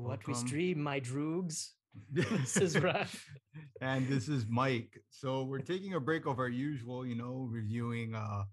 To 0.00 0.08
what 0.08 0.26
we 0.26 0.34
stream, 0.34 0.82
my 0.82 0.98
droogs. 1.00 1.70
This 2.10 2.56
is 2.56 2.78
Raf. 2.78 3.26
and 3.80 4.08
this 4.08 4.28
is 4.28 4.46
Mike. 4.48 4.98
So 5.10 5.42
we're 5.44 5.58
taking 5.60 5.94
a 5.94 6.00
break 6.00 6.24
of 6.26 6.38
our 6.38 6.48
usual, 6.48 7.04
you 7.04 7.16
know, 7.16 7.48
reviewing 7.50 8.14
uh 8.14 8.44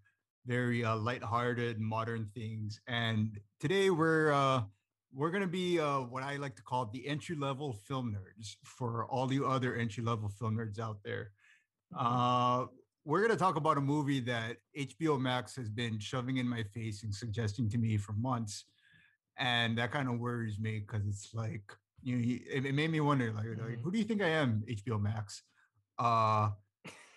very 0.46 0.84
uh 0.84 0.98
lighthearted 0.98 1.80
modern 1.80 2.30
things. 2.36 2.82
And 2.88 3.40
today 3.62 3.90
we're 3.92 4.32
uh 4.34 4.64
we're 5.14 5.32
gonna 5.32 5.48
be 5.48 5.80
uh 5.80 6.02
what 6.02 6.24
I 6.24 6.36
like 6.36 6.56
to 6.58 6.64
call 6.64 6.88
the 6.88 7.08
entry 7.08 7.36
level 7.36 7.74
film 7.88 8.14
nerds 8.18 8.56
for 8.66 9.06
all 9.06 9.32
you 9.32 9.46
other 9.46 9.76
entry 9.76 10.04
level 10.04 10.30
film 10.30 10.58
nerds 10.58 10.80
out 10.80 10.98
there. 11.06 11.32
Uh 11.98 12.66
we're 13.06 13.22
gonna 13.22 13.38
talk 13.38 13.56
about 13.56 13.78
a 13.78 13.82
movie 13.82 14.20
that 14.22 14.58
HBO 14.78 15.18
Max 15.20 15.56
has 15.56 15.70
been 15.70 15.98
shoving 16.00 16.38
in 16.38 16.48
my 16.48 16.64
face 16.64 17.04
and 17.04 17.14
suggesting 17.16 17.70
to 17.70 17.78
me 17.78 17.96
for 17.96 18.12
months. 18.14 18.66
And 19.40 19.78
that 19.78 19.92
kind 19.92 20.10
of 20.10 20.20
worries 20.20 20.60
me 20.60 20.80
because 20.80 21.06
it's 21.08 21.34
like 21.34 21.72
you 22.04 22.16
know, 22.16 22.22
he- 22.24 22.46
it, 22.50 22.74
made 22.76 22.92
me 22.92 23.00
wonder 23.00 23.32
like, 23.34 23.46
like 23.46 23.58
Mhm. 23.58 23.82
who 23.82 23.92
do 23.92 23.98
you 23.98 24.04
think 24.06 24.22
I 24.22 24.30
am, 24.30 24.64
HBO 24.68 25.00
Max? 25.02 25.44
Uh 25.98 26.52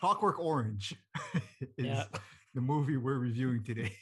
Clockwork 0.00 0.38
Orange 0.40 0.94
is 1.76 1.86
Yeah. 1.86 2.04
the 2.54 2.60
movie 2.62 2.96
we're 2.96 3.18
reviewing 3.18 3.62
today. 3.62 3.92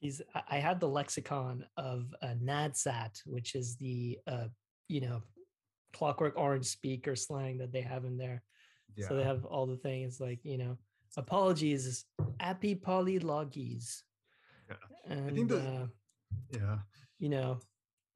He's 0.00 0.20
I- 0.34 0.42
I 0.50 0.58
had 0.58 0.80
the 0.80 0.88
lexicon 0.88 1.64
of 1.76 2.12
uh, 2.22 2.34
NADSAT, 2.42 3.20
which 3.24 3.54
is 3.54 3.76
the 3.76 4.18
uh, 4.26 4.48
you 4.88 5.00
know, 5.00 5.22
clockwork 5.92 6.34
orange 6.36 6.66
speak 6.66 7.06
or 7.06 7.14
slang 7.16 7.58
that 7.58 7.72
they 7.72 7.82
have 7.82 8.04
in 8.04 8.16
there. 8.18 8.42
Yeah. 8.96 9.08
So 9.08 9.16
they 9.16 9.22
have 9.24 9.44
all 9.44 9.66
the 9.66 9.76
things 9.76 10.20
like, 10.20 10.40
you 10.42 10.58
know, 10.58 10.76
apologies, 11.16 12.04
appy 12.40 12.74
polylogies. 12.74 14.02
Yeah. 14.68 14.76
And 15.06 15.36
think 15.36 15.48
the- 15.50 15.60
uh, 15.60 15.86
yeah. 16.52 16.78
you 17.18 17.28
know, 17.28 17.58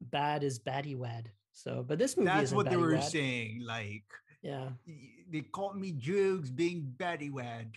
bad 0.01 0.43
is 0.43 0.59
baddywad. 0.59 1.25
So 1.51 1.83
but 1.87 1.97
this 1.99 2.15
movie 2.17 2.27
That's 2.29 2.51
what 2.51 2.69
they 2.69 2.77
were 2.77 2.93
baddywad. 2.93 3.03
saying. 3.03 3.61
Like 3.65 4.03
Yeah. 4.41 4.69
they 5.31 5.41
called 5.41 5.75
me 5.79 5.91
Jugs 5.93 6.49
being 6.51 6.93
baddywad. 6.97 7.73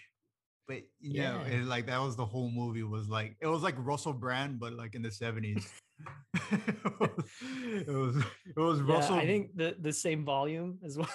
But 0.68 0.82
you 1.00 1.14
know, 1.22 1.42
Yeah. 1.46 1.52
and 1.52 1.68
like 1.68 1.86
that 1.86 2.00
was 2.00 2.14
the 2.16 2.26
whole 2.26 2.50
movie 2.50 2.82
was 2.82 3.08
like 3.08 3.36
it 3.40 3.46
was 3.46 3.62
like 3.62 3.74
Russell 3.78 4.12
Brand, 4.12 4.60
but 4.60 4.72
like 4.74 4.94
in 4.94 5.02
the 5.02 5.08
70s. 5.08 5.66
it 6.52 7.88
was 7.88 8.16
it 8.56 8.56
was 8.60 8.78
Yeah, 8.80 8.94
Russell 8.94 9.14
I 9.16 9.26
think 9.26 9.56
the 9.56 9.76
the 9.80 9.92
same 9.92 10.24
volume 10.24 10.78
as 10.84 10.96
well. 10.98 11.08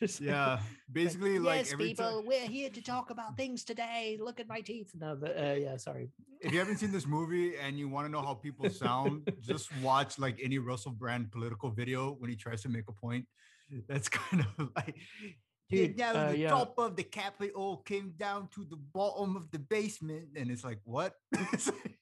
Yeah 0.20 0.60
basically 0.90 1.38
like 1.38 1.66
yes, 1.66 1.74
people, 1.74 2.04
time 2.04 2.26
we're 2.26 2.46
here 2.46 2.70
to 2.70 2.82
talk 2.82 3.10
about 3.10 3.36
things 3.36 3.64
today. 3.64 4.18
Look 4.20 4.40
at 4.40 4.48
my 4.48 4.60
teeth. 4.60 4.90
No, 4.94 5.16
but 5.20 5.38
uh, 5.38 5.54
yeah, 5.54 5.76
sorry. 5.76 6.10
if 6.40 6.52
you 6.52 6.58
haven't 6.58 6.78
seen 6.78 6.92
this 6.92 7.06
movie 7.06 7.56
and 7.56 7.78
you 7.78 7.88
want 7.88 8.06
to 8.06 8.12
know 8.12 8.22
how 8.22 8.34
people 8.34 8.68
sound 8.70 9.30
just 9.40 9.68
watch 9.82 10.18
like 10.18 10.38
any 10.42 10.58
russell 10.58 10.92
brand 10.92 11.30
political 11.30 11.70
video 11.70 12.16
when 12.18 12.30
he 12.30 12.36
tries 12.36 12.62
to 12.62 12.68
make 12.68 12.84
a 12.88 12.92
point 12.92 13.26
that's 13.88 14.08
kind 14.20 14.46
of 14.58 14.70
like 14.76 14.94
Dude, 15.70 15.98
now 15.98 16.12
uh, 16.12 16.30
the 16.30 16.38
yeah. 16.38 16.48
top 16.48 16.78
of 16.78 16.96
the 16.96 17.02
capital 17.02 17.82
came 17.84 18.14
down 18.16 18.48
to 18.54 18.64
the 18.70 18.76
bottom 18.76 19.36
of 19.36 19.50
the 19.50 19.58
basement 19.58 20.28
and 20.36 20.50
it's 20.50 20.64
like 20.64 20.80
what 20.84 21.12
It's 21.52 21.66
like- 21.66 21.98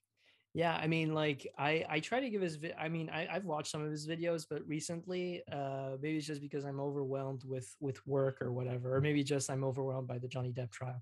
Yeah, 0.53 0.75
I 0.75 0.87
mean, 0.87 1.13
like 1.13 1.47
I 1.57 1.85
I 1.89 1.99
try 1.99 2.19
to 2.19 2.29
give 2.29 2.41
his. 2.41 2.55
Vi- 2.55 2.73
I 2.73 2.89
mean, 2.89 3.09
I 3.09 3.27
I've 3.31 3.45
watched 3.45 3.69
some 3.71 3.83
of 3.83 3.91
his 3.91 4.07
videos, 4.07 4.45
but 4.49 4.67
recently, 4.67 5.43
uh, 5.51 5.97
maybe 6.01 6.17
it's 6.17 6.25
just 6.25 6.41
because 6.41 6.65
I'm 6.65 6.79
overwhelmed 6.79 7.43
with 7.45 7.75
with 7.79 8.05
work 8.07 8.41
or 8.41 8.51
whatever, 8.51 8.95
or 8.95 9.01
maybe 9.01 9.23
just 9.23 9.49
I'm 9.51 9.63
overwhelmed 9.63 10.07
by 10.07 10.17
the 10.17 10.27
Johnny 10.27 10.51
Depp 10.51 10.71
trial. 10.71 11.01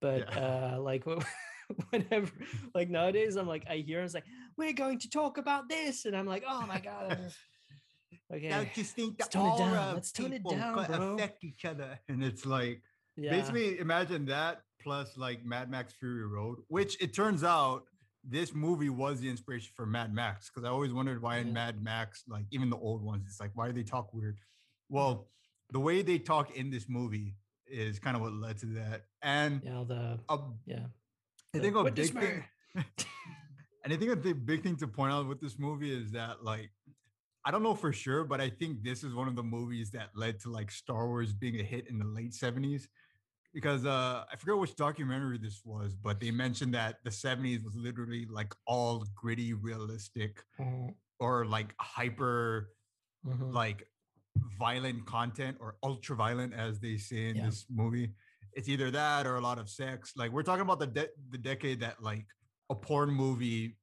But 0.00 0.28
Yeah. 0.28 0.74
uh, 0.76 0.80
like 0.80 1.04
wh- 1.04 1.24
whenever, 1.90 2.30
like 2.74 2.90
nowadays, 2.90 3.36
I'm 3.36 3.48
like 3.48 3.64
I 3.68 3.78
hear 3.78 4.02
it's 4.02 4.14
like 4.14 4.26
we're 4.56 4.72
going 4.72 4.98
to 5.00 5.10
talk 5.10 5.36
about 5.38 5.68
this, 5.68 6.04
and 6.04 6.16
I'm 6.16 6.26
like, 6.26 6.44
oh 6.46 6.64
my 6.66 6.78
god. 6.80 7.18
Okay. 8.32 8.48
don't 8.48 8.76
you 8.76 8.84
think 8.84 9.18
the 9.18 9.24
Let's 9.24 9.34
tone 9.34 9.52
it 9.54 9.58
down. 9.58 9.94
Let's 9.94 10.12
tone 10.12 10.32
it 10.32 10.44
down, 10.48 10.86
bro. 10.86 11.14
affect 11.14 11.44
each 11.44 11.64
other 11.66 11.98
and 12.08 12.22
it's 12.24 12.46
like 12.46 12.82
yeah. 13.16 13.30
basically 13.30 13.78
imagine 13.78 14.24
that 14.26 14.62
plus 14.82 15.16
like 15.18 15.44
Mad 15.44 15.70
Max 15.70 15.92
Fury 15.94 16.26
Road, 16.26 16.58
which 16.68 17.00
it 17.02 17.12
turns 17.14 17.44
out 17.44 17.84
this 18.24 18.54
movie 18.54 18.88
was 18.88 19.20
the 19.20 19.28
inspiration 19.28 19.72
for 19.74 19.86
Mad 19.86 20.14
Max 20.14 20.48
because 20.48 20.66
I 20.66 20.70
always 20.70 20.92
wondered 20.92 21.22
why 21.22 21.38
in 21.38 21.48
Yeah. 21.48 21.52
Mad 21.54 21.82
Max, 21.82 22.22
like 22.28 22.44
even 22.50 22.70
the 22.70 22.76
old 22.76 23.02
ones, 23.02 23.24
it's 23.26 23.40
like 23.40 23.50
why 23.54 23.66
do 23.66 23.72
they 23.72 23.82
talk 23.82 24.12
weird? 24.14 24.38
Well, 24.88 25.28
the 25.70 25.80
way 25.80 26.02
they 26.02 26.18
talk 26.18 26.54
in 26.56 26.70
this 26.70 26.88
movie 26.88 27.36
is 27.66 27.98
kind 27.98 28.16
of 28.16 28.22
what 28.22 28.32
led 28.32 28.58
to 28.58 28.66
that. 28.66 29.02
And 29.22 29.62
Yeah. 29.64 29.84
The 29.86 30.20
a, 30.28 30.38
yeah. 30.66 30.86
I 31.54 31.58
the 31.58 31.60
think 31.60 31.76
a 31.76 31.90
big 31.90 32.12
thing, 32.12 32.44
and 32.74 33.92
I 33.92 33.96
think 33.96 34.10
a 34.10 34.16
big, 34.16 34.46
big 34.46 34.62
thing 34.62 34.76
to 34.76 34.86
point 34.88 35.12
out 35.12 35.26
with 35.26 35.40
this 35.40 35.58
movie 35.58 35.92
is 35.92 36.12
that 36.12 36.44
like 36.44 36.70
I 37.44 37.50
don't 37.50 37.64
know 37.64 37.74
for 37.74 37.92
sure, 37.92 38.22
but 38.24 38.40
I 38.40 38.50
think 38.50 38.84
this 38.84 39.02
is 39.02 39.14
one 39.14 39.26
of 39.26 39.34
the 39.34 39.42
movies 39.42 39.90
that 39.90 40.10
led 40.14 40.38
to 40.40 40.50
like 40.50 40.70
Star 40.70 41.08
Wars 41.08 41.32
being 41.32 41.58
a 41.58 41.64
hit 41.64 41.88
in 41.88 41.98
the 41.98 42.04
late 42.04 42.32
70s. 42.32 42.84
Because 43.52 43.84
uh 43.84 44.24
I 44.32 44.36
forget 44.36 44.56
which 44.56 44.74
documentary 44.76 45.38
this 45.38 45.60
was, 45.64 45.94
but 45.94 46.20
they 46.20 46.30
mentioned 46.30 46.72
that 46.74 46.96
the 47.04 47.10
70s 47.10 47.62
was 47.62 47.76
literally 47.76 48.24
like 48.26 48.52
all 48.66 49.04
gritty, 49.14 49.52
realistic, 49.52 50.42
Mhm, 50.58 50.94
or 51.20 51.44
like 51.44 51.74
hyper 51.78 52.70
mhm. 53.26 53.52
like 53.52 53.86
violent 54.58 55.04
content 55.06 55.58
or 55.60 55.76
ultra 55.82 56.16
violent 56.16 56.54
as 56.54 56.80
they 56.80 56.96
say 56.96 57.28
in 57.28 57.36
Yeah. 57.36 57.46
this 57.46 57.66
movie 57.68 58.14
it's 58.54 58.68
either 58.68 58.90
that 58.90 59.26
or 59.26 59.36
a 59.36 59.40
lot 59.40 59.58
of 59.58 59.68
sex 59.68 60.12
like 60.16 60.30
we're 60.32 60.42
talking 60.42 60.62
about 60.62 60.78
the 60.80 60.86
de- 60.86 61.10
the 61.30 61.38
decade 61.38 61.80
that 61.80 62.02
like 62.02 62.26
a 62.70 62.74
porn 62.74 63.10
movie 63.10 63.76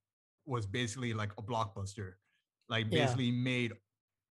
was 0.45 0.65
basically 0.65 1.13
like 1.13 1.31
a 1.37 1.43
blockbuster 1.43 2.13
like 2.67 2.87
Yeah. 2.89 3.05
basically 3.05 3.31
made 3.31 3.73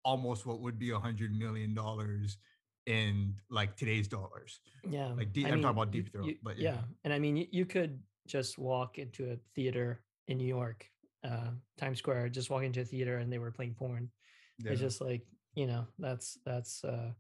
almost 0.06 0.45
what 0.45 0.62
would 0.62 0.79
be 0.79 0.91
a 0.91 1.00
hundred 1.00 1.31
million 1.38 1.74
dollars 1.74 2.38
in 2.85 3.35
like 3.50 3.75
today's 3.75 4.07
dollars. 4.07 4.59
Yeah 4.90 5.13
like 5.13 5.34
deep, 5.34 5.46
I 5.46 5.50
i'm 5.50 5.56
mean, 5.56 5.63
talking 5.63 5.78
about 5.78 5.91
deep 5.91 6.12
throat 6.12 6.25
you- 6.28 6.38
but 6.44 6.57
yeah. 6.59 6.78
and 7.03 7.12
i 7.13 7.18
mean 7.19 7.35
you, 7.38 7.47
you 7.51 7.66
could 7.66 8.00
just 8.28 8.57
walk 8.59 9.00
into 9.00 9.31
a 9.31 9.38
theater 9.56 10.01
in 10.28 10.38
new 10.38 10.47
york 10.47 10.85
uh 11.24 11.50
times 11.78 11.97
square 12.00 12.29
just 12.29 12.50
walk 12.51 12.63
into 12.63 12.81
a 12.81 12.85
theater 12.85 13.18
and 13.18 13.31
they 13.34 13.40
were 13.40 13.51
playing 13.51 13.74
porn. 13.74 14.09
Yeah. 14.59 14.72
it's 14.72 14.81
just 14.81 15.01
like 15.01 15.25
you 15.56 15.66
know 15.66 15.88
that's 15.97 16.38
that's 16.45 16.84
uh 16.84 17.12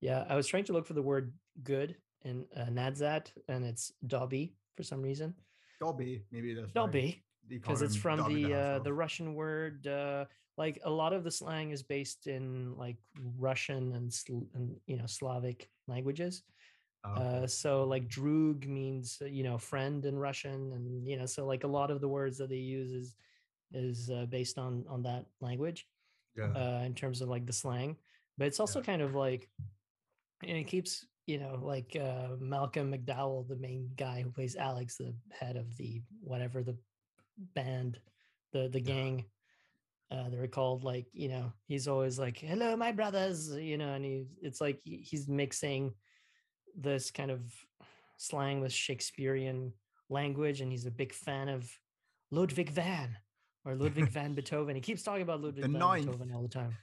yeah 0.00 0.24
i 0.28 0.34
was 0.34 0.46
trying 0.48 0.64
to 0.64 0.72
look 0.72 0.86
for 0.86 0.94
the 0.94 1.02
word 1.02 1.32
good 1.62 1.94
in 2.24 2.46
uh, 2.56 2.64
nadsat 2.66 3.26
and 3.48 3.64
it's 3.64 3.92
dobby 4.06 4.56
for 4.76 4.82
some 4.82 5.02
reason. 5.02 5.34
Dolby, 5.80 6.24
maybe 6.32 6.54
that's 6.54 6.72
dobby 6.72 7.22
because 7.48 7.82
it's 7.82 7.96
from 7.96 8.32
the 8.32 8.54
uh, 8.54 8.78
the 8.80 8.92
russian 8.92 9.34
word 9.34 9.86
uh 9.86 10.24
like 10.56 10.80
a 10.84 10.90
lot 10.90 11.12
of 11.12 11.24
the 11.24 11.30
slang 11.30 11.70
is 11.70 11.82
based 11.82 12.26
in 12.26 12.76
like 12.76 12.96
russian 13.38 13.92
and, 13.94 14.12
and 14.54 14.76
you 14.86 14.96
know 14.96 15.06
slavic 15.06 15.68
languages. 15.88 16.42
Oh, 17.04 17.12
uh, 17.12 17.46
so 17.46 17.84
like 17.84 18.08
droog 18.08 18.66
means 18.66 19.20
you 19.26 19.42
know 19.42 19.58
friend 19.58 20.04
in 20.06 20.18
Russian, 20.18 20.72
and 20.72 21.06
you 21.06 21.18
know 21.18 21.26
so 21.26 21.46
like 21.46 21.64
a 21.64 21.68
lot 21.68 21.90
of 21.90 22.00
the 22.00 22.08
words 22.08 22.38
that 22.38 22.48
they 22.48 22.56
use 22.56 22.92
is 22.92 23.14
is 23.72 24.10
uh, 24.10 24.26
based 24.26 24.58
on 24.58 24.84
on 24.88 25.02
that 25.02 25.26
language 25.40 25.86
yeah. 26.36 26.48
uh, 26.54 26.82
in 26.84 26.94
terms 26.94 27.20
of 27.20 27.28
like 27.28 27.46
the 27.46 27.52
slang. 27.52 27.96
But 28.38 28.46
it's 28.46 28.60
also 28.60 28.80
kind 28.80 29.02
of 29.02 29.14
like 29.14 29.48
and 30.42 30.56
it 30.56 30.66
keeps 30.66 31.04
you 31.26 31.38
know 31.38 31.58
like 31.62 31.94
uh, 32.00 32.36
Malcolm 32.40 32.92
McDowell, 32.92 33.46
the 33.48 33.56
main 33.56 33.90
guy 33.96 34.22
who 34.22 34.30
plays 34.30 34.56
Alex, 34.56 34.96
the 34.96 35.14
head 35.30 35.56
of 35.56 35.76
the 35.76 36.00
whatever 36.22 36.62
the 36.62 36.76
band, 37.54 37.98
the 38.52 38.68
the 38.68 38.80
gang. 38.80 39.24
Uh, 40.10 40.28
they're 40.30 40.46
called 40.46 40.84
like 40.84 41.06
you 41.12 41.28
know 41.28 41.52
he's 41.66 41.88
always 41.88 42.18
like 42.18 42.38
hello 42.38 42.76
my 42.76 42.92
brothers 42.92 43.50
you 43.56 43.76
know 43.76 43.94
and 43.94 44.04
he 44.04 44.26
it's 44.42 44.60
like 44.60 44.78
he- 44.84 44.98
he's 44.98 45.26
mixing 45.26 45.92
this 46.76 47.10
kind 47.10 47.30
of 47.32 47.40
slang 48.18 48.60
with 48.60 48.72
Shakespearean 48.72 49.72
language, 50.10 50.60
and 50.60 50.70
he's 50.70 50.86
a 50.86 50.90
big 50.90 51.12
fan 51.12 51.48
of 51.48 51.68
Ludwig 52.30 52.70
van 52.70 53.16
or 53.64 53.74
Ludwig 53.74 54.08
van 54.16 54.34
Beethoven. 54.34 54.74
He 54.76 54.80
keeps 54.82 55.02
talking 55.02 55.22
about 55.22 55.40
Ludwig 55.40 55.62
The 55.64 55.68
van 55.70 55.78
ninth. 55.80 56.06
Beethoven 56.06 56.32
all 56.34 56.42
the 56.42 56.48
time. 56.48 56.76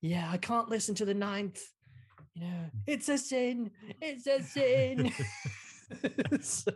Yeah, 0.00 0.28
I 0.30 0.36
can't 0.36 0.68
listen 0.68 0.94
to 0.96 1.04
the 1.04 1.14
ninth. 1.14 1.60
You 2.34 2.42
know, 2.42 2.64
it's 2.86 3.08
a 3.08 3.18
sin. 3.18 3.70
It's 4.00 4.26
a 4.26 4.42
sin. 4.54 5.12
so, 6.42 6.70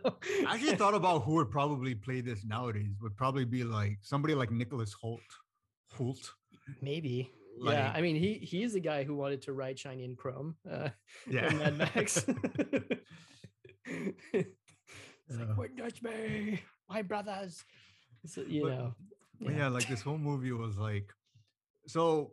I 0.47 0.55
actually 0.55 0.75
thought 0.75 0.95
about 0.95 1.23
who 1.23 1.33
would 1.35 1.51
probably 1.51 1.93
play 1.95 2.21
this 2.21 2.43
nowadays. 2.45 2.95
Would 3.01 3.15
probably 3.15 3.45
be 3.45 3.63
like 3.63 3.99
somebody 4.01 4.33
like 4.35 4.51
Nicholas 4.51 4.93
Hoult. 5.03 5.19
Hoult. 5.97 6.31
maybe. 6.81 7.29
yeah, 7.61 7.91
I 7.95 8.01
mean, 8.01 8.15
he 8.15 8.33
he's 8.35 8.73
the 8.73 8.79
guy 8.79 9.03
who 9.03 9.15
wanted 9.15 9.41
to 9.43 9.53
write 9.53 9.77
Shiny 9.77 10.05
and 10.05 10.17
Chrome. 10.17 10.55
Uh, 10.69 10.89
Yeah. 11.27 11.49
Mad 11.53 11.77
Max. 11.77 12.25
it's 13.85 14.47
Yeah. 15.29 15.45
like 15.45 15.57
witness 15.57 16.01
me, 16.01 16.61
my 16.89 17.01
brothers. 17.01 17.63
So, 18.25 18.41
you 18.41 18.63
But- 18.63 18.69
know, 18.69 18.95
But 19.41 19.55
yeah. 19.55 19.67
like 19.67 19.87
this 19.87 20.01
whole 20.01 20.17
movie 20.17 20.51
was 20.51 20.77
like, 20.77 21.11
so 21.87 22.31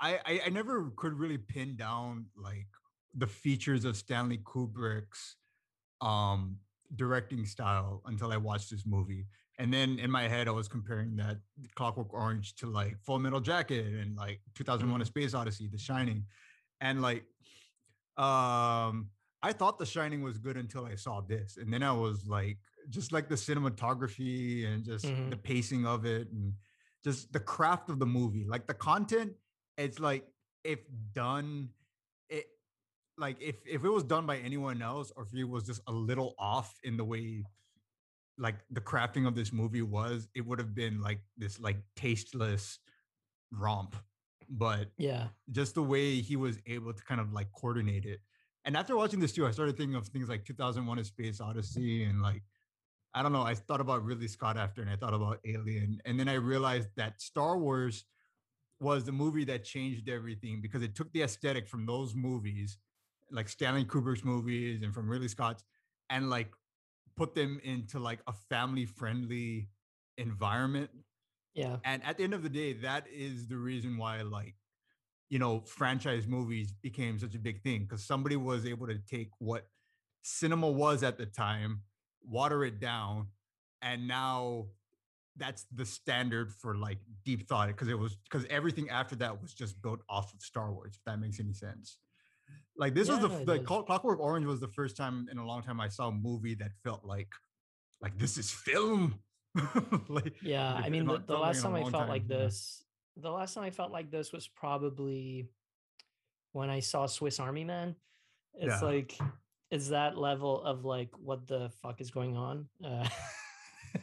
I, 0.00 0.18
I 0.24 0.40
I 0.46 0.48
never 0.50 0.90
could 0.96 1.14
really 1.14 1.38
pin 1.38 1.76
down 1.76 2.26
like 2.36 2.68
the 3.14 3.26
features 3.26 3.84
of 3.84 3.96
Stanley 3.96 4.38
Kubrick's 4.38 5.36
um 6.00 6.60
directing 6.96 7.44
style 7.44 8.02
until 8.06 8.32
I 8.32 8.36
watched 8.38 8.70
this 8.70 8.86
movie 8.86 9.26
And 9.60 9.74
then 9.74 9.98
in 9.98 10.10
my 10.10 10.28
head, 10.28 10.46
I 10.48 10.52
was 10.52 10.68
comparing 10.68 11.16
that 11.16 11.38
Clockwork 11.74 12.12
Orange 12.14 12.54
to 12.56 12.66
like 12.70 13.00
Full 13.02 13.18
Metal 13.18 13.40
Jacket 13.40 13.86
and 13.92 14.16
like 14.16 14.40
2001: 14.54 15.00
A 15.00 15.04
Mhm. 15.04 15.06
Space 15.08 15.34
Odyssey, 15.34 15.66
The 15.68 15.78
Shining, 15.78 16.26
and 16.80 17.02
like, 17.02 17.24
um, 18.16 19.10
I 19.42 19.52
thought 19.52 19.78
The 19.78 19.86
Shining 19.86 20.22
was 20.22 20.38
good 20.38 20.56
until 20.56 20.84
I 20.86 20.94
saw 20.96 21.20
this, 21.20 21.56
and 21.56 21.72
then 21.72 21.82
I 21.82 21.92
was 21.92 22.26
like, 22.26 22.58
just 22.88 23.12
like 23.12 23.28
the 23.28 23.34
cinematography 23.36 24.64
and 24.66 24.84
just 24.84 25.06
Mhm. 25.06 25.30
the 25.30 25.36
pacing 25.36 25.86
of 25.86 26.04
it, 26.06 26.28
and 26.30 26.54
just 27.04 27.32
the 27.32 27.40
craft 27.40 27.90
of 27.90 27.98
the 27.98 28.06
movie, 28.06 28.44
like 28.44 28.66
the 28.68 28.74
content. 28.74 29.36
It's 29.76 29.98
like 29.98 30.32
if 30.64 30.80
done, 31.12 31.70
like 33.18 33.36
if 33.40 33.56
if 33.66 33.84
it 33.84 33.88
was 33.88 34.04
done 34.04 34.26
by 34.26 34.38
anyone 34.38 34.82
else, 34.82 35.12
or 35.16 35.24
if 35.24 35.34
it 35.34 35.44
was 35.44 35.64
just 35.64 35.82
a 35.86 35.92
little 35.92 36.34
off 36.38 36.78
in 36.82 36.96
the 36.96 37.04
way 37.04 37.44
like 38.38 38.54
the 38.70 38.80
crafting 38.80 39.26
of 39.26 39.34
this 39.34 39.52
movie 39.52 39.82
was, 39.82 40.28
it 40.34 40.46
would 40.46 40.58
have 40.60 40.74
been 40.74 41.00
like 41.00 41.20
this 41.36 41.58
like 41.60 41.78
tasteless 41.96 42.78
romp. 43.50 43.96
But 44.48 44.92
Yeah. 44.96 45.28
just 45.50 45.74
the 45.74 45.82
way 45.82 46.20
he 46.20 46.36
was 46.36 46.58
able 46.66 46.92
to 46.92 47.02
kind 47.04 47.20
of 47.20 47.32
like 47.32 47.50
coordinate 47.52 48.06
it. 48.06 48.20
And 48.64 48.76
after 48.76 48.96
watching 48.96 49.20
this 49.20 49.32
too, 49.32 49.46
I 49.46 49.50
started 49.50 49.76
thinking 49.76 49.96
of 49.96 50.06
things 50.08 50.28
like 50.28 50.44
2001: 50.44 50.98
A 50.98 51.04
Space 51.04 51.40
Odyssey 51.40 52.04
and 52.04 52.22
like 52.22 52.42
I 53.14 53.22
don't 53.22 53.32
know. 53.32 53.42
I 53.42 53.54
thought 53.54 53.80
about 53.80 54.04
Ridley 54.04 54.28
Scott 54.28 54.56
after, 54.56 54.82
and 54.82 54.90
I 54.90 54.96
thought 54.96 55.14
about 55.14 55.40
Alien, 55.44 56.00
and 56.04 56.20
then 56.20 56.28
I 56.28 56.34
realized 56.34 56.88
that 56.96 57.20
Star 57.20 57.58
Wars 57.58 58.04
was 58.80 59.04
the 59.04 59.12
movie 59.12 59.44
that 59.44 59.64
changed 59.64 60.08
everything 60.08 60.60
because 60.60 60.82
it 60.82 60.94
took 60.94 61.10
the 61.12 61.22
aesthetic 61.22 61.66
from 61.66 61.86
those 61.86 62.14
movies, 62.14 62.78
like 63.30 63.48
Stanley 63.48 63.84
Kubrick's 63.84 64.24
movies 64.24 64.82
and 64.82 64.94
from 64.94 65.08
Ridley 65.08 65.28
Scott's, 65.28 65.64
and 66.10 66.30
like 66.30 66.50
put 67.16 67.34
them 67.34 67.60
into 67.64 67.98
like 67.98 68.20
a 68.26 68.32
family 68.48 68.84
friendly 68.84 69.68
environment. 70.16 70.90
Yeah. 71.54 71.76
And 71.84 72.04
at 72.04 72.18
the 72.18 72.24
end 72.24 72.34
of 72.34 72.42
the 72.42 72.48
day, 72.48 72.74
that 72.74 73.06
is 73.12 73.48
the 73.48 73.56
reason 73.56 73.96
why 73.98 74.22
like 74.22 74.54
you 75.28 75.38
know 75.38 75.60
franchise 75.66 76.26
movies 76.26 76.72
became 76.72 77.18
such 77.18 77.34
a 77.34 77.38
big 77.38 77.62
thing 77.62 77.82
because 77.82 78.04
somebody 78.04 78.36
was 78.36 78.64
able 78.64 78.86
to 78.86 78.98
take 78.98 79.30
what 79.38 79.66
cinema 80.22 80.70
was 80.70 81.02
at 81.02 81.18
the 81.18 81.26
time, 81.26 81.82
water 82.22 82.64
it 82.64 82.80
down, 82.80 83.28
and 83.82 84.06
now 84.06 84.66
that's 85.36 85.66
the 85.72 85.86
standard 85.86 86.52
for 86.52 86.76
like 86.76 86.98
deep 87.24 87.48
thought 87.48 87.68
because 87.68 87.88
it 87.88 87.98
was 87.98 88.16
because 88.30 88.46
everything 88.50 88.90
after 88.90 89.16
that 89.16 89.40
was 89.40 89.54
just 89.54 89.80
built 89.80 90.00
off 90.08 90.32
of 90.34 90.40
Star 90.40 90.72
Wars. 90.72 90.94
If 90.96 91.04
that 91.06 91.20
makes 91.20 91.40
any 91.40 91.52
sense. 91.52 91.98
Like 92.78 92.94
this 92.94 93.08
was 93.08 93.18
Yeah, 93.18 93.22
the 93.22 93.28
no, 93.28 93.34
f- 93.34 93.40
it 93.42 93.48
like 93.48 93.64
Clockwork 93.64 94.20
Orange 94.20 94.46
was 94.46 94.60
the 94.60 94.68
first 94.68 94.96
time 94.96 95.26
in 95.30 95.38
a 95.38 95.44
long 95.46 95.62
time 95.62 95.80
I 95.80 95.88
saw 95.88 96.08
a 96.08 96.12
movie 96.12 96.54
that 96.54 96.70
felt 96.84 97.04
like 97.04 97.28
like 98.00 98.16
this 98.18 98.38
is 98.38 98.50
film. 98.50 99.18
like 100.08 100.34
Yeah, 100.40 100.74
like, 100.74 100.84
I 100.84 100.88
mean, 100.88 101.04
the, 101.04 101.18
the 101.26 101.36
last 101.36 101.62
time 101.62 101.74
I 101.74 101.80
felt 101.82 101.92
time, 101.92 102.08
like 102.08 102.28
this, 102.28 102.84
the 103.16 103.30
last 103.30 103.54
time 103.54 103.64
I 103.64 103.70
felt 103.70 103.90
like 103.90 104.10
this 104.12 104.32
was 104.32 104.46
probably 104.46 105.48
when 106.52 106.70
I 106.70 106.78
saw 106.80 107.06
Swiss 107.06 107.40
Army 107.40 107.64
Man. 107.64 107.96
It's 108.54 108.80
Yeah. 108.80 108.88
like 108.88 109.18
it's 109.70 109.88
that 109.88 110.16
level 110.16 110.62
of 110.62 110.84
like 110.84 111.10
what 111.18 111.46
the 111.48 111.70
fuck 111.82 112.00
is 112.00 112.10
going 112.12 112.36
on. 112.36 112.68
Uh, 112.84 113.08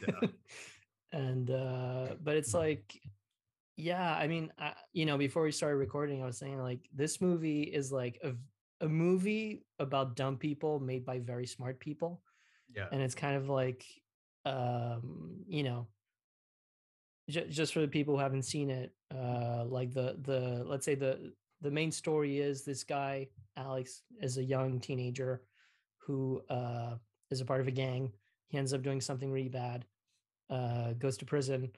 Yeah. 0.06 0.28
and 1.12 1.50
uh 1.50 2.08
but 2.22 2.36
it's 2.36 2.52
like 2.52 3.00
yeah, 3.78 4.14
I 4.14 4.26
mean, 4.26 4.52
I, 4.58 4.72
you 4.94 5.04
know, 5.04 5.18
before 5.18 5.42
we 5.42 5.52
started 5.52 5.76
recording, 5.76 6.22
I 6.22 6.26
was 6.26 6.38
saying 6.38 6.58
like 6.58 6.80
this 6.94 7.20
movie 7.20 7.62
is 7.62 7.92
like 7.92 8.18
a 8.24 8.32
a 8.80 8.88
movie 8.88 9.64
about 9.78 10.16
dumb 10.16 10.36
people 10.36 10.78
made 10.80 11.04
by 11.04 11.18
very 11.18 11.46
smart 11.46 11.80
people 11.80 12.22
Yeah. 12.74 12.88
and 12.92 13.00
it's 13.02 13.14
kind 13.14 13.36
of 13.36 13.48
like 13.48 13.84
um 14.44 15.44
you 15.48 15.62
know 15.62 15.86
ju- 17.30 17.48
just 17.48 17.72
for 17.72 17.80
the 17.80 17.88
people 17.88 18.14
who 18.14 18.20
haven't 18.20 18.42
seen 18.44 18.70
it 18.70 18.92
uh 19.14 19.64
like 19.66 19.92
the 19.92 20.16
the 20.22 20.62
let's 20.66 20.84
say 20.84 20.94
the 20.94 21.32
the 21.62 21.70
main 21.70 21.90
story 21.90 22.38
is 22.38 22.64
this 22.64 22.84
guy 22.84 23.26
alex 23.56 24.02
is 24.20 24.36
a 24.38 24.44
young 24.44 24.78
teenager 24.80 25.42
who 25.98 26.40
uh 26.50 26.94
is 27.30 27.40
a 27.40 27.44
part 27.44 27.60
of 27.60 27.68
a 27.68 27.72
gang 27.72 28.12
he 28.48 28.58
ends 28.58 28.72
up 28.72 28.82
doing 28.82 29.00
something 29.00 29.30
really 29.32 29.48
bad 29.48 29.84
uh 30.50 30.92
goes 30.94 31.16
to 31.16 31.24
prison 31.24 31.70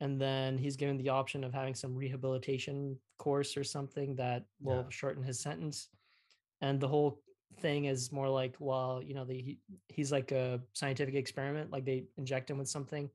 and 0.00 0.20
then 0.20 0.58
he's 0.58 0.76
given 0.76 0.96
the 0.98 1.08
option 1.08 1.44
of 1.44 1.52
having 1.52 1.74
some 1.74 1.94
rehabilitation 1.94 2.96
course 3.18 3.56
or 3.56 3.64
something 3.64 4.14
that 4.16 4.44
will 4.60 4.82
Yeah. 4.82 4.88
shorten 4.90 5.22
his 5.22 5.38
sentence 5.40 5.88
and 6.60 6.80
the 6.80 6.88
whole 6.88 7.20
thing 7.60 7.84
is 7.84 8.10
more 8.10 8.28
like 8.28 8.56
well 8.58 9.00
you 9.04 9.14
know 9.14 9.24
the, 9.24 9.34
he, 9.34 9.58
he's 9.88 10.10
like 10.10 10.32
a 10.32 10.60
scientific 10.72 11.14
experiment 11.14 11.70
like 11.70 11.84
they 11.84 12.04
inject 12.16 12.50
him 12.50 12.58
with 12.58 12.68
something 12.68 13.08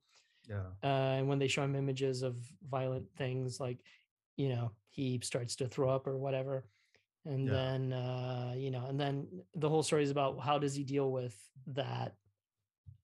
Yeah. 0.48 0.68
uh, 0.84 1.18
and 1.18 1.28
when 1.28 1.40
they 1.40 1.48
show 1.48 1.64
him 1.64 1.76
images 1.76 2.22
of 2.24 2.36
violent 2.70 3.06
things 3.18 3.60
like 3.60 3.80
you 4.38 4.50
know 4.50 4.72
he 4.90 5.20
starts 5.24 5.56
to 5.58 5.68
throw 5.68 5.90
up 5.90 6.08
or 6.08 6.18
whatever 6.18 6.66
and 7.26 7.48
Yeah. 7.48 7.54
then 7.54 7.94
uh 7.94 8.54
you 8.56 8.72
know 8.72 8.86
and 8.86 8.98
then 9.00 9.28
the 9.56 9.68
whole 9.68 9.84
story 9.84 10.04
is 10.04 10.12
about 10.12 10.40
how 10.40 10.58
does 10.58 10.74
he 10.74 10.84
deal 10.86 11.12
with 11.12 11.36
that 11.68 12.16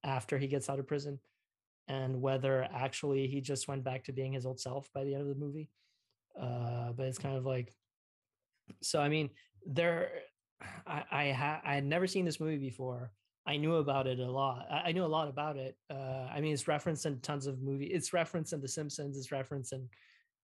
after 0.03 0.37
he 0.37 0.47
gets 0.47 0.69
out 0.69 0.79
of 0.79 0.87
prison 0.87 1.19
and 1.87 2.21
whether 2.21 2.63
actually 2.73 3.27
he 3.27 3.41
just 3.41 3.67
went 3.67 3.83
back 3.83 4.05
to 4.05 4.13
being 4.13 4.31
his 4.33 4.45
old 4.45 4.59
self 4.59 4.89
by 4.93 5.03
the 5.03 5.13
end 5.13 5.21
of 5.21 5.27
the 5.27 5.35
movie 5.35 5.69
uh 6.39 6.93
but 6.93 7.05
it's 7.07 7.17
kind 7.17 7.35
of 7.37 7.45
like 7.45 7.73
so 8.81 9.01
i 9.01 9.09
mean 9.09 9.29
there 9.65 10.09
i 10.87 11.03
i 11.11 11.31
ha- 11.31 11.61
i 11.65 11.75
had 11.75 11.85
never 11.85 12.07
seen 12.07 12.25
this 12.25 12.39
movie 12.39 12.57
before. 12.57 13.11
I 13.47 13.57
knew 13.57 13.75
about 13.75 14.07
it 14.07 14.19
a 14.19 14.25
lot. 14.31 14.65
I, 14.71 14.89
I 14.89 14.91
knew 14.91 15.05
a 15.05 15.15
lot 15.17 15.27
about 15.27 15.55
it. 15.57 15.77
Uh 15.89 16.27
i 16.35 16.41
mean 16.41 16.53
it's 16.53 16.67
referenced 16.67 17.05
in 17.05 17.19
tons 17.21 17.45
of 17.47 17.61
movies 17.61 17.91
it's 17.93 18.13
referenced 18.13 18.53
in 18.53 18.61
the 18.61 18.67
simpsons 18.67 19.17
it's 19.17 19.31
referenced 19.31 19.73
in 19.73 19.87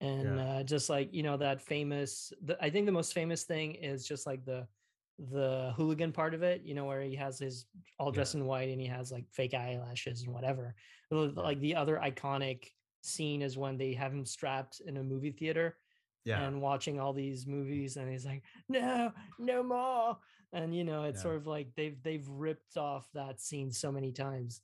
and 0.01 0.37
Yeah. 0.37 0.45
uh 0.59 0.63
just 0.63 0.89
like 0.89 1.13
you 1.13 1.23
know 1.23 1.37
that 1.37 1.61
famous 1.61 2.31
the, 2.43 2.57
i 2.63 2.69
think 2.69 2.85
the 2.85 2.91
most 2.91 3.13
famous 3.13 3.43
thing 3.43 3.75
is 3.75 4.07
just 4.07 4.25
like 4.25 4.43
the 4.45 4.67
the 5.29 5.73
hooligan 5.77 6.11
part 6.11 6.33
of 6.33 6.41
it 6.41 6.61
you 6.63 6.73
know 6.73 6.85
where 6.85 7.01
he 7.01 7.15
has 7.15 7.37
his 7.37 7.65
all 7.99 8.11
dressed 8.11 8.33
in 8.35 8.45
white 8.45 8.69
and 8.69 8.81
he 8.81 8.87
has 8.87 9.11
like 9.11 9.25
fake 9.31 9.53
eyelashes 9.53 10.23
and 10.23 10.33
whatever. 10.33 10.73
Yeah. 11.11 11.29
like 11.35 11.59
the 11.59 11.75
other 11.75 11.97
iconic 12.03 12.59
scene 13.03 13.41
is 13.41 13.57
when 13.57 13.77
they 13.77 13.93
have 13.93 14.11
him 14.13 14.25
strapped 14.25 14.79
in 14.87 14.97
a 14.97 15.03
movie 15.03 15.31
theater 15.31 15.77
Yeah. 16.25 16.41
and 16.43 16.61
watching 16.61 16.99
all 16.99 17.13
these 17.13 17.47
movies 17.47 17.97
and 17.97 18.09
he's 18.09 18.25
like 18.25 18.43
no 18.69 19.11
no 19.39 19.63
more 19.63 20.17
and 20.53 20.75
you 20.75 20.83
know 20.83 21.03
it's 21.05 21.19
Yeah. 21.19 21.23
sort 21.23 21.35
of 21.37 21.47
like 21.47 21.69
they've 21.75 22.01
they've 22.03 22.27
ripped 22.27 22.77
off 22.77 23.09
that 23.13 23.41
scene 23.41 23.71
so 23.71 23.91
many 23.91 24.11
times 24.11 24.61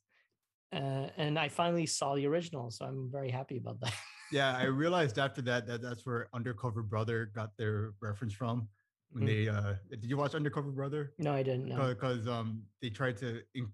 uh, 0.74 1.08
and 1.18 1.40
i 1.40 1.48
finally 1.48 1.86
saw 1.88 2.14
the 2.16 2.28
original 2.28 2.70
so 2.70 2.86
i'm 2.86 3.10
very 3.12 3.32
happy 3.32 3.58
about 3.58 3.80
that 3.80 3.94
yeah, 4.32 4.58
I 4.58 4.64
realized 4.84 5.18
after 5.20 5.42
that 5.44 5.66
that 5.68 5.82
that's 5.82 6.06
where 6.06 6.28
Undercover 6.34 6.84
Brother 6.84 7.32
got 7.34 7.56
their 7.56 7.94
reference 8.02 8.34
from. 8.34 8.68
When 9.12 9.24
Mm. 9.24 9.28
they 9.28 9.48
uh 9.48 9.76
did 9.90 10.04
you 10.04 10.18
watch 10.18 10.36
Undercover 10.36 10.70
Brother? 10.70 11.14
no 11.18 11.32
i 11.34 11.42
didn't 11.42 11.66
know 11.70 11.88
Because 11.94 12.28
um 12.28 12.64
they 12.82 12.90
tried 12.90 13.16
to 13.24 13.42
in- 13.56 13.72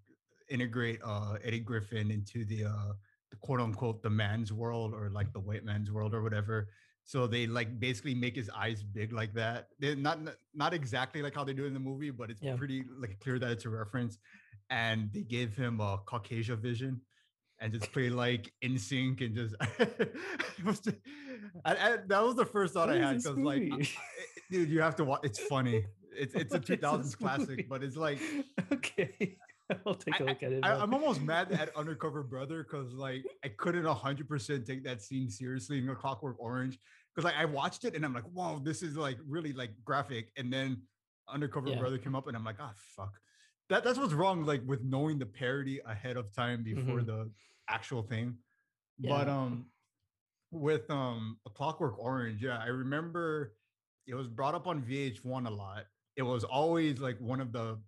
integrate 0.49 0.99
uh 1.03 1.37
Eddie 1.43 1.59
Griffin 1.59 2.11
into 2.11 2.45
the 2.45 2.65
uh 2.65 2.93
the 3.31 3.37
quote 3.37 3.59
unquote 3.59 4.03
the 4.03 4.11
man's 4.11 4.53
world 4.53 4.93
or 4.93 5.09
like 5.09 5.33
the 5.33 5.39
white 5.39 5.65
man's 5.65 5.89
world 5.91 6.13
or 6.13 6.21
whatever. 6.21 6.69
So 7.05 7.27
they 7.27 7.47
like 7.47 7.79
basically 7.79 8.15
make 8.15 8.35
his 8.35 8.49
eyes 8.55 8.81
big 8.81 9.11
like 9.11 9.33
that. 9.33 9.67
They're 9.79 9.95
not 9.95 10.19
not 10.53 10.73
exactly 10.73 11.21
like 11.21 11.35
how 11.35 11.43
they 11.43 11.53
do 11.53 11.65
in 11.65 11.73
the 11.73 11.79
movie, 11.79 12.11
but 12.11 12.29
it's 12.31 12.41
Yeah. 12.41 12.55
pretty 12.55 12.83
like 12.99 13.19
clear 13.19 13.39
that 13.39 13.51
it's 13.51 13.65
a 13.65 13.69
reference. 13.69 14.17
And 14.69 15.11
they 15.13 15.23
gave 15.23 15.55
him 15.55 15.79
a 15.81 15.99
Caucasian 16.05 16.59
vision 16.61 17.01
and 17.59 17.73
just 17.73 17.91
play 17.91 18.09
like 18.09 18.51
in 18.61 18.77
sync 18.77 19.21
and 19.21 19.35
just 19.35 19.55
was 20.65 20.79
just- 20.79 20.97
I, 21.65 21.75
I- 21.75 21.97
that 22.07 22.23
was 22.23 22.35
the 22.35 22.45
first 22.45 22.73
thought 22.73 22.87
What 22.87 22.97
I 22.97 23.01
had 23.07 23.17
because 23.17 23.37
like 23.37 23.69
I- 23.71 23.87
dude 24.51 24.69
you 24.69 24.81
have 24.81 24.95
to 24.97 25.03
watch 25.03 25.21
it's 25.23 25.39
funny 25.39 25.85
it's 26.15 26.33
it's 26.41 26.53
a 26.53 26.59
2000s 26.59 27.17
classic 27.17 27.67
but 27.69 27.83
it's 27.83 27.95
like 27.97 28.19
okay 28.71 29.37
i'll 29.85 29.95
take 29.95 30.19
a 30.19 30.23
I- 30.23 30.27
look 30.27 30.43
at 30.43 30.51
it 30.51 30.63
I, 30.65 30.75
I'm 30.75 30.93
almost 30.93 31.21
mad 31.21 31.51
at 31.51 31.69
Undercover 31.77 32.23
Brother 32.23 32.63
because 32.63 32.93
like 32.93 33.23
I 33.43 33.49
couldn't 33.49 33.83
100% 33.85 34.65
take 34.65 34.83
that 34.83 35.01
scene 35.01 35.29
seriously 35.29 35.77
in 35.79 35.89
A 35.89 35.95
Clockwork 35.95 36.35
Orange 36.39 36.77
because 37.13 37.25
like 37.25 37.35
I 37.39 37.45
watched 37.45 37.85
it 37.85 37.95
and 37.95 38.03
I'm 38.03 38.13
like, 38.13 38.25
whoa, 38.25 38.59
this 38.59 38.81
is 38.83 38.97
like 38.97 39.17
really 39.27 39.53
like 39.53 39.71
graphic. 39.83 40.31
And 40.37 40.51
then 40.51 40.81
Undercover 41.29 41.69
Yeah. 41.69 41.79
Brother 41.79 41.97
came 41.97 42.15
up 42.15 42.27
and 42.27 42.35
I'm 42.35 42.43
like, 42.43 42.57
ah, 42.59 42.73
fuck. 42.75 43.13
That 43.69 43.83
that's 43.83 43.97
what's 43.97 44.13
wrong 44.13 44.43
like 44.43 44.61
with 44.65 44.83
knowing 44.83 45.17
the 45.19 45.25
parody 45.25 45.79
ahead 45.85 46.17
of 46.17 46.33
time 46.35 46.63
before 46.63 46.99
Mhm. 46.99 47.05
the 47.05 47.31
actual 47.69 48.01
thing. 48.03 48.37
But 48.99 49.29
um, 49.29 49.65
with 50.51 50.89
um 50.91 51.39
A 51.45 51.49
Clockwork 51.49 51.97
Orange, 51.97 52.43
yeah, 52.43 52.57
I 52.57 52.67
remember 52.67 53.55
it 54.05 54.15
was 54.15 54.27
brought 54.27 54.53
up 54.53 54.67
on 54.67 54.81
VH1 54.83 55.47
a 55.47 55.49
lot. 55.49 55.85
It 56.17 56.23
was 56.23 56.43
always 56.43 56.99
like 56.99 57.17
one 57.19 57.39
of 57.39 57.51
the 57.53 57.79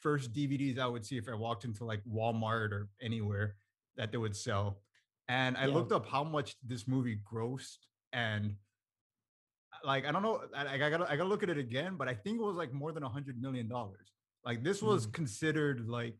first 0.00 0.32
DVDs 0.32 0.78
I 0.78 0.86
would 0.86 1.04
see 1.04 1.16
if 1.16 1.28
I 1.28 1.34
walked 1.34 1.64
into 1.64 1.84
like 1.84 2.02
Walmart 2.04 2.72
or 2.72 2.88
anywhere 3.00 3.56
that 3.96 4.12
they 4.12 4.18
would 4.18 4.36
sell. 4.36 4.80
And 5.28 5.56
I 5.56 5.66
Yeah. 5.66 5.74
looked 5.74 5.92
up 5.92 6.06
how 6.06 6.24
much 6.24 6.56
this 6.62 6.88
movie 6.88 7.20
grossed 7.30 7.86
and 8.12 8.56
like 9.84 10.04
I 10.06 10.12
don't 10.12 10.22
know, 10.22 10.42
I, 10.54 10.74
I 10.74 10.78
gotta 10.78 11.10
I 11.10 11.16
gotta 11.16 11.28
look 11.28 11.42
at 11.42 11.50
it 11.50 11.58
again, 11.58 11.96
but 11.96 12.08
I 12.08 12.14
think 12.14 12.38
it 12.38 12.42
was 12.42 12.56
like 12.56 12.72
more 12.72 12.92
than 12.92 13.02
a 13.02 13.08
hundred 13.08 13.40
million 13.40 13.68
dollars. 13.68 14.12
Like 14.44 14.62
this 14.62 14.82
was 14.82 15.06
mm. 15.06 15.12
considered 15.12 15.88
like 15.88 16.16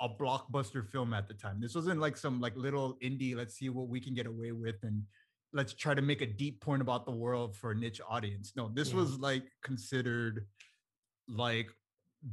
a 0.00 0.08
blockbuster 0.08 0.86
film 0.86 1.14
at 1.14 1.28
the 1.28 1.34
time. 1.34 1.60
This 1.60 1.74
wasn't 1.74 2.00
like 2.00 2.16
some 2.16 2.40
like 2.40 2.56
little 2.56 2.96
indie, 3.02 3.36
let's 3.36 3.54
see 3.54 3.68
what 3.68 3.88
we 3.88 4.00
can 4.00 4.14
get 4.14 4.26
away 4.26 4.52
with 4.52 4.76
and 4.82 5.04
let's 5.52 5.74
try 5.74 5.94
to 5.94 6.02
make 6.02 6.22
a 6.22 6.26
deep 6.26 6.60
point 6.60 6.82
about 6.82 7.04
the 7.04 7.12
world 7.12 7.56
for 7.56 7.72
a 7.72 7.74
niche 7.74 8.00
audience. 8.08 8.52
No, 8.56 8.70
this 8.72 8.90
yeah. 8.90 8.96
was 8.96 9.18
like 9.18 9.44
considered 9.62 10.46
like 11.28 11.70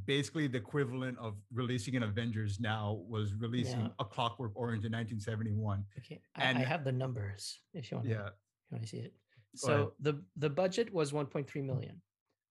basically 0.04 0.46
the 0.46 0.58
equivalent 0.58 1.18
of 1.18 1.34
releasing 1.52 1.96
an 1.96 2.02
Avengers 2.02 2.60
now 2.60 3.00
was 3.08 3.34
releasing 3.34 3.80
yeah. 3.80 3.88
a 3.98 4.04
Clockwork 4.04 4.52
Orange 4.54 4.84
in 4.84 4.92
1971. 4.92 5.84
Okay, 5.98 6.20
and 6.36 6.58
I, 6.58 6.62
I 6.62 6.64
have 6.64 6.84
the 6.84 6.92
numbers 6.92 7.60
if 7.74 7.90
you 7.90 7.98
want. 7.98 8.08
Yeah, 8.08 8.16
to, 8.16 8.24
you 8.24 8.72
want 8.72 8.82
to 8.82 8.88
see 8.88 8.98
it. 8.98 9.14
So 9.54 9.94
the 10.00 10.22
the 10.36 10.50
budget 10.50 10.92
was 10.92 11.12
1.3 11.12 11.64
million. 11.64 12.00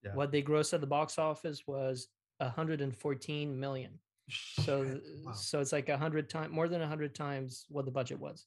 Yeah. 0.03 0.15
What 0.15 0.31
they 0.31 0.41
grossed 0.41 0.74
at 0.74 0.81
the 0.81 0.88
box 0.88 1.17
office 1.17 1.63
was 1.65 2.08
114 2.38 3.60
million. 3.60 4.00
So 4.62 5.00
wow. 5.24 5.31
so 5.34 5.60
it's 5.60 5.72
like 5.72 5.89
a 5.89 5.98
hundred 5.98 6.29
times 6.29 6.53
more 6.53 6.67
than 6.67 6.81
a 6.81 6.88
hundred 6.88 7.15
times 7.15 7.65
what 7.69 7.86
the 7.86 7.91
budget 7.91 8.19
was, 8.19 8.46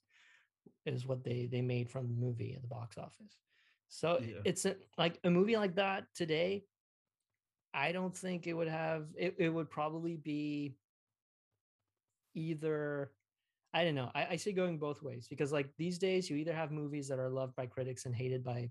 is 0.86 1.06
what 1.06 1.24
they 1.24 1.48
they 1.50 1.62
made 1.62 1.90
from 1.90 2.08
the 2.08 2.14
movie 2.14 2.54
at 2.54 2.62
the 2.62 2.68
box 2.68 2.98
office. 2.98 3.36
So 3.88 4.20
yeah. 4.22 4.36
it's 4.44 4.64
a, 4.64 4.76
like 4.96 5.18
a 5.24 5.30
movie 5.30 5.56
like 5.56 5.74
that 5.76 6.04
today. 6.14 6.64
I 7.74 7.92
don't 7.92 8.14
think 8.14 8.46
it 8.46 8.52
would 8.52 8.68
have 8.68 9.06
it, 9.16 9.34
it 9.38 9.48
would 9.48 9.70
probably 9.70 10.16
be 10.16 10.76
either 12.34 13.12
I 13.74 13.84
don't 13.84 13.94
know. 13.94 14.10
I, 14.14 14.26
I 14.32 14.36
see 14.36 14.52
going 14.52 14.78
both 14.78 15.02
ways 15.02 15.26
because 15.28 15.50
like 15.50 15.70
these 15.78 15.98
days 15.98 16.28
you 16.28 16.36
either 16.36 16.52
have 16.52 16.70
movies 16.70 17.08
that 17.08 17.18
are 17.18 17.30
loved 17.30 17.56
by 17.56 17.66
critics 17.66 18.04
and 18.04 18.14
hated 18.14 18.44
by 18.44 18.70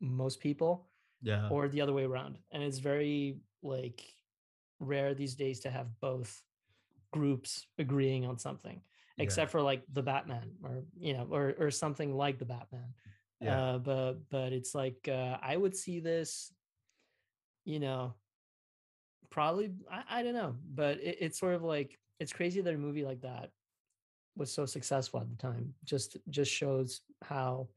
most 0.00 0.38
people, 0.38 0.88
yeah, 1.20 1.48
or 1.48 1.68
the 1.68 1.80
other 1.80 1.92
way 1.92 2.04
around. 2.04 2.38
And 2.52 2.62
it's 2.62 2.78
very 2.78 3.40
like 3.62 4.02
rare 4.78 5.14
these 5.14 5.34
days 5.34 5.60
to 5.60 5.70
have 5.70 5.88
both 6.00 6.42
groups 7.12 7.66
agreeing 7.78 8.24
on 8.24 8.38
something 8.38 8.80
yeah. 9.16 9.24
except 9.24 9.50
for 9.50 9.60
like 9.60 9.82
the 9.92 10.02
batman 10.02 10.50
or 10.62 10.82
you 10.98 11.12
know 11.12 11.26
or 11.30 11.54
or 11.58 11.70
something 11.70 12.14
like 12.14 12.38
the 12.38 12.44
batman 12.44 12.94
yeah. 13.40 13.60
uh 13.60 13.78
but 13.78 14.14
but 14.30 14.52
it's 14.52 14.74
like 14.74 15.08
uh 15.08 15.36
i 15.42 15.56
would 15.56 15.76
see 15.76 16.00
this 16.00 16.52
you 17.64 17.80
know 17.80 18.14
probably 19.30 19.72
i, 19.90 20.20
I 20.20 20.22
don't 20.22 20.34
know 20.34 20.56
but 20.74 20.98
it, 21.00 21.18
it's 21.20 21.38
sort 21.38 21.54
of 21.54 21.62
like 21.62 21.98
it's 22.18 22.32
crazy 22.32 22.60
that 22.60 22.74
a 22.74 22.78
movie 22.78 23.04
like 23.04 23.22
that 23.22 23.50
was 24.36 24.52
so 24.52 24.66
successful 24.66 25.20
at 25.20 25.28
the 25.28 25.36
time 25.36 25.74
just 25.84 26.16
just 26.28 26.50
shows 26.50 27.02
how 27.24 27.68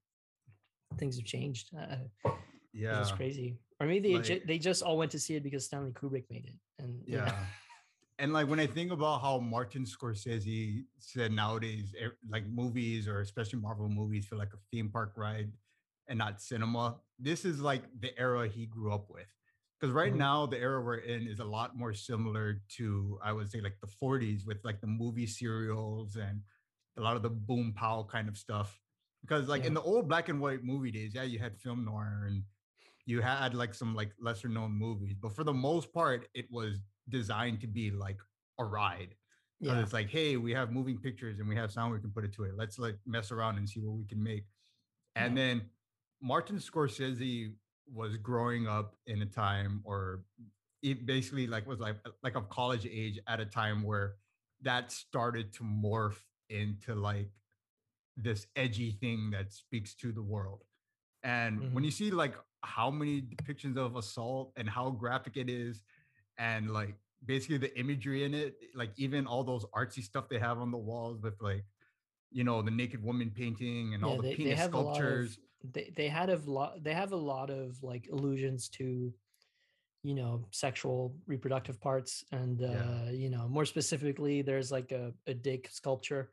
things 0.97 1.17
have 1.17 1.25
changed 1.25 1.71
uh, 1.77 2.29
yeah 2.73 3.01
it's 3.01 3.11
crazy 3.11 3.57
or 3.83 3.87
maybe 3.87 4.09
they 4.09 4.15
like, 4.15 4.23
ju- 4.23 4.41
they 4.45 4.57
just 4.57 4.81
all 4.81 4.97
went 4.97 5.11
to 5.11 5.19
see 5.19 5.35
it 5.35 5.43
because 5.43 5.65
Stanley 5.65 5.91
Kubrick 5.91 6.23
made 6.29 6.45
it. 6.45 6.55
And 6.79 7.01
yeah. 7.05 7.25
yeah. 7.25 7.35
and 8.17 8.31
like 8.31 8.47
when 8.47 8.59
I 8.59 8.65
think 8.65 8.93
about 8.93 9.21
how 9.21 9.39
Martin 9.39 9.83
Scorsese 9.83 10.85
said 10.99 11.33
nowadays, 11.33 11.93
like 12.29 12.47
movies 12.47 13.09
or 13.09 13.19
especially 13.19 13.59
Marvel 13.59 13.89
movies 13.89 14.25
feel 14.25 14.39
like 14.39 14.53
a 14.53 14.57
theme 14.71 14.89
park 14.89 15.13
ride 15.17 15.51
and 16.07 16.17
not 16.17 16.41
cinema. 16.41 16.95
This 17.19 17.43
is 17.43 17.59
like 17.59 17.83
the 17.99 18.17
era 18.17 18.47
he 18.47 18.65
grew 18.65 18.93
up 18.93 19.09
with. 19.09 19.27
Because 19.83 19.93
right 19.93 20.11
mm-hmm. 20.11 20.19
now, 20.19 20.45
the 20.45 20.57
era 20.57 20.81
we're 20.81 20.95
in 20.95 21.27
is 21.27 21.41
a 21.41 21.43
lot 21.43 21.75
more 21.75 21.93
similar 21.93 22.61
to, 22.77 23.19
I 23.21 23.33
would 23.33 23.51
say, 23.51 23.59
like 23.59 23.75
the 23.81 23.89
40s 24.01 24.47
with 24.47 24.59
like 24.63 24.79
the 24.79 24.87
movie 24.87 25.27
serials 25.27 26.15
and 26.15 26.39
a 26.97 27.01
lot 27.01 27.17
of 27.17 27.21
the 27.21 27.29
boom 27.29 27.73
pow 27.75 28.07
kind 28.09 28.29
of 28.29 28.37
stuff. 28.37 28.79
Because 29.23 29.49
like 29.49 29.63
yeah. 29.63 29.67
in 29.67 29.73
the 29.73 29.81
old 29.81 30.07
black 30.07 30.29
and 30.29 30.39
white 30.39 30.63
movie 30.63 30.89
days, 30.89 31.11
yeah, 31.13 31.23
you 31.23 31.37
had 31.37 31.59
film 31.59 31.83
noir 31.83 32.23
and 32.27 32.43
you 33.05 33.19
had 33.19 33.53
like 33.55 33.73
some 33.73 33.93
like 33.93 34.11
lesser 34.21 34.47
known 34.47 34.71
movies, 34.71 35.17
but 35.21 35.35
for 35.35 35.43
the 35.43 35.51
most 35.51 35.93
part, 35.93 36.29
it 36.33 36.45
was 36.49 36.81
designed 37.09 37.59
to 37.59 37.67
be 37.67 37.91
like 37.91 38.21
a 38.59 38.63
ride. 38.63 39.15
Yeah. 39.59 39.81
It's 39.81 39.91
like, 39.91 40.09
hey, 40.09 40.37
we 40.37 40.53
have 40.53 40.71
moving 40.71 40.97
pictures 40.97 41.39
and 41.39 41.49
we 41.49 41.57
have 41.57 41.73
sound 41.73 41.91
we 41.91 41.99
can 41.99 42.11
put 42.11 42.23
it 42.23 42.31
to 42.35 42.45
it. 42.45 42.53
Let's 42.55 42.79
like 42.79 42.95
mess 43.05 43.33
around 43.33 43.57
and 43.57 43.67
see 43.67 43.81
what 43.81 43.97
we 43.97 44.05
can 44.05 44.23
make. 44.23 44.45
And 45.17 45.37
yeah. 45.37 45.43
then 45.43 45.61
Martin 46.21 46.55
Scorsese 46.55 47.51
was 47.91 48.17
growing 48.17 48.67
up 48.67 48.95
in 49.07 49.21
a 49.21 49.25
time 49.25 49.81
or 49.83 50.21
it 50.81 51.05
basically 51.05 51.47
like 51.47 51.65
was 51.67 51.79
like 51.79 51.95
like 52.23 52.35
of 52.35 52.49
college 52.49 52.85
age 52.85 53.19
at 53.27 53.39
a 53.39 53.45
time 53.45 53.83
where 53.83 54.15
that 54.61 54.91
started 54.91 55.53
to 55.53 55.63
morph 55.63 56.19
into 56.49 56.95
like 56.95 57.29
this 58.17 58.47
edgy 58.55 58.91
thing 58.91 59.31
that 59.31 59.51
speaks 59.51 59.93
to 59.95 60.11
the 60.11 60.21
world. 60.21 60.63
And 61.23 61.59
mm-hmm. 61.59 61.73
when 61.73 61.83
you 61.83 61.91
see 61.91 62.11
like 62.11 62.35
how 62.61 62.91
many 62.91 63.21
depictions 63.21 63.77
of 63.77 63.95
assault 63.95 64.53
and 64.55 64.69
how 64.69 64.89
graphic 64.91 65.37
it 65.37 65.49
is 65.49 65.83
and 66.37 66.71
like 66.71 66.95
basically 67.25 67.57
the 67.57 67.77
imagery 67.77 68.23
in 68.23 68.33
it 68.33 68.55
like 68.75 68.91
even 68.97 69.25
all 69.25 69.43
those 69.43 69.65
artsy 69.75 70.01
stuff 70.01 70.27
they 70.29 70.39
have 70.39 70.59
on 70.59 70.71
the 70.71 70.77
walls 70.77 71.21
with 71.21 71.35
like 71.41 71.63
you 72.31 72.43
know 72.43 72.61
the 72.61 72.71
naked 72.71 73.03
woman 73.03 73.31
painting 73.33 73.93
and 73.93 74.03
yeah, 74.03 74.09
all 74.09 74.17
the 74.17 74.29
they, 74.29 74.35
penis 74.35 74.59
they 74.59 74.65
sculptures 74.65 75.37
they, 75.71 75.93
they 75.95 76.07
had 76.07 76.29
a 76.29 76.37
lot 76.45 76.83
they 76.83 76.93
have 76.93 77.11
a 77.11 77.17
lot 77.17 77.49
of 77.49 77.81
like 77.81 78.07
allusions 78.11 78.69
to 78.69 79.13
you 80.03 80.13
know 80.13 80.45
sexual 80.51 81.15
reproductive 81.27 81.79
parts 81.79 82.25
and 82.31 82.61
uh 82.61 82.67
yeah. 82.67 83.11
you 83.11 83.29
know 83.29 83.47
more 83.47 83.65
specifically 83.65 84.41
there's 84.41 84.71
like 84.71 84.91
a, 84.91 85.13
a 85.27 85.33
dick 85.33 85.69
sculpture 85.71 86.31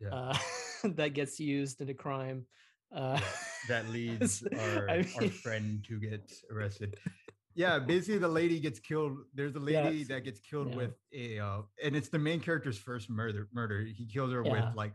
yeah. 0.00 0.08
uh, 0.08 0.36
that 0.84 1.12
gets 1.14 1.38
used 1.38 1.80
in 1.80 1.88
a 1.90 1.94
crime 1.94 2.46
uh, 2.94 3.20
that 3.68 3.88
leads 3.90 4.46
our, 4.58 4.88
I 4.88 4.98
mean, 4.98 5.08
our 5.20 5.28
friend 5.28 5.84
to 5.88 5.98
get 5.98 6.32
arrested. 6.50 6.96
Yeah, 7.56 7.78
basically 7.78 8.18
the 8.18 8.26
lady 8.26 8.58
gets 8.58 8.80
killed. 8.80 9.16
There's 9.32 9.54
a 9.54 9.60
lady 9.60 9.98
yes. 9.98 10.08
that 10.08 10.24
gets 10.24 10.40
killed 10.40 10.70
yeah. 10.70 10.76
with 10.76 10.94
a, 11.14 11.38
uh, 11.38 11.60
and 11.80 11.94
it's 11.94 12.08
the 12.08 12.18
main 12.18 12.40
character's 12.40 12.76
first 12.76 13.08
murder. 13.08 13.46
Murder. 13.52 13.82
He 13.82 14.06
kills 14.06 14.32
her 14.32 14.42
with 14.42 14.74
like 14.74 14.94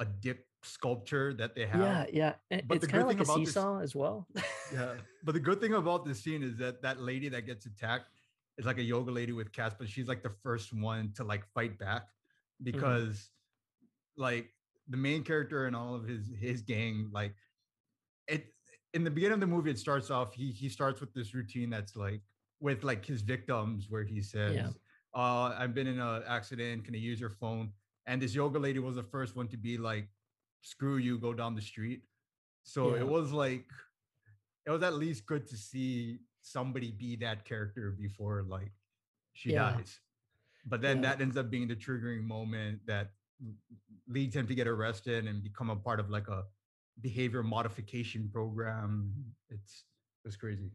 a 0.00 0.04
dip 0.04 0.44
sculpture 0.62 1.34
that 1.34 1.54
they 1.54 1.66
have. 1.66 1.80
Yeah, 1.80 2.06
yeah. 2.12 2.34
And 2.50 2.66
but 2.66 2.76
it's 2.76 2.86
kind 2.86 3.02
of 3.02 3.08
like 3.08 3.20
a 3.20 3.24
seesaw 3.24 3.78
this, 3.78 3.84
as 3.84 3.94
well. 3.94 4.26
yeah, 4.72 4.94
but 5.24 5.32
the 5.32 5.40
good 5.40 5.60
thing 5.60 5.74
about 5.74 6.04
this 6.04 6.22
scene 6.22 6.42
is 6.42 6.56
that 6.58 6.82
that 6.82 7.00
lady 7.00 7.28
that 7.30 7.46
gets 7.46 7.66
attacked 7.66 8.06
is 8.58 8.66
like 8.66 8.78
a 8.78 8.82
yoga 8.82 9.10
lady 9.10 9.32
with 9.32 9.52
cats, 9.52 9.74
but 9.78 9.88
she's 9.88 10.08
like 10.08 10.22
the 10.22 10.32
first 10.42 10.72
one 10.72 11.12
to 11.16 11.24
like 11.24 11.44
fight 11.54 11.78
back 11.78 12.02
mm-hmm. 12.02 12.64
because 12.64 13.14
mm-hmm. 14.16 14.22
like 14.22 14.50
the 14.88 14.96
main 14.96 15.22
character 15.22 15.66
and 15.66 15.76
all 15.76 15.94
of 15.94 16.06
his 16.06 16.30
his 16.40 16.60
gang 16.60 17.08
like 17.12 17.34
it 18.28 18.46
in 18.94 19.04
the 19.04 19.10
beginning 19.10 19.34
of 19.34 19.40
the 19.40 19.46
movie 19.46 19.70
it 19.70 19.78
starts 19.78 20.10
off 20.10 20.34
he 20.34 20.50
he 20.50 20.68
starts 20.68 21.00
with 21.00 21.12
this 21.14 21.34
routine 21.34 21.70
that's 21.70 21.96
like 21.96 22.20
with 22.60 22.82
like 22.84 23.04
his 23.04 23.22
victims 23.22 23.86
where 23.88 24.02
he 24.02 24.20
says 24.20 24.54
yeah. 24.54 24.68
uh 25.14 25.54
i've 25.58 25.74
been 25.74 25.86
in 25.86 26.00
an 26.00 26.22
accident 26.26 26.84
can 26.84 26.94
i 26.94 26.98
use 26.98 27.20
your 27.20 27.30
phone 27.30 27.70
and 28.06 28.20
this 28.20 28.34
yoga 28.34 28.58
lady 28.58 28.78
was 28.78 28.96
the 28.96 29.02
first 29.02 29.36
one 29.36 29.48
to 29.48 29.56
be 29.56 29.78
like 29.78 30.08
screw 30.62 30.96
you 30.96 31.18
go 31.18 31.32
down 31.34 31.54
the 31.54 31.60
street 31.60 32.02
so 32.62 32.94
yeah. 32.94 33.00
it 33.00 33.06
was 33.06 33.32
like 33.32 33.66
it 34.66 34.70
was 34.70 34.82
at 34.82 34.94
least 34.94 35.26
good 35.26 35.46
to 35.46 35.56
see 35.56 36.18
somebody 36.40 36.90
be 36.90 37.16
that 37.16 37.44
character 37.44 37.94
before 37.98 38.44
like 38.48 38.72
she 39.34 39.52
yeah. 39.52 39.72
dies 39.72 40.00
but 40.66 40.80
then 40.80 41.00
that 41.00 41.20
ends 41.20 41.36
up 41.36 41.50
being 41.50 41.68
the 41.68 41.74
triggering 41.74 42.22
moment 42.22 42.78
that 42.86 43.10
leads 44.08 44.36
him 44.36 44.46
to 44.46 44.54
get 44.54 44.68
arrested 44.68 45.26
and 45.26 45.42
become 45.42 45.70
a 45.70 45.76
part 45.76 46.00
of 46.00 46.10
like 46.10 46.28
a 46.28 46.44
behavior 47.00 47.42
modification 47.42 48.28
program. 48.32 49.12
It's 49.50 49.84
it's 50.24 50.36
crazy. 50.36 50.70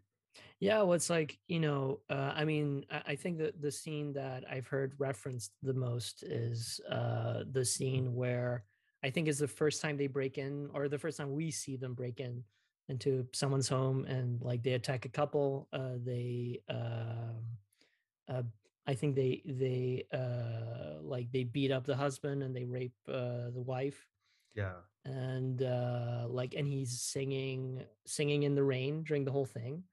Yeah, 0.60 0.82
well, 0.82 0.94
it's 0.94 1.10
like 1.10 1.38
you 1.48 1.60
know, 1.60 2.00
uh, 2.10 2.34
I 2.36 2.44
mean, 2.44 2.86
I, 2.92 3.02
I 3.08 3.16
think 3.16 3.38
that 3.40 3.62
the 3.62 3.72
scene 3.72 4.14
that 4.14 4.44
I've 4.50 4.68
heard 4.68 4.94
referenced 4.98 5.52
the 5.64 5.74
most 5.74 6.24
is 6.24 6.80
uh, 6.90 7.44
the 7.52 7.66
scene 7.66 8.14
where 8.14 8.64
I 9.04 9.10
think 9.10 9.28
is 9.28 9.40
the 9.40 9.48
first 9.48 9.82
time 9.82 9.98
they 9.98 10.08
break 10.08 10.38
in, 10.38 10.70
or 10.74 10.88
the 10.88 10.98
first 10.98 11.18
time 11.18 11.34
we 11.34 11.52
see 11.52 11.78
them 11.78 11.94
break 11.94 12.20
in 12.20 12.44
into 12.90 13.28
someone's 13.34 13.68
home, 13.70 14.06
and 14.06 14.42
like 14.42 14.64
they 14.64 14.74
attack 14.74 15.06
a 15.06 15.10
couple. 15.10 15.68
Uh, 15.72 15.96
they 16.04 16.62
uh, 16.70 17.34
uh, 18.28 18.44
I 18.88 18.96
think 18.96 19.16
they 19.16 19.42
they 19.46 20.06
uh 20.14 21.02
like 21.02 21.32
they 21.32 21.44
beat 21.44 21.72
up 21.72 21.86
the 21.86 21.96
husband 21.96 22.42
and 22.42 22.56
they 22.56 22.64
rape 22.64 22.96
uh 23.08 23.52
the 23.52 23.64
wife. 23.66 24.08
Yeah. 24.56 24.80
And 25.06 25.62
uh 25.62 26.26
like 26.30 26.56
and 26.56 26.68
he's 26.68 27.02
singing 27.02 27.84
singing 28.06 28.44
in 28.44 28.56
the 28.56 28.64
rain 28.64 29.04
during 29.04 29.26
the 29.26 29.32
whole 29.32 29.46
thing. 29.46 29.84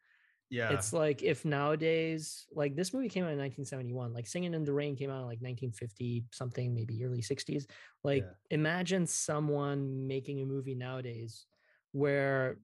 Yeah. 0.50 0.72
It's 0.72 0.92
like 0.92 1.22
if 1.22 1.44
nowadays 1.44 2.46
like 2.52 2.76
this 2.76 2.94
movie 2.94 3.08
came 3.08 3.24
out 3.24 3.32
in 3.32 3.38
1971, 3.38 4.12
like 4.12 4.26
Singing 4.26 4.54
in 4.54 4.64
the 4.64 4.72
Rain 4.72 4.96
came 4.96 5.10
out 5.10 5.20
in 5.20 5.26
like 5.26 5.40
1950 5.40 6.24
something, 6.32 6.74
maybe 6.74 7.04
early 7.04 7.22
60s. 7.22 7.64
Like 8.02 8.22
yeah. 8.22 8.56
imagine 8.56 9.06
someone 9.06 10.06
making 10.06 10.42
a 10.42 10.46
movie 10.46 10.74
nowadays 10.74 11.46
where 11.92 12.58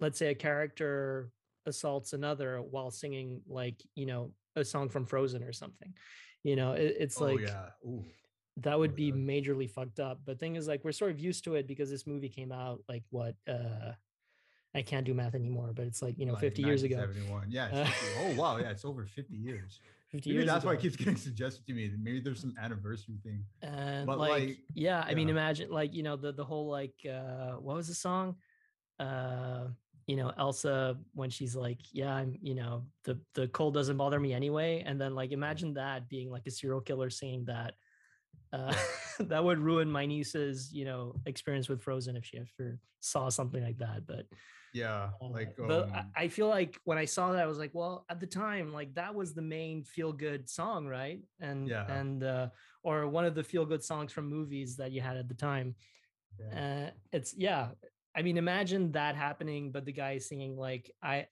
let's 0.00 0.18
say 0.18 0.28
a 0.28 0.34
character 0.34 1.30
assaults 1.66 2.12
another 2.12 2.60
while 2.60 2.90
singing 2.90 3.40
like, 3.48 3.82
you 3.94 4.06
know, 4.06 4.32
a 4.56 4.64
song 4.64 4.88
from 4.88 5.06
Frozen 5.06 5.42
or 5.42 5.52
something. 5.52 5.94
You 6.42 6.56
know, 6.56 6.72
it, 6.72 6.96
it's 6.98 7.20
oh, 7.20 7.24
like 7.24 7.40
yeah. 7.40 7.68
Ooh. 7.86 8.04
that 8.58 8.78
would 8.78 8.92
oh, 8.92 8.94
be 8.94 9.12
majorly 9.12 9.70
fucked 9.70 10.00
up. 10.00 10.20
But 10.24 10.38
thing 10.38 10.56
is, 10.56 10.68
like, 10.68 10.84
we're 10.84 10.92
sort 10.92 11.10
of 11.10 11.18
used 11.18 11.44
to 11.44 11.54
it 11.54 11.66
because 11.66 11.90
this 11.90 12.06
movie 12.06 12.28
came 12.28 12.52
out 12.52 12.80
like 12.88 13.02
what 13.10 13.34
uh 13.48 13.92
I 14.74 14.82
can't 14.82 15.06
do 15.06 15.14
math 15.14 15.34
anymore, 15.34 15.72
but 15.74 15.86
it's 15.86 16.02
like 16.02 16.18
you 16.18 16.26
know, 16.26 16.32
like 16.32 16.40
50 16.40 16.62
years 16.62 16.82
ago. 16.82 16.96
71. 16.96 17.46
Yeah. 17.48 17.68
Uh, 17.72 17.88
oh 18.20 18.34
wow, 18.36 18.56
yeah, 18.56 18.70
it's 18.70 18.84
over 18.84 19.06
50 19.06 19.36
years. 19.36 19.80
50 20.14 20.30
Maybe 20.30 20.36
years 20.38 20.46
that's 20.46 20.64
why 20.64 20.74
it 20.74 20.80
keeps 20.80 20.96
getting 20.96 21.16
suggested 21.16 21.66
to 21.66 21.72
me. 21.72 21.90
Maybe 22.00 22.20
there's 22.20 22.40
some 22.40 22.54
anniversary 22.60 23.18
thing. 23.24 23.44
and 23.62 24.06
but, 24.06 24.18
like, 24.18 24.30
like, 24.30 24.58
yeah 24.74 25.04
i 25.06 25.14
mean 25.14 25.28
imagine 25.28 25.70
like 25.70 25.92
you 25.92 26.02
know 26.02 26.16
the 26.16 26.32
the 26.32 26.44
whole 26.44 26.68
like 26.68 26.94
uh 27.10 27.52
what 27.54 27.74
was 27.74 27.88
the 27.88 27.94
song 27.94 28.36
uh 29.00 29.64
you 30.06 30.16
know 30.16 30.30
elsa 30.38 30.96
when 31.14 31.30
she's 31.30 31.56
like 31.56 31.80
yeah 31.92 32.14
i'm 32.14 32.36
you 32.40 32.54
know 32.54 32.84
the 33.04 33.18
the 33.34 33.48
cold 33.48 33.74
doesn't 33.74 33.96
bother 33.96 34.20
me 34.20 34.32
anyway 34.32 34.84
and 34.86 35.00
then 35.00 35.14
like 35.14 35.32
imagine 35.32 35.74
that 35.74 36.08
being 36.08 36.30
like 36.30 36.46
a 36.46 36.50
serial 36.50 36.80
killer 36.80 37.10
saying 37.10 37.44
that 37.46 37.74
uh 38.52 38.74
that 39.18 39.42
would 39.42 39.58
ruin 39.58 39.90
my 39.90 40.06
niece's 40.06 40.72
you 40.72 40.84
know 40.84 41.14
experience 41.26 41.68
with 41.68 41.82
frozen 41.82 42.16
if 42.16 42.24
she 42.24 42.38
ever 42.38 42.78
saw 43.00 43.28
something 43.28 43.64
like 43.64 43.78
that 43.78 44.06
but 44.06 44.26
Yeah, 44.74 45.10
uh, 45.22 45.28
like 45.28 45.54
but 45.56 45.88
I- 45.94 45.98
um, 46.00 46.12
I 46.16 46.28
feel 46.28 46.48
like 46.48 46.78
when 46.84 46.98
I 46.98 47.04
saw 47.06 47.32
that, 47.32 47.42
I 47.42 47.46
was 47.46 47.58
like, 47.58 47.70
well, 47.74 48.04
at 48.10 48.18
the 48.20 48.26
time, 48.26 48.72
like 48.72 48.94
that 48.94 49.14
was 49.14 49.32
the 49.32 49.42
main 49.42 49.84
feel 49.84 50.12
good 50.12 50.50
song, 50.50 50.86
right? 50.86 51.20
And 51.40 51.68
Yeah. 51.68 51.86
and 51.88 52.22
uh, 52.24 52.48
or 52.82 53.06
one 53.08 53.24
of 53.24 53.34
the 53.34 53.44
feel 53.44 53.64
good 53.64 53.82
songs 53.84 54.12
from 54.12 54.26
movies 54.28 54.76
that 54.78 54.90
you 54.90 55.00
had 55.00 55.16
at 55.16 55.28
the 55.28 55.34
time. 55.34 55.76
yeah. 56.38 56.58
Uh, 56.58 56.90
it's 57.12 57.34
yeah. 57.38 57.70
I 58.16 58.22
mean, 58.22 58.36
imagine 58.36 58.92
that 58.92 59.16
happening, 59.16 59.72
but 59.72 59.84
the 59.84 59.92
guy 59.92 60.12
is 60.12 60.28
singing 60.28 60.56
like 60.56 60.90
I, 61.02 61.26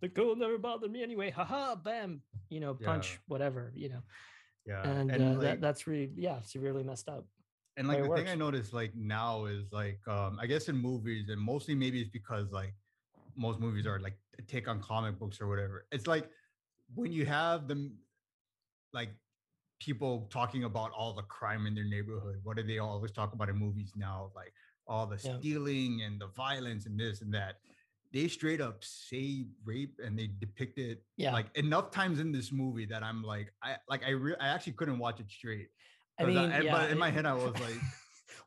the 0.00 0.08
cold 0.08 0.38
never 0.38 0.58
bothered 0.58 0.90
me 0.90 1.02
anyway. 1.02 1.30
Haha, 1.30 1.74
bam, 1.76 2.22
you 2.48 2.60
know, 2.60 2.74
punch, 2.74 3.12
Yeah. 3.12 3.18
whatever, 3.26 3.72
you 3.74 3.88
know. 3.88 4.02
yeah, 4.66 4.82
And, 4.90 5.10
uh, 5.10 5.30
like, 5.34 5.40
that 5.42 5.60
that's 5.60 5.86
really 5.86 6.12
yeah, 6.16 6.40
severely 6.42 6.82
messed 6.82 7.08
up. 7.08 7.26
and 7.76 7.86
like 7.88 7.98
the 8.02 8.10
thing 8.10 8.26
I 8.26 8.34
works. 8.34 8.38
noticed 8.38 8.72
like 8.72 8.94
now 8.94 9.46
is 9.46 9.70
like 9.72 10.00
um 10.08 10.38
I 10.42 10.46
guess 10.46 10.68
in 10.68 10.76
movies 10.76 11.28
and 11.28 11.40
mostly 11.40 11.74
maybe 11.74 12.00
it's 12.00 12.10
because 12.10 12.50
like 12.50 12.74
most 13.38 13.60
movies 13.60 13.86
are 13.86 13.98
like 14.00 14.18
a 14.38 14.42
take 14.42 14.68
on 14.68 14.82
comic 14.82 15.18
books 15.18 15.40
or 15.40 15.46
whatever. 15.46 15.86
It's 15.92 16.06
like 16.06 16.28
when 16.94 17.12
you 17.12 17.24
have 17.24 17.68
them 17.68 17.96
like 18.92 19.10
people 19.80 20.28
talking 20.30 20.64
about 20.64 20.90
all 20.90 21.12
the 21.14 21.22
crime 21.22 21.66
in 21.66 21.74
their 21.74 21.84
neighborhood. 21.84 22.40
What 22.42 22.56
do 22.56 22.62
they 22.64 22.78
always 22.78 23.12
talk 23.12 23.32
about 23.32 23.48
in 23.48 23.56
movies 23.56 23.92
now? 23.96 24.32
Like 24.34 24.52
all 24.86 25.06
the 25.06 25.20
Yeah. 25.22 25.38
stealing 25.38 26.02
and 26.02 26.20
the 26.20 26.26
violence 26.28 26.86
and 26.86 26.98
this 26.98 27.20
and 27.22 27.32
that. 27.34 27.56
They 28.12 28.26
straight 28.26 28.60
up 28.60 28.82
say 28.82 29.46
rape 29.64 30.00
and 30.02 30.18
they 30.18 30.26
depict 30.26 30.78
it 30.78 31.04
Yeah. 31.16 31.32
like 31.32 31.46
enough 31.56 31.90
times 31.92 32.18
in 32.18 32.32
this 32.32 32.50
movie 32.50 32.86
that 32.86 33.02
I'm 33.04 33.22
like 33.22 33.52
I 33.62 33.76
like 33.88 34.02
I 34.04 34.10
re- 34.10 34.36
I 34.40 34.48
actually 34.48 34.72
couldn't 34.72 34.98
watch 34.98 35.20
it 35.20 35.30
straight. 35.30 35.68
I 36.18 36.24
mean, 36.24 36.38
and- 36.38 36.64
yeah, 36.64 36.72
but 36.72 36.90
in 36.90 36.98
my 36.98 37.10
head 37.10 37.26
I 37.26 37.34
was 37.44 37.54
like, 37.60 37.78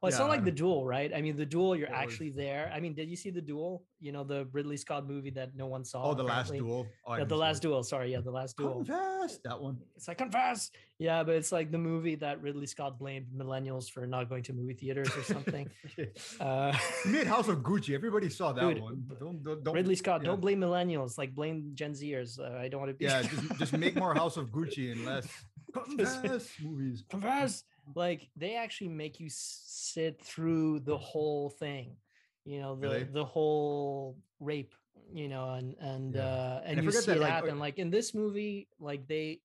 well, 0.02 0.10
it's 0.10 0.20
not 0.20 0.30
like 0.30 0.44
the 0.44 0.52
duel, 0.52 0.86
right? 0.86 1.12
I 1.14 1.22
mean, 1.22 1.36
the 1.36 1.46
duel, 1.46 1.76
you're 1.76 1.92
actually 1.94 2.30
there. 2.30 2.72
I 2.74 2.80
mean, 2.80 2.94
did 2.94 3.10
you 3.10 3.16
see 3.16 3.30
the 3.30 3.42
duel? 3.42 3.84
You 4.00 4.12
know, 4.12 4.24
the 4.24 4.48
Ridley 4.52 4.78
Scott 4.78 5.08
movie 5.08 5.30
that 5.32 5.56
no 5.56 5.68
one 5.68 5.86
saw. 5.86 6.04
oh, 6.04 6.14
the 6.14 6.24
last 6.24 6.52
duel. 6.54 6.88
Oh, 7.06 7.16
Yeah, 7.16 7.26
the 7.26 7.36
last 7.38 7.58
it. 7.58 7.68
duel. 7.68 7.84
Sorry, 7.84 8.12
yeah, 8.12 8.22
the 8.22 8.32
last 8.32 8.58
duel. 8.58 8.84
Confess 8.86 9.40
that 9.44 9.62
one. 9.62 9.78
It's 9.96 10.08
like 10.08 10.18
confess. 10.18 10.72
Yeah, 10.98 11.24
but 11.24 11.36
it's 11.36 11.52
like 11.52 11.72
the 11.72 11.78
movie 11.78 12.16
that 12.16 12.42
Ridley 12.42 12.68
Scott 12.68 13.00
blamed 13.00 13.28
millennials 13.36 13.90
for 13.90 14.06
not 14.08 14.30
going 14.30 14.44
to 14.44 14.54
movie 14.54 14.74
theaters 14.74 15.10
or 15.16 15.24
something. 15.24 15.70
uh, 16.40 16.78
made 17.06 17.28
House 17.28 17.48
of 17.48 17.60
Gucci. 17.60 17.94
Everybody 17.96 18.30
saw 18.30 18.52
that 18.54 18.62
Dude, 18.62 18.82
one. 18.82 19.04
Don't, 19.20 19.44
don't, 19.44 19.64
don't 19.64 19.74
Ridley 19.76 19.96
Scott, 19.96 20.22
yeah. 20.22 20.28
don't 20.30 20.42
blame 20.42 20.60
millennials. 20.60 21.18
Like 21.18 21.34
blame 21.36 21.72
Gen 21.74 21.94
Zers. 21.94 22.40
Uh, 22.40 22.58
I 22.58 22.68
don't 22.68 22.80
want 22.80 22.92
to 22.92 22.96
be. 22.96 23.06
Yeah, 23.06 23.22
just, 23.32 23.58
just 23.58 23.74
make 23.78 23.96
more 23.96 24.14
House 24.14 24.38
of 24.38 24.52
Gucci 24.52 24.92
and 24.92 25.06
less 25.06 25.28
confess 25.74 26.50
movies. 26.62 27.04
confess. 27.10 27.64
Like 27.96 28.30
they 28.36 28.56
actually 28.56 28.90
make 28.90 29.20
you 29.20 29.28
sit 29.30 30.22
through 30.22 30.82
the 30.82 30.98
whole 30.98 31.50
thing. 31.50 31.98
You 32.46 32.60
know 32.62 32.76
the 32.76 32.88
Really? 32.88 33.04
the 33.04 33.26
whole 33.26 34.18
rape. 34.40 34.74
You 35.14 35.28
know, 35.28 35.54
and 35.54 35.76
and 35.80 36.16
Yeah. 36.16 36.24
uh, 36.24 36.62
And 36.64 36.78
and 36.80 36.86
you 36.86 36.92
see 36.92 37.12
that, 37.12 37.18
it 37.18 37.22
like, 37.22 37.32
uh, 37.32 37.36
happen. 37.36 37.60
Like 37.60 37.80
in 37.80 37.90
this 37.90 38.14
movie, 38.14 38.70
like 38.80 39.08
they, 39.08 39.42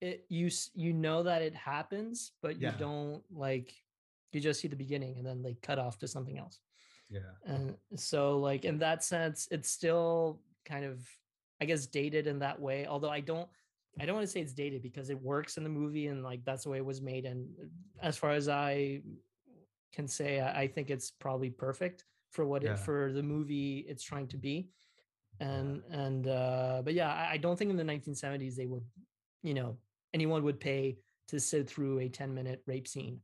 it 0.00 0.24
you 0.28 0.50
you 0.74 0.92
know 0.92 1.22
that 1.24 1.42
it 1.42 1.54
happens, 1.54 2.32
but 2.42 2.56
you 2.56 2.68
Yeah. 2.68 2.76
don't 2.78 3.22
like. 3.30 3.74
You 4.32 4.40
just 4.40 4.60
see 4.60 4.68
the 4.68 4.76
beginning, 4.76 5.18
and 5.18 5.26
then 5.26 5.42
they 5.42 5.54
cut 5.54 5.78
off 5.78 5.98
to 5.98 6.08
something 6.08 6.38
else. 6.38 6.60
Yeah. 7.10 7.32
and 7.44 7.76
so 7.96 8.38
like 8.38 8.64
in 8.64 8.78
that 8.78 9.02
sense 9.02 9.48
it's 9.50 9.68
still 9.68 10.40
kind 10.64 10.84
of 10.84 11.00
i 11.60 11.64
guess 11.64 11.86
dated 11.86 12.28
in 12.28 12.38
that 12.38 12.60
way 12.60 12.86
although 12.86 13.10
i 13.10 13.18
don't 13.18 13.48
i 13.98 14.04
don't 14.06 14.14
want 14.14 14.26
to 14.26 14.30
say 14.32 14.40
it's 14.40 14.52
dated 14.52 14.82
because 14.82 15.10
it 15.10 15.20
works 15.20 15.56
in 15.56 15.64
the 15.64 15.68
movie 15.70 16.06
and 16.06 16.22
like 16.22 16.44
that's 16.44 16.64
the 16.64 16.70
way 16.70 16.78
it 16.78 16.84
was 16.84 17.00
made 17.00 17.24
and 17.24 17.48
as 18.02 18.16
far 18.16 18.30
as 18.30 18.48
i 18.48 19.00
can 19.92 20.06
say 20.06 20.40
i, 20.40 20.66
think 20.68 20.90
it's 20.90 21.10
probably 21.10 21.50
perfect 21.50 22.04
for 22.30 22.46
what 22.46 22.62
Yeah. 22.62 22.74
it 22.74 22.78
for 22.78 23.12
the 23.12 23.22
movie 23.22 23.84
it's 23.88 24.04
trying 24.04 24.28
to 24.28 24.36
be 24.36 24.68
and 25.40 25.82
and 25.90 26.28
uh 26.28 26.82
but 26.84 26.94
yeah 26.94 27.12
I, 27.12 27.32
I 27.32 27.36
don't 27.38 27.58
think 27.58 27.70
in 27.70 27.76
the 27.76 27.82
1970s 27.84 28.54
they 28.56 28.66
would 28.66 28.84
you 29.42 29.54
know 29.54 29.78
anyone 30.14 30.42
would 30.44 30.60
pay 30.60 30.98
to 31.28 31.40
sit 31.40 31.68
through 31.68 31.98
a 32.00 32.08
10 32.08 32.32
minute 32.34 32.62
rape 32.66 32.86
scene 32.86 33.20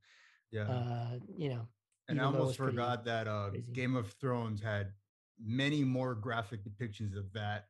Yeah. 0.51 0.63
uh 0.63 1.19
you 1.37 1.51
know 1.51 1.69
and 2.09 2.21
I 2.21 2.25
even 2.25 2.33
though 2.33 2.39
it 2.39 2.41
almost 2.43 2.59
forgot 2.59 3.05
that 3.05 3.27
uh, 3.29 3.51
crazy. 3.51 3.73
Game 3.73 3.97
of 3.97 4.13
Thrones 4.21 4.61
had 4.63 4.93
many 5.43 5.83
more 5.85 6.15
graphic 6.15 6.61
depictions 6.65 7.17
of 7.17 7.33
that 7.33 7.67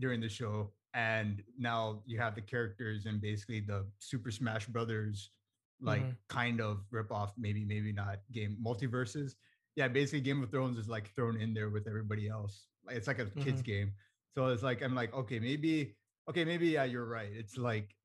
during 0.00 0.20
the 0.20 0.28
show. 0.28 0.72
And 0.94 1.44
now 1.58 2.02
you 2.06 2.18
have 2.20 2.36
the 2.36 2.42
characters 2.42 3.06
and 3.06 3.20
basically 3.20 3.60
the 3.60 3.90
Super 3.98 4.30
Smash 4.30 4.66
Brothers, 4.68 5.32
like 5.80 6.04
Mhm. 6.04 6.18
kind 6.28 6.60
of 6.60 6.86
rip 6.92 7.12
off, 7.12 7.34
maybe, 7.36 7.64
maybe 7.64 7.92
not 7.92 8.20
game 8.32 8.58
MultiVersus. 8.64 9.34
Yeah, 9.76 9.88
basically 9.88 10.20
Game 10.20 10.42
of 10.42 10.50
Thrones 10.50 10.78
is 10.78 10.88
like 10.88 11.08
thrown 11.10 11.40
in 11.40 11.52
there 11.52 11.70
with 11.70 11.88
everybody 11.88 12.28
else. 12.28 12.68
It's 12.88 13.08
like 13.08 13.18
a 13.18 13.26
kids 13.26 13.60
Mm-hmm. 13.60 13.62
game. 13.62 13.94
So 14.30 14.48
it's 14.48 14.62
like 14.62 14.82
I'm 14.82 14.94
like, 14.94 15.12
okay, 15.14 15.40
maybe, 15.40 15.96
okay, 16.30 16.44
maybe 16.44 16.68
yeah, 16.68 16.84
you're 16.84 17.06
right. 17.06 17.32
It's 17.32 17.56
like 17.58 17.96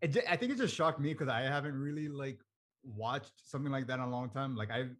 it, 0.00 0.16
I 0.28 0.36
think 0.36 0.52
it 0.52 0.58
just 0.58 0.74
shocked 0.74 1.00
me 1.00 1.12
because 1.12 1.28
I 1.28 1.42
haven't 1.42 1.78
really 1.78 2.08
like 2.08 2.42
watched 2.82 3.40
something 3.48 3.72
like 3.72 3.86
that 3.88 3.94
in 3.94 4.00
a 4.00 4.10
long 4.10 4.30
time. 4.30 4.56
Like 4.56 4.70
I've 4.70 4.96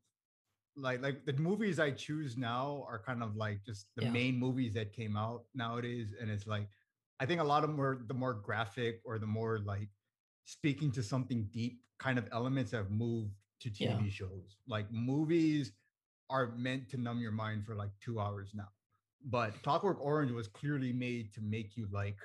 like 0.76 1.02
like 1.02 1.24
the 1.26 1.34
movies 1.34 1.78
I 1.78 1.90
choose 1.90 2.36
now 2.36 2.84
are 2.88 2.98
kind 3.02 3.22
of 3.22 3.36
like 3.36 3.62
just 3.64 3.88
the 3.96 4.02
Yeah. 4.02 4.10
main 4.12 4.36
movies 4.38 4.74
that 4.74 4.92
came 4.92 5.16
out 5.16 5.46
nowadays, 5.54 6.14
and 6.18 6.30
it's 6.30 6.46
like 6.46 6.68
I 7.20 7.26
think 7.26 7.40
a 7.40 7.44
lot 7.44 7.62
of 7.64 7.70
them 7.70 7.80
are 7.80 8.02
the 8.06 8.14
more 8.14 8.34
graphic 8.34 9.00
or 9.04 9.18
the 9.18 9.26
more 9.26 9.58
like 9.58 9.88
speaking 10.44 10.90
to 10.92 11.02
something 11.02 11.48
deep 11.52 11.80
kind 11.98 12.18
of 12.18 12.28
elements 12.32 12.72
have 12.72 12.90
moved 12.90 13.32
to 13.60 13.70
Yeah. 13.70 13.92
TV 13.96 14.10
shows. 14.10 14.56
Like 14.66 14.90
movies 14.90 15.72
are 16.30 16.52
meant 16.56 16.88
to 16.90 16.96
numb 16.96 17.20
your 17.20 17.30
mind 17.32 17.64
for 17.66 17.74
like 17.74 17.90
two 18.00 18.18
hours 18.18 18.50
now, 18.54 18.68
but 19.24 19.62
Clockwork 19.62 19.98
Orange 20.00 20.32
was 20.32 20.48
clearly 20.48 20.92
made 20.92 21.32
to 21.34 21.40
make 21.40 21.76
you 21.76 21.86
like 21.92 22.18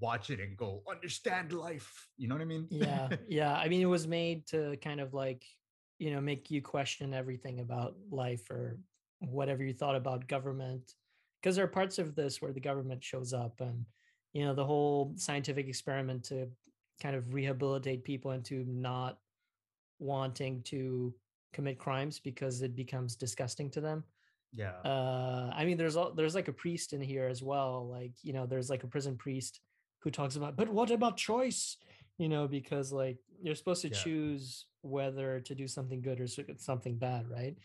watch 0.00 0.30
it 0.30 0.40
and 0.40 0.56
go 0.56 0.82
understand 0.90 1.52
life. 1.52 2.08
You 2.16 2.28
know 2.28 2.34
what 2.34 2.42
I 2.42 2.46
mean? 2.46 2.66
yeah 2.70 3.08
yeah 3.28 3.54
i 3.54 3.68
mean 3.68 3.82
it 3.82 3.86
was 3.86 4.06
made 4.06 4.46
to 4.46 4.76
kind 4.78 5.00
of 5.00 5.12
like 5.14 5.44
you 5.98 6.10
know 6.12 6.20
make 6.20 6.50
you 6.50 6.62
question 6.62 7.12
everything 7.12 7.60
about 7.60 7.94
life 8.10 8.50
or 8.50 8.78
whatever 9.20 9.62
you 9.62 9.72
thought 9.72 9.94
about 9.94 10.26
government 10.26 10.94
because 11.42 11.56
there 11.56 11.64
are 11.64 11.68
parts 11.68 11.98
of 11.98 12.14
this 12.14 12.40
where 12.40 12.52
the 12.52 12.60
government 12.60 13.02
shows 13.02 13.32
up 13.32 13.60
and 13.60 13.84
you 14.32 14.44
know 14.44 14.54
the 14.54 14.64
whole 14.64 15.12
scientific 15.16 15.68
experiment 15.68 16.24
to 16.24 16.48
kind 17.02 17.16
of 17.16 17.34
rehabilitate 17.34 18.04
people 18.04 18.30
into 18.30 18.64
not 18.66 19.18
wanting 19.98 20.62
to 20.62 21.12
commit 21.52 21.78
crimes 21.78 22.18
because 22.18 22.62
it 22.62 22.74
becomes 22.74 23.16
disgusting 23.16 23.70
to 23.70 23.80
them 23.80 24.04
yeah. 24.54 24.72
uh 24.84 25.50
i 25.54 25.64
mean 25.64 25.76
there's 25.76 25.96
all 25.96 26.12
there's 26.12 26.34
like 26.34 26.48
a 26.48 26.52
priest 26.52 26.92
in 26.92 27.00
here 27.00 27.26
as 27.28 27.42
well 27.42 27.88
like 27.90 28.12
you 28.22 28.32
know 28.32 28.46
there's 28.46 28.70
like 28.70 28.84
a 28.84 28.86
prison 28.86 29.16
priest 29.16 29.60
who 30.00 30.10
talks 30.10 30.36
about 30.36 30.56
but 30.56 30.68
what 30.68 30.90
about 30.90 31.16
choice 31.16 31.76
you 32.18 32.28
know 32.28 32.46
because 32.48 32.92
like 32.92 33.18
you're 33.42 33.54
supposed 33.54 33.82
to 33.82 33.88
Yeah. 33.88 33.94
choose 33.94 34.66
whether 34.82 35.40
to 35.40 35.54
do 35.54 35.68
something 35.68 36.00
good 36.00 36.20
or 36.20 36.26
something 36.26 36.96
bad 36.96 37.28
right 37.28 37.56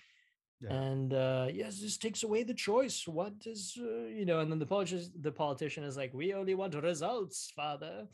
Yeah. 0.59 0.73
and 0.73 1.13
uh 1.13 1.47
yes 1.53 1.79
this 1.81 1.97
takes 1.97 2.23
away 2.23 2.41
the 2.43 2.53
choice 2.69 3.07
what 3.07 3.33
is 3.45 3.77
uh, 3.79 4.07
you 4.19 4.25
know 4.25 4.39
and 4.39 4.49
then 4.51 4.57
the 4.57 4.65
politician 4.65 5.11
the 5.21 5.31
politician 5.31 5.83
is 5.83 5.95
like 5.95 6.11
we 6.15 6.33
only 6.33 6.55
want 6.55 6.73
results 6.81 7.51
father 7.55 8.07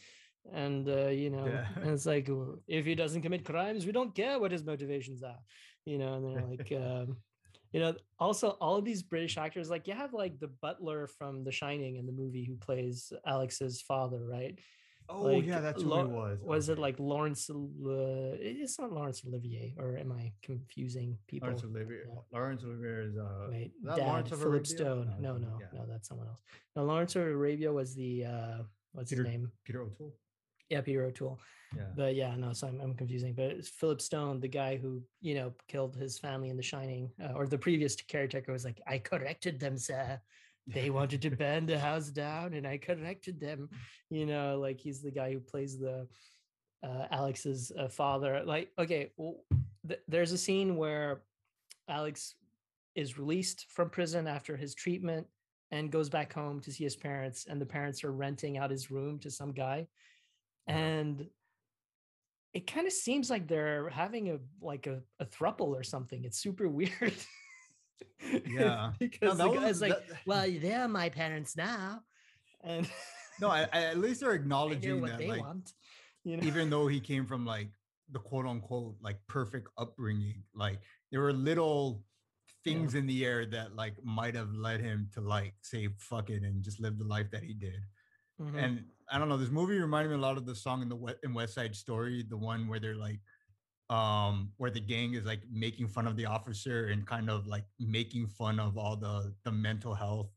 and 0.51 0.89
uh 0.89 1.07
you 1.07 1.29
know 1.29 1.47
Yeah. 1.47 1.67
and 1.81 1.89
it's 1.91 2.05
like 2.05 2.27
"Well, 2.27 2.59
if 2.67 2.83
he 2.85 2.95
doesn't 2.95 3.21
commit 3.21 3.45
crimes 3.45 3.85
we 3.85 3.93
don't 3.93 4.13
care 4.13 4.39
what 4.41 4.51
his 4.51 4.65
motivations 4.65 5.23
are 5.23 5.39
you 5.85 5.97
know 5.97 6.11
and 6.15 6.23
they're 6.25 6.49
like 6.53 6.71
um 6.85 7.15
you 7.71 7.79
know 7.79 7.93
also 8.19 8.47
all 8.59 8.75
of 8.75 8.83
these 8.83 9.03
british 9.03 9.37
actors 9.37 9.69
like 9.69 9.87
you 9.87 9.93
have 9.93 10.13
like 10.13 10.35
the 10.39 10.51
butler 10.65 11.07
from 11.07 11.43
the 11.45 11.51
shining 11.61 11.95
in 11.95 12.05
the 12.05 12.11
movie 12.21 12.43
who 12.43 12.55
plays 12.57 13.13
alex's 13.25 13.81
father 13.81 14.21
right 14.37 14.59
Oh 15.09 15.23
like, 15.23 15.45
yeah, 15.45 15.59
that's 15.59 15.81
who 15.81 15.93
it 15.99 16.07
was. 16.09 16.39
was 16.41 16.69
it 16.69 16.79
like 16.79 16.97
lawrence 16.99 17.49
uh, 17.49 17.55
it's 18.39 18.79
not 18.79 18.91
laurence 18.91 19.21
olivier 19.25 19.73
or 19.77 19.97
am 19.97 20.11
i 20.11 20.31
confusing 20.41 21.17
people 21.27 21.49
Laurence 21.49 21.63
Olivier? 21.63 22.03
Yeah. 22.07 22.19
Laurence 22.31 22.63
Olivier 22.63 23.07
is 23.09 23.17
uh 23.17 23.47
Wait, 23.49 23.71
that 23.83 23.97
Dad, 23.97 24.07
Lawrence 24.07 24.29
Philip 24.29 24.45
Arabia? 24.45 24.65
Stone. 24.65 25.13
No, 25.19 25.33
No, 25.33 25.37
no, 25.37 25.49
not- 25.49 25.73
no, 25.73 25.85
that's 25.89 26.07
someone 26.07 26.27
else. 26.27 26.41
No, 26.75 26.83
Lawrence 26.85 27.15
Arabia 27.15 27.71
was 27.71 27.95
the 27.95 28.25
uh 28.25 28.57
what's 28.93 29.11
Peter- 29.11 29.23
his 29.23 29.31
name? 29.31 29.51
Peter 29.65 29.81
O'Toole. 29.81 30.15
Yeah, 30.69 30.81
Peter 30.81 31.03
O'Toole. 31.05 31.39
Yeah. 31.75 31.83
But 31.95 32.15
yeah, 32.15 32.35
no, 32.35 32.53
so 32.53 32.67
I'm, 32.67 32.79
I'm 32.81 32.93
confusing. 32.95 33.33
But 33.33 33.45
it's 33.45 33.67
Philip 33.69 34.01
Stone, 34.01 34.39
the 34.39 34.47
guy 34.47 34.77
who 34.77 35.03
you 35.21 35.35
know 35.35 35.53
killed 35.67 35.95
his 35.95 36.17
family 36.17 36.49
in 36.49 36.57
The 36.57 36.63
Shining, 36.63 37.11
uh, 37.21 37.33
or 37.35 37.45
the 37.47 37.57
previous 37.57 37.95
caretaker 37.95 38.51
was 38.51 38.63
like, 38.65 38.79
"I 38.87 38.97
corrected 38.99 39.59
them, 39.59 39.77
sir," 39.77 40.19
they 40.67 40.89
wanted 40.89 41.21
to 41.23 41.29
burn 41.35 41.65
the 41.65 41.79
house 41.79 42.09
down 42.09 42.53
and 42.53 42.67
I 42.67 42.77
corrected 42.77 43.39
them. 43.39 43.69
You 44.09 44.25
know, 44.25 44.59
like 44.59 44.79
he's 44.79 45.01
the 45.01 45.11
guy 45.11 45.33
who 45.33 45.39
plays 45.39 45.79
the 45.79 46.07
uh, 46.83 47.07
Alex's 47.11 47.71
uh, 47.77 47.87
father. 47.87 48.43
Like, 48.45 48.71
okay, 48.77 49.11
well, 49.17 49.37
th- 49.87 50.01
there's 50.07 50.31
a 50.31 50.37
scene 50.37 50.75
where 50.75 51.21
Alex 51.87 52.35
is 52.95 53.17
released 53.17 53.65
from 53.69 53.89
prison 53.89 54.27
after 54.27 54.55
his 54.55 54.75
treatment 54.75 55.27
and 55.71 55.91
goes 55.91 56.09
back 56.09 56.31
home 56.31 56.59
to 56.59 56.71
see 56.71 56.83
his 56.83 56.95
parents, 56.95 57.47
and 57.49 57.59
the 57.59 57.65
parents 57.65 58.03
are 58.03 58.11
renting 58.11 58.57
out 58.57 58.69
his 58.69 58.91
room 58.91 59.17
to 59.19 59.31
some 59.31 59.51
guy. 59.51 59.87
And 60.67 61.27
it 62.53 62.67
kind 62.67 62.85
of 62.85 62.93
seems 62.93 63.29
like 63.29 63.47
they're 63.47 63.89
having 63.89 64.29
a 64.29 64.37
like 64.61 64.85
a, 64.85 65.01
a 65.19 65.25
thruple 65.25 65.69
or 65.69 65.83
something. 65.83 66.23
It's 66.23 66.39
super 66.39 66.67
weird. 66.69 67.13
Yeah. 68.47 68.91
because 68.99 69.37
No, 69.37 69.47
the 69.47 69.53
that 69.53 69.59
guy's 69.61 69.69
was- 69.69 69.81
like, 69.81 70.07
that- 70.07 70.17
well, 70.25 70.47
they're 70.61 70.87
my 70.87 71.09
parents 71.09 71.55
now. 71.57 72.01
And 72.63 72.89
no, 73.41 73.49
I, 73.49 73.67
I, 73.73 73.83
at 73.85 73.97
least 73.97 74.21
they're 74.21 74.33
acknowledging 74.33 75.01
what 75.01 75.11
that, 75.11 75.19
they 75.19 75.27
like, 75.27 75.41
want. 75.41 75.71
You 76.23 76.37
know? 76.37 76.43
even 76.47 76.69
though 76.69 76.87
he 76.87 76.99
came 76.99 77.25
from 77.25 77.45
like 77.45 77.69
the 78.11 78.19
quote 78.19 78.45
unquote 78.45 78.95
like 79.01 79.17
perfect 79.27 79.67
upbringing, 79.77 80.43
like 80.55 80.79
there 81.11 81.21
were 81.21 81.33
little 81.33 82.03
Yeah. 82.65 82.73
things 82.73 82.95
in 82.95 83.05
the 83.07 83.25
air 83.25 83.45
that 83.47 83.75
like 83.75 83.95
might 84.03 84.35
have 84.35 84.53
led 84.53 84.79
him 84.79 85.09
to 85.15 85.21
like 85.21 85.53
say 85.61 85.89
fuck 85.97 86.29
it 86.29 86.43
and 86.43 86.63
just 86.63 86.79
live 86.79 86.97
the 86.97 87.05
life 87.05 87.29
that 87.31 87.43
he 87.43 87.53
did. 87.53 87.81
Mhm. 88.41 88.55
And 88.63 88.85
I 89.11 89.19
don't 89.19 89.27
know, 89.29 89.37
this 89.37 89.49
movie 89.51 89.77
reminded 89.77 90.09
me 90.09 90.15
a 90.15 90.19
lot 90.21 90.37
of 90.37 90.45
the 90.45 90.55
song 90.55 90.81
in 90.81 90.87
the 90.89 90.95
West, 90.95 91.17
in 91.23 91.33
West 91.33 91.53
Side 91.55 91.75
Story, 91.75 92.23
the 92.27 92.37
one 92.37 92.67
where 92.69 92.79
they're 92.79 92.95
like, 92.95 93.19
um, 93.93 94.49
where 94.57 94.71
the 94.71 94.79
gang 94.79 95.13
is 95.13 95.23
like 95.23 95.41
making 95.51 95.87
fun 95.87 96.07
of 96.07 96.15
the 96.15 96.25
officer 96.25 96.87
and 96.87 97.05
kind 97.05 97.29
of 97.29 97.45
like 97.45 97.65
making 97.79 98.25
fun 98.27 98.59
of 98.59 98.77
all 98.77 98.95
the 98.95 99.33
the 99.43 99.51
mental 99.51 99.93
health 99.93 100.31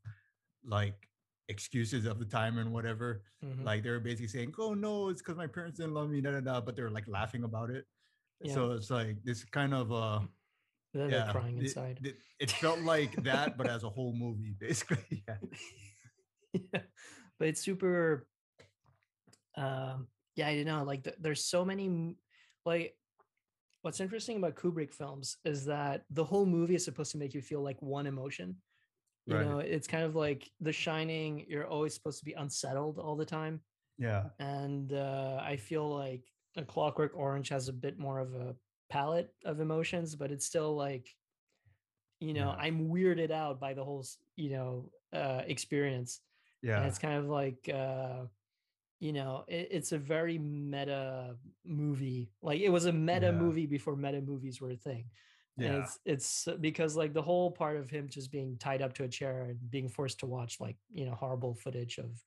like 0.63 1.07
excuses 1.49 2.05
of 2.05 2.19
the 2.19 2.25
time 2.25 2.59
and 2.59 2.71
whatever. 2.71 3.23
Mhm. 3.43 3.65
Like 3.65 3.81
they 3.83 3.89
were 3.89 3.99
basically 3.99 4.27
saying, 4.27 4.53
"Oh 4.59 4.73
no, 4.75 5.09
it's 5.09 5.21
because 5.21 5.37
my 5.37 5.47
parents 5.47 5.79
didn't 5.79 5.95
love 5.95 6.09
me," 6.09 6.21
da 6.21 6.31
da 6.31 6.41
da. 6.41 6.61
But 6.61 6.75
they're 6.75 6.91
like 6.91 7.07
laughing 7.07 7.43
about 7.43 7.71
it. 7.71 7.85
Yeah. 8.41 8.53
So 8.53 8.71
it's 8.73 8.91
like 8.91 9.23
this 9.23 9.43
kind 9.45 9.73
of 9.73 9.91
uh, 9.91 10.19
then 10.93 11.09
yeah, 11.09 11.23
they're 11.23 11.31
crying 11.31 11.57
inside. 11.57 11.99
It, 12.03 12.17
it 12.39 12.51
felt 12.51 12.81
like 12.81 13.15
that, 13.23 13.57
but 13.57 13.67
as 13.67 13.83
a 13.83 13.89
whole 13.89 14.13
movie, 14.13 14.53
basically. 14.59 15.23
Yeah. 15.27 15.37
yeah. 16.53 16.81
But 17.39 17.47
it's 17.47 17.61
super 17.61 18.27
um 19.55 20.07
yeah, 20.35 20.47
I 20.49 20.55
don't 20.55 20.65
know. 20.65 20.83
Like 20.83 21.03
th- 21.05 21.17
there's 21.19 21.43
so 21.45 21.65
many 21.65 22.17
like 22.65 22.93
what's 23.87 24.01
interesting 24.01 24.35
about 24.35 24.55
Kubrick 24.55 24.93
films 24.93 25.37
is 25.45 25.63
that 25.63 26.03
the 26.09 26.23
whole 26.25 26.45
movie 26.45 26.75
is 26.75 26.83
supposed 26.83 27.13
to 27.13 27.17
make 27.17 27.33
you 27.33 27.41
feel 27.41 27.61
like 27.61 27.81
one 27.81 28.05
emotion. 28.05 28.57
You 29.25 29.35
Right. 29.35 29.45
know, 29.45 29.59
it's 29.59 29.87
kind 29.87 30.03
of 30.03 30.13
like 30.13 30.51
The 30.59 30.73
Shining, 30.73 31.45
you're 31.47 31.65
always 31.67 31.93
supposed 31.93 32.19
to 32.19 32.25
be 32.25 32.33
unsettled 32.33 32.99
all 32.99 33.15
the 33.15 33.25
time. 33.25 33.61
Yeah. 33.97 34.25
and 34.39 34.91
uh, 34.93 35.39
I 35.41 35.55
feel 35.55 35.87
like 35.89 36.25
a 36.57 36.63
Clockwork 36.65 37.13
Orange 37.15 37.47
has 37.49 37.67
a 37.69 37.73
bit 37.73 37.97
more 37.97 38.19
of 38.19 38.35
a 38.35 38.55
palette 38.89 39.33
of 39.45 39.59
emotions, 39.61 40.15
but 40.15 40.31
it's 40.31 40.45
still 40.45 40.75
like, 40.75 41.07
you 42.19 42.33
know, 42.33 42.49
Yeah. 42.51 42.63
I'm 42.65 42.89
weirded 42.89 43.31
out 43.31 43.57
by 43.59 43.73
the 43.73 43.83
whole, 43.85 44.05
you 44.35 44.49
know, 44.49 44.91
uh, 45.13 45.43
experience, 45.47 46.19
and 46.61 46.69
Yeah. 46.71 46.85
it's 46.87 46.99
kind 46.99 47.17
of 47.17 47.25
like, 47.29 47.69
uh, 47.69 48.25
you 48.99 49.13
know, 49.13 49.45
it, 49.47 49.67
it's 49.71 49.91
a 49.91 49.97
very 49.97 50.37
meta 50.37 51.37
movie. 51.65 52.31
Like 52.41 52.61
it 52.61 52.69
was 52.69 52.85
a 52.85 52.93
meta 52.93 53.31
Yeah. 53.31 53.37
movie 53.39 53.65
before 53.67 53.95
meta 53.95 54.21
movies 54.21 54.59
were 54.61 54.71
a 54.71 54.77
thing. 54.77 55.11
And 55.59 55.73
Yeah. 55.73 55.79
it's 55.83 55.99
it's 56.05 56.47
uh, 56.47 56.57
because 56.57 56.95
like 56.95 57.13
the 57.13 57.21
whole 57.21 57.51
part 57.51 57.77
of 57.77 57.89
him 57.89 58.09
just 58.09 58.31
being 58.31 58.57
tied 58.57 58.81
up 58.81 58.93
to 58.93 59.03
a 59.03 59.09
chair 59.09 59.43
and 59.45 59.69
being 59.69 59.89
forced 59.89 60.19
to 60.19 60.27
watch 60.27 60.59
like 60.59 60.77
you 60.89 61.05
know 61.05 61.15
horrible 61.15 61.55
footage 61.55 61.97
of 61.97 62.23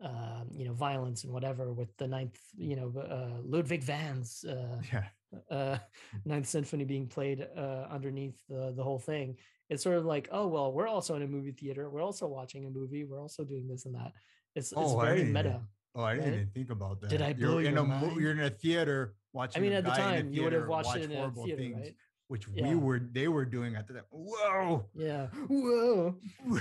um, 0.00 0.48
you 0.52 0.64
know 0.64 0.74
violence 0.74 1.24
and 1.24 1.32
whatever 1.32 1.72
with 1.72 1.96
the 1.96 2.06
ninth 2.06 2.40
you 2.56 2.76
know 2.76 2.92
uh, 2.98 3.40
Ludwig 3.42 3.82
Van's 3.82 4.44
uh, 4.44 4.80
Yeah. 4.92 5.08
uh, 5.50 5.78
Ninth 6.24 6.46
Symphony 6.46 6.84
being 6.84 7.08
played 7.08 7.40
uh, 7.42 7.86
underneath 7.90 8.46
the 8.48 8.72
the 8.72 8.82
whole 8.84 8.98
thing. 8.98 9.38
It's 9.68 9.82
sort 9.82 9.96
of 9.98 10.04
like 10.04 10.28
oh 10.30 10.46
well 10.46 10.72
we're 10.72 10.88
also 10.88 11.16
in 11.16 11.22
a 11.22 11.26
movie 11.26 11.52
theater 11.52 11.90
we're 11.90 12.02
also 12.02 12.26
watching 12.28 12.66
a 12.66 12.70
movie 12.70 13.04
we're 13.04 13.20
also 13.20 13.44
doing 13.44 13.66
this 13.66 13.86
and 13.86 13.94
that. 13.94 14.12
It's 14.54 14.72
it's 14.72 14.92
Oh, 14.92 14.98
very 15.00 15.24
didn't 15.24 15.32
meta. 15.32 15.62
Oh, 15.98 16.04
I 16.04 16.14
didn't 16.14 16.30
right? 16.30 16.34
even 16.34 16.50
think 16.54 16.70
about 16.70 17.00
that. 17.00 17.10
Did 17.10 17.22
I 17.22 17.32
blow 17.32 17.58
you're 17.58 17.70
in 17.72 17.76
a 17.76 17.82
mind? 17.84 18.20
you're 18.20 18.30
in 18.30 18.40
a 18.40 18.50
theater 18.50 19.14
watching. 19.32 19.60
I 19.60 19.62
mean 19.64 19.72
a 19.72 19.78
at 19.78 19.84
the 19.84 19.92
a 19.92 19.96
time 19.96 20.32
you 20.32 20.44
would 20.44 20.52
have 20.52 20.68
watched 20.68 20.86
watch 20.86 20.96
it 20.98 21.04
in 21.10 21.12
a 21.12 21.16
horrible 21.16 21.44
theater 21.44 21.60
things, 21.62 21.76
right? 21.76 21.94
which 22.28 22.46
Yeah. 22.54 22.68
we 22.68 22.74
were 22.76 23.00
they 23.00 23.26
were 23.26 23.44
doing 23.44 23.74
at 23.74 23.88
the 23.88 23.94
time. 23.94 24.04
Whoa, 24.10 24.86
Yeah. 24.94 25.26
Whoa. 25.48 26.14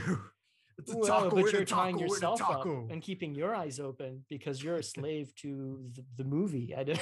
it's 0.80 0.92
a 0.92 1.02
taco. 1.06 1.30
but 1.30 1.44
with 1.44 1.54
you're 1.54 1.66
tying 1.66 1.98
taco, 2.00 2.06
yourself 2.12 2.42
up 2.42 2.66
and 2.66 3.00
keeping 3.02 3.36
your 3.36 3.54
eyes 3.56 3.80
open 3.80 4.26
because 4.28 4.64
you're 4.64 4.78
a 4.78 4.84
slave 4.96 5.36
to 5.44 5.88
the, 5.94 6.04
the 6.18 6.24
movie. 6.24 6.74
I 6.76 6.84
did. 6.84 7.00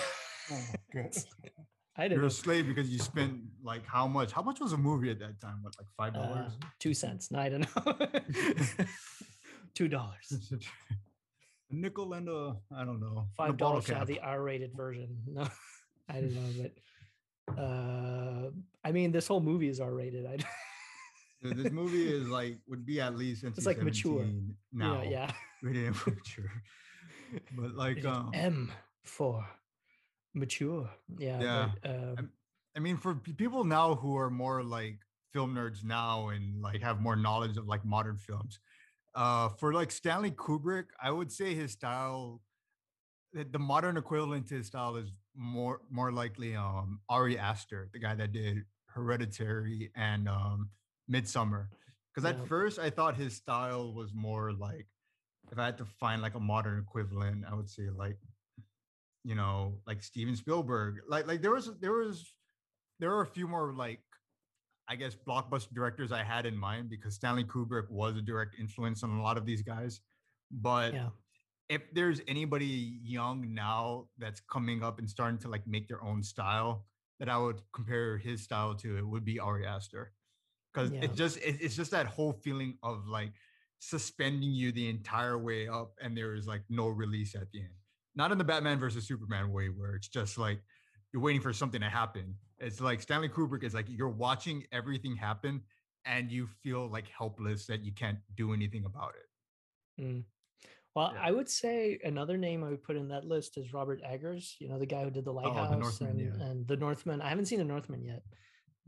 Oh 0.52 0.62
my 0.94 1.02
God. 1.04 1.16
I 1.98 2.04
didn't 2.10 2.18
You're 2.18 2.28
a 2.28 2.32
slave 2.32 2.68
because 2.68 2.90
you 2.90 3.00
spent 3.00 3.40
like 3.64 3.86
how 3.88 4.06
much? 4.08 4.34
How 4.34 4.42
much 4.42 4.60
was 4.60 4.74
a 4.74 4.78
movie 4.78 5.10
at 5.10 5.20
that 5.20 5.40
time? 5.40 5.64
What, 5.64 5.74
like 5.80 5.88
five 5.96 6.14
Uh, 6.14 6.28
dollars? 6.28 6.52
two 6.80 6.94
cents. 6.94 7.32
No, 7.32 7.40
I 7.40 7.48
don't 7.48 7.66
know. 7.74 8.10
two 9.74 9.88
dollars. 9.88 10.52
A 11.72 11.76
nickel 11.76 12.14
and 12.14 12.30
a 12.30 12.56
I 12.76 12.86
don't 12.86 13.00
know. 13.00 13.28
Five 13.36 13.60
have 13.60 13.86
cap. 13.86 14.08
the 14.08 14.20
R-rated 14.20 14.74
version. 14.76 15.18
No, 15.28 15.48
I 16.10 16.22
don't 16.22 16.34
know, 16.36 16.64
but 17.48 17.58
uh, 17.62 18.50
I 18.84 18.92
mean, 18.92 19.12
this 19.12 19.28
whole 19.28 19.42
movie 19.42 19.70
is 19.70 19.80
R-rated. 19.80 20.26
I 20.26 20.38
this 21.42 21.72
movie 21.72 22.08
is 22.08 22.28
like 22.28 22.58
would 22.68 22.86
be 22.86 23.02
at 23.02 23.16
least 23.18 23.44
It's, 23.44 23.66
like, 23.66 23.82
mature, 23.82 24.26
now. 24.72 25.02
yeah, 25.04 25.10
yeah. 25.10 25.32
Rated 25.64 25.96
mature. 26.06 26.52
But 27.58 27.76
like 27.76 28.06
um 28.06 28.32
M 28.34 28.72
for 29.04 29.46
mature. 30.34 30.90
Yeah. 31.18 31.42
Yeah. 31.42 31.70
But, 31.82 31.90
uh, 31.90 31.94
I'm- 32.18 32.32
mean, 32.80 32.98
for 32.98 33.16
people 33.16 33.64
now 33.64 33.96
who 33.96 34.18
are 34.18 34.30
more 34.30 34.62
like 34.64 35.00
film 35.32 35.56
nerds 35.56 35.84
now 35.84 36.30
and 36.30 36.62
like 36.62 36.82
have 36.82 37.00
more 37.02 37.16
knowledge 37.16 37.58
of 37.58 37.68
like 37.68 37.84
modern 37.86 38.18
films, 38.18 38.60
uh, 39.16 39.50
for 39.50 39.74
like 39.74 39.92
Stanley 39.92 40.32
Kubrick, 40.32 40.86
I 41.02 41.10
would 41.10 41.32
say 41.32 41.56
his 41.56 41.72
style, 41.72 42.42
the, 43.34 43.60
modern 43.60 43.98
equivalent 43.98 44.48
to 44.48 44.56
his 44.56 44.68
style 44.68 44.96
is 44.98 45.12
more 45.36 45.82
more 45.90 46.12
likely 46.12 46.56
um 46.56 47.02
Ari 47.10 47.38
Aster, 47.38 47.90
the 47.92 48.00
guy 48.00 48.16
that 48.16 48.32
did 48.32 48.64
Hereditary 48.88 49.92
and 49.96 50.28
um 50.30 50.70
Midsommar. 51.12 51.68
Because 52.14 52.30
at 52.30 52.38
Yeah. 52.38 52.46
first 52.46 52.80
I 52.80 52.90
thought 52.90 53.16
his 53.16 53.36
style 53.36 53.94
was 53.94 54.14
more 54.14 54.54
like, 54.54 54.88
if 55.52 55.60
I 55.60 55.66
had 55.66 55.78
to 55.80 55.86
find 55.86 56.22
like 56.22 56.36
a 56.36 56.40
modern 56.40 56.80
equivalent, 56.80 57.44
I 57.50 57.54
would 57.56 57.70
say 57.70 57.90
like 57.90 58.18
you 59.26 59.34
know, 59.36 59.80
like 59.88 60.04
Steven 60.04 60.36
Spielberg. 60.36 61.02
Like 61.10 61.28
like 61.28 61.42
there 61.42 61.52
was 61.52 61.72
there 61.80 61.94
was 61.94 62.32
there 63.00 63.10
were 63.10 63.22
a 63.22 63.28
few 63.28 63.48
more 63.48 63.74
like 63.74 64.02
I 64.88 64.96
guess 64.96 65.16
blockbuster 65.16 65.74
directors 65.74 66.12
I 66.12 66.24
had 66.24 66.46
in 66.46 66.56
mind 66.56 66.90
because 66.90 67.16
Stanley 67.16 67.44
Kubrick 67.44 67.90
was 67.90 68.16
a 68.18 68.22
direct 68.22 68.56
influence 68.60 69.04
on 69.04 69.10
a 69.18 69.22
lot 69.22 69.38
of 69.38 69.46
these 69.46 69.62
guys. 69.62 70.02
But 70.52 70.94
yeah. 70.94 71.10
if 71.70 71.82
there's 71.94 72.22
anybody 72.28 73.00
young 73.04 73.54
now 73.54 74.08
that's 74.20 74.42
coming 74.42 74.84
up 74.84 75.00
and 75.00 75.10
starting 75.10 75.40
to 75.40 75.48
like 75.50 75.66
make 75.66 75.88
their 75.88 76.04
own 76.04 76.22
style 76.22 76.86
that 77.20 77.30
I 77.30 77.38
would 77.38 77.62
compare 77.74 78.18
his 78.18 78.44
style 78.44 78.76
to, 78.76 78.98
it 78.98 79.08
would 79.08 79.26
be 79.26 79.40
Ari 79.40 79.66
Aster. 79.66 80.12
Because 80.74 80.92
Yeah. 80.92 81.02
it's 81.04 81.16
just 81.18 81.38
it- 81.38 81.62
it's 81.62 81.76
just 81.76 81.92
that 81.92 82.06
whole 82.06 82.34
feeling 82.34 82.78
of 82.84 83.08
like 83.08 83.34
suspending 83.80 84.52
you 84.52 84.72
the 84.72 84.90
entire 84.90 85.38
way 85.38 85.68
up 85.68 85.94
and 86.02 86.16
there 86.16 86.36
is 86.36 86.46
like 86.48 86.64
no 86.70 86.88
release 86.90 87.34
at 87.36 87.50
the 87.52 87.62
end. 87.62 87.74
Not 88.16 88.32
in 88.32 88.38
the 88.38 88.44
Batman 88.44 88.80
versus 88.80 89.08
Superman 89.08 89.52
way 89.52 89.68
where 89.70 89.96
it's 89.96 90.08
just 90.08 90.38
like 90.38 90.62
you're 91.12 91.22
waiting 91.24 91.42
for 91.42 91.54
something 91.54 91.82
to 91.82 91.90
happen. 91.90 92.36
It's 92.60 92.80
like 92.82 93.02
Stanley 93.02 93.30
Kubrick 93.30 93.64
is 93.64 93.74
like 93.74 93.88
you're 93.90 94.10
watching 94.10 94.64
everything 94.72 95.16
happen 95.16 95.62
and 96.06 96.32
you 96.32 96.48
feel 96.64 96.88
like 96.90 97.08
helpless 97.08 97.66
that 97.68 97.84
you 97.84 97.92
can't 97.92 98.20
do 98.36 98.54
anything 98.54 98.86
about 98.86 99.14
it. 99.16 100.02
Mm. 100.02 100.24
Well, 100.96 101.12
Yeah. 101.14 101.22
I 101.22 101.32
would 101.32 101.50
say 101.50 102.00
another 102.04 102.38
name 102.38 102.64
I 102.64 102.70
would 102.70 102.84
put 102.84 102.96
in 102.96 103.10
that 103.10 103.26
list 103.26 103.58
is 103.58 103.74
Robert 103.74 104.02
Eggers. 104.04 104.56
You 104.60 104.70
know, 104.70 104.80
the 104.80 104.86
guy 104.86 105.04
who 105.04 105.10
did 105.12 105.26
the 105.26 105.34
Lighthouse 105.34 105.74
Oh, 105.74 105.78
Northman, 105.80 106.10
and, 106.12 106.20
yeah. 106.20 106.46
and 106.46 106.68
the 106.68 106.78
Northman. 106.78 107.22
I 107.22 107.30
haven't 107.30 107.48
seen 107.48 107.60
the 107.60 107.66
Northman 107.66 108.04
yet, 108.04 108.24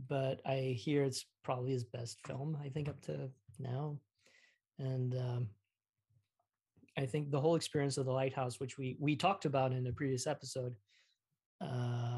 but 0.07 0.39
I 0.45 0.75
hear 0.77 1.03
it's 1.03 1.25
probably 1.43 1.71
his 1.71 1.83
best 1.83 2.25
film. 2.25 2.57
I 2.63 2.69
think 2.69 2.87
up 2.87 3.01
to 3.01 3.29
now, 3.59 3.99
and 4.79 5.13
um, 5.15 5.49
I 6.97 7.05
think 7.05 7.29
the 7.29 7.41
whole 7.41 7.55
experience 7.55 7.97
of 7.97 8.05
the 8.05 8.13
Lighthouse, 8.13 8.59
which 8.59 8.77
we 8.77 8.95
we 9.01 9.15
talked 9.17 9.43
about 9.45 9.73
in 9.73 9.85
a 9.87 9.91
previous 9.91 10.27
episode, 10.27 10.75
um, 11.59 12.16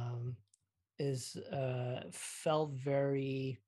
is 0.99 1.35
uh, 1.51 2.03
felt 2.12 2.71
very 2.73 3.59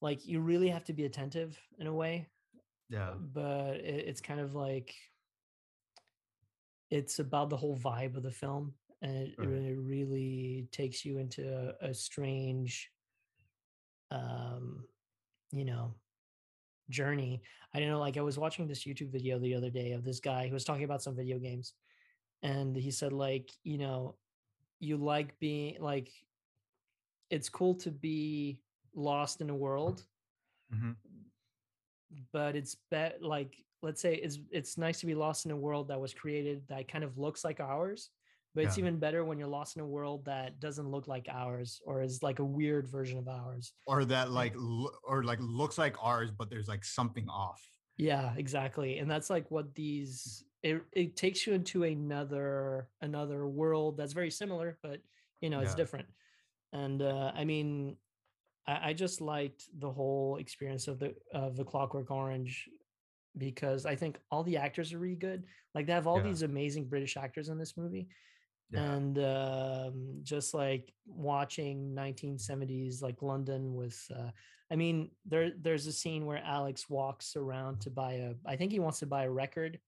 like 0.00 0.26
you 0.26 0.40
really 0.40 0.68
have 0.68 0.84
to 0.84 0.92
be 0.92 1.04
attentive 1.04 1.58
in 1.78 1.86
a 1.86 1.92
way 1.92 2.28
Yeah. 2.88 3.14
but 3.18 3.76
it, 3.76 4.04
it's 4.08 4.20
kind 4.20 4.40
of 4.40 4.54
like 4.54 4.94
it's 6.90 7.18
about 7.18 7.50
the 7.50 7.56
whole 7.56 7.76
vibe 7.76 8.16
of 8.16 8.22
the 8.22 8.30
film 8.30 8.74
and 9.02 9.16
it, 9.16 9.34
Right. 9.38 9.48
it 9.48 9.78
really 9.78 10.68
takes 10.72 11.04
you 11.04 11.18
into 11.18 11.74
a, 11.82 11.88
a 11.88 11.94
strange 11.94 12.90
um 14.10 14.84
you 15.52 15.64
know 15.64 15.94
journey. 16.90 17.40
I 17.72 17.78
don't 17.78 17.88
know, 17.88 18.00
like 18.00 18.16
I 18.16 18.22
was 18.22 18.38
watching 18.38 18.66
this 18.66 18.84
YouTube 18.84 19.12
video 19.12 19.38
the 19.38 19.54
other 19.54 19.70
day 19.70 19.92
of 19.92 20.04
this 20.04 20.20
guy 20.20 20.48
who 20.48 20.52
was 20.54 20.64
talking 20.64 20.84
about 20.84 21.02
some 21.02 21.16
video 21.16 21.38
games. 21.38 21.74
And 22.42 22.76
he 22.76 22.90
said, 22.90 23.12
like, 23.12 23.50
you 23.62 23.78
know, 23.78 24.16
you 24.80 24.96
like 24.96 25.38
being 25.38 25.76
like 25.80 26.10
it's 27.30 27.48
cool 27.48 27.74
to 27.76 27.90
be 27.90 28.58
lost 28.94 29.40
in 29.40 29.50
a 29.50 29.54
world. 29.54 30.02
Mhm. 30.74 30.96
But 32.32 32.56
it's 32.56 32.76
bet 32.90 33.22
like 33.22 33.56
let's 33.82 34.00
say 34.00 34.14
it's 34.16 34.38
it's 34.50 34.76
nice 34.76 35.00
to 35.00 35.06
be 35.06 35.14
lost 35.14 35.46
in 35.46 35.52
a 35.52 35.56
world 35.56 35.88
that 35.88 36.00
was 36.00 36.12
created 36.12 36.62
that 36.68 36.88
kind 36.88 37.04
of 37.04 37.16
looks 37.18 37.44
like 37.44 37.60
ours 37.60 38.10
but 38.54 38.64
it's 38.64 38.78
even 38.78 38.98
better 38.98 39.24
when 39.24 39.38
you're 39.38 39.46
lost 39.48 39.76
in 39.76 39.82
a 39.82 39.86
world 39.86 40.24
that 40.24 40.58
doesn't 40.58 40.90
look 40.90 41.06
like 41.06 41.28
ours 41.30 41.80
or 41.86 42.02
is 42.02 42.20
like 42.20 42.40
a 42.40 42.44
weird 42.44 42.86
version 42.88 43.16
of 43.16 43.28
ours 43.28 43.72
Or 43.86 44.04
that 44.04 44.32
like 44.32 44.52
lo- 44.56 44.90
or 45.04 45.22
like 45.22 45.38
looks 45.40 45.78
like 45.78 45.96
ours, 46.02 46.30
but 46.36 46.50
there's 46.50 46.66
like 46.68 46.84
something 46.84 47.26
off. 47.28 47.62
yeah 47.96 48.34
exactly 48.36 48.98
and 48.98 49.08
that's 49.10 49.30
like 49.30 49.48
what 49.52 49.72
these 49.76 50.44
it, 50.62 50.82
it 50.92 51.16
takes 51.16 51.46
you 51.46 51.52
into 51.54 51.84
another 51.84 52.88
another 53.00 53.46
world 53.46 53.96
that's 53.96 54.12
very 54.12 54.30
similar 54.30 54.78
but 54.82 55.00
you 55.40 55.48
know 55.50 55.60
it's 55.60 55.74
different 55.74 56.06
and 56.72 57.02
uh 57.02 57.32
i 57.34 57.44
mean 57.44 57.96
I, 58.66 58.90
I 58.90 58.92
just 58.92 59.20
liked 59.20 59.64
the 59.78 59.90
whole 59.90 60.36
experience 60.36 60.86
of 60.88 60.98
the 60.98 61.14
of 61.32 61.56
the 61.56 61.64
clockwork 61.64 62.10
orange 62.10 62.68
because 63.38 63.86
i 63.86 63.94
think 63.94 64.18
all 64.30 64.42
the 64.42 64.56
actors 64.56 64.92
are 64.92 64.98
really 64.98 65.14
good 65.16 65.44
like 65.74 65.86
they 65.86 65.92
have 65.92 66.06
all 66.06 66.18
Yeah. 66.18 66.24
these 66.24 66.42
amazing 66.42 66.84
british 66.86 67.16
actors 67.16 67.48
in 67.48 67.58
this 67.58 67.76
movie 67.76 68.08
Yeah. 68.70 68.92
and 68.92 69.18
um, 69.18 70.20
just 70.22 70.52
like 70.52 70.92
watching 71.06 71.94
1970s 71.94 73.02
like 73.02 73.22
london 73.22 73.74
with 73.74 73.98
uh, 74.14 74.30
i 74.70 74.76
mean 74.76 75.10
there 75.24 75.52
there's 75.60 75.86
a 75.86 75.92
scene 75.92 76.26
where 76.26 76.42
alex 76.44 76.90
walks 76.90 77.36
around 77.36 77.80
to 77.80 77.90
buy 77.90 78.12
a 78.14 78.34
i 78.46 78.56
think 78.56 78.72
he 78.72 78.80
wants 78.80 78.98
to 78.98 79.06
buy 79.06 79.24
a 79.24 79.30
record 79.30 79.78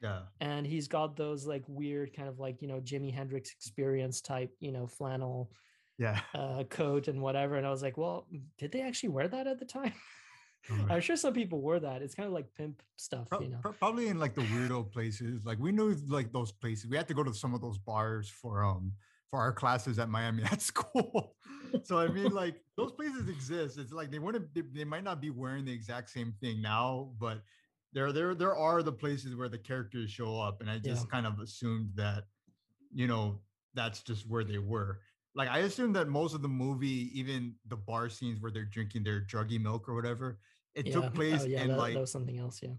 Yeah. 0.00 0.20
and 0.40 0.66
he's 0.66 0.86
got 0.88 1.16
those 1.16 1.46
like 1.46 1.64
weird 1.66 2.14
kind 2.14 2.28
of 2.28 2.38
like 2.38 2.62
you 2.62 2.68
know 2.68 2.80
jimi 2.80 3.12
hendrix 3.12 3.50
experience 3.52 4.20
type 4.20 4.54
you 4.60 4.70
know 4.72 4.86
flannel 4.86 5.50
Yeah. 5.98 6.20
uh, 6.34 6.62
coat 6.70 7.08
and 7.08 7.20
whatever 7.20 7.56
and 7.56 7.66
i 7.66 7.70
was 7.70 7.82
like 7.82 7.96
well 7.98 8.26
did 8.58 8.70
they 8.72 8.80
actually 8.82 9.08
wear 9.10 9.26
that 9.28 9.46
at 9.48 9.58
the 9.58 9.64
time 9.64 9.92
i'm 10.90 11.00
sure 11.00 11.16
some 11.16 11.32
people 11.34 11.60
wore 11.60 11.80
that 11.80 12.02
it's 12.02 12.14
kind 12.14 12.26
of 12.26 12.32
like 12.32 12.46
pimp 12.54 12.82
stuff 12.96 13.28
Pro- 13.28 13.40
you 13.40 13.48
know 13.48 13.58
pro- 13.62 13.72
probably 13.72 14.08
in 14.08 14.18
like 14.18 14.34
the 14.34 14.42
weirdo 14.42 14.92
places. 14.92 15.44
Like 15.44 15.58
we 15.58 15.72
knew 15.72 15.96
like 16.08 16.32
those 16.32 16.52
places. 16.52 16.86
We 16.90 16.96
had 16.96 17.08
to 17.08 17.14
go 17.14 17.22
to 17.24 17.32
some 17.34 17.54
of 17.54 17.60
those 17.60 17.78
bars 17.78 18.28
for 18.28 18.62
um 18.64 18.92
for 19.30 19.38
our 19.40 19.52
classes 19.52 19.98
at 19.98 20.08
Miami 20.08 20.42
at 20.52 20.60
school. 20.60 21.34
so 21.84 21.98
I 21.98 22.08
mean, 22.08 22.32
like 22.32 22.56
those 22.76 22.92
places 22.92 23.28
exist. 23.28 23.78
It's 23.78 23.92
like 23.92 24.10
they 24.10 24.18
wouldn't. 24.18 24.52
They, 24.54 24.62
they 24.72 24.84
might 24.84 25.04
not 25.04 25.20
be 25.20 25.30
wearing 25.30 25.64
the 25.64 25.72
exact 25.72 26.10
same 26.10 26.34
thing 26.40 26.60
now, 26.60 27.10
but 27.18 27.42
there 27.92 28.12
there 28.12 28.34
there 28.34 28.56
are 28.56 28.82
the 28.82 28.92
places 28.92 29.34
where 29.34 29.48
the 29.48 29.58
characters 29.58 30.10
show 30.10 30.38
up, 30.40 30.60
and 30.60 30.70
I 30.70 30.78
just 30.78 31.04
Yeah. 31.04 31.10
kind 31.10 31.26
of 31.26 31.38
assumed 31.40 31.92
that 31.96 32.24
you 32.92 33.06
know 33.06 33.40
that's 33.74 34.02
just 34.02 34.26
where 34.28 34.44
they 34.44 34.58
were. 34.58 35.00
Like 35.34 35.48
I 35.48 35.58
assumed 35.58 35.96
that 35.96 36.08
most 36.08 36.34
of 36.34 36.42
the 36.42 36.48
movie, 36.48 37.10
even 37.18 37.54
the 37.66 37.76
bar 37.76 38.08
scenes 38.08 38.40
where 38.40 38.50
they're 38.50 38.64
drinking 38.64 39.04
their 39.04 39.20
druggy 39.20 39.60
milk 39.60 39.88
or 39.88 39.94
whatever, 39.94 40.38
it 40.74 40.86
yeah. 40.86 40.92
took 40.94 41.04
oh 41.06 41.10
place 41.10 41.42
oh, 41.42 41.46
yeah, 41.46 41.62
in 41.62 41.68
that, 41.68 41.78
like 41.78 41.94
that 41.94 42.00
was 42.00 42.12
something 42.12 42.38
else 42.38 42.60
yeah 42.62 42.74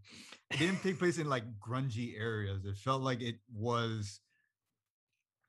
it 0.51 0.57
didn't 0.57 0.81
take 0.81 0.97
place 0.99 1.17
in 1.17 1.29
like 1.29 1.43
grungy 1.59 2.19
areas. 2.19 2.65
It 2.65 2.77
felt 2.77 3.01
like 3.01 3.21
it 3.21 3.35
was 3.53 4.19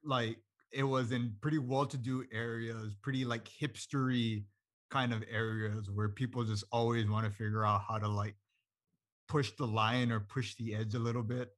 like 0.05 0.39
it 0.73 0.85
was 0.85 1.11
in 1.13 1.35
pretty 1.41 1.59
well-to-do 1.59 2.25
areas, 2.33 2.95
pretty 3.03 3.25
like 3.25 3.49
hipstery 3.49 4.45
kind 4.91 5.13
of 5.13 5.23
areas 5.31 5.91
where 5.91 6.09
people 6.09 6.45
just 6.45 6.65
always 6.73 7.09
want 7.09 7.25
to 7.25 7.31
figure 7.31 7.65
out 7.65 7.83
how 7.89 7.99
to 7.99 8.09
like 8.09 8.35
push 9.31 9.53
the 9.53 9.67
line 9.67 10.11
or 10.11 10.19
push 10.19 10.57
the 10.57 10.75
edge 10.75 10.95
a 10.95 10.99
little 10.99 11.23
bit. 11.23 11.51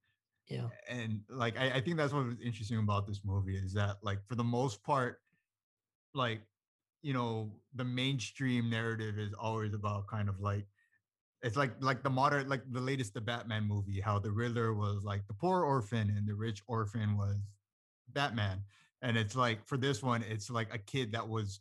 yeah 0.47 0.69
And 0.89 1.23
like 1.31 1.59
I, 1.59 1.71
I 1.77 1.81
think 1.81 1.97
that's 1.97 2.13
what 2.13 2.27
was 2.27 2.41
interesting 2.45 2.79
about 2.79 3.07
this 3.07 3.23
movie 3.25 3.57
is 3.57 3.73
that 3.73 3.97
like 4.03 4.19
for 4.29 4.35
the 4.35 4.45
most 4.45 4.83
part, 4.83 5.23
like 6.15 6.43
you 7.01 7.15
know, 7.15 7.51
the 7.75 7.85
mainstream 7.85 8.71
narrative 8.71 9.19
is 9.19 9.33
always 9.33 9.75
about 9.75 10.07
kind 10.07 10.29
of 10.29 10.39
like 10.39 10.67
it's 11.43 11.57
like 11.57 11.73
like 11.81 12.03
the 12.03 12.11
modern 12.11 12.47
like 12.49 12.63
the 12.71 12.81
latest 12.81 13.15
the 13.15 13.21
batman 13.21 13.65
movie 13.65 14.01
how 14.01 14.19
the 14.19 14.31
riddler 14.31 14.75
was 14.75 15.03
like 15.03 15.27
the 15.27 15.35
poor 15.35 15.65
orphan 15.65 16.09
and 16.11 16.29
the 16.29 16.35
rich 16.35 16.63
orphan 16.69 17.17
was 17.17 17.37
batman 18.09 18.63
and 19.03 19.17
it's 19.17 19.35
like 19.35 19.67
for 19.67 19.77
this 19.77 20.03
one 20.03 20.23
it's 20.23 20.51
like 20.51 20.73
a 20.73 20.79
kid 20.79 21.11
that 21.13 21.29
was 21.29 21.61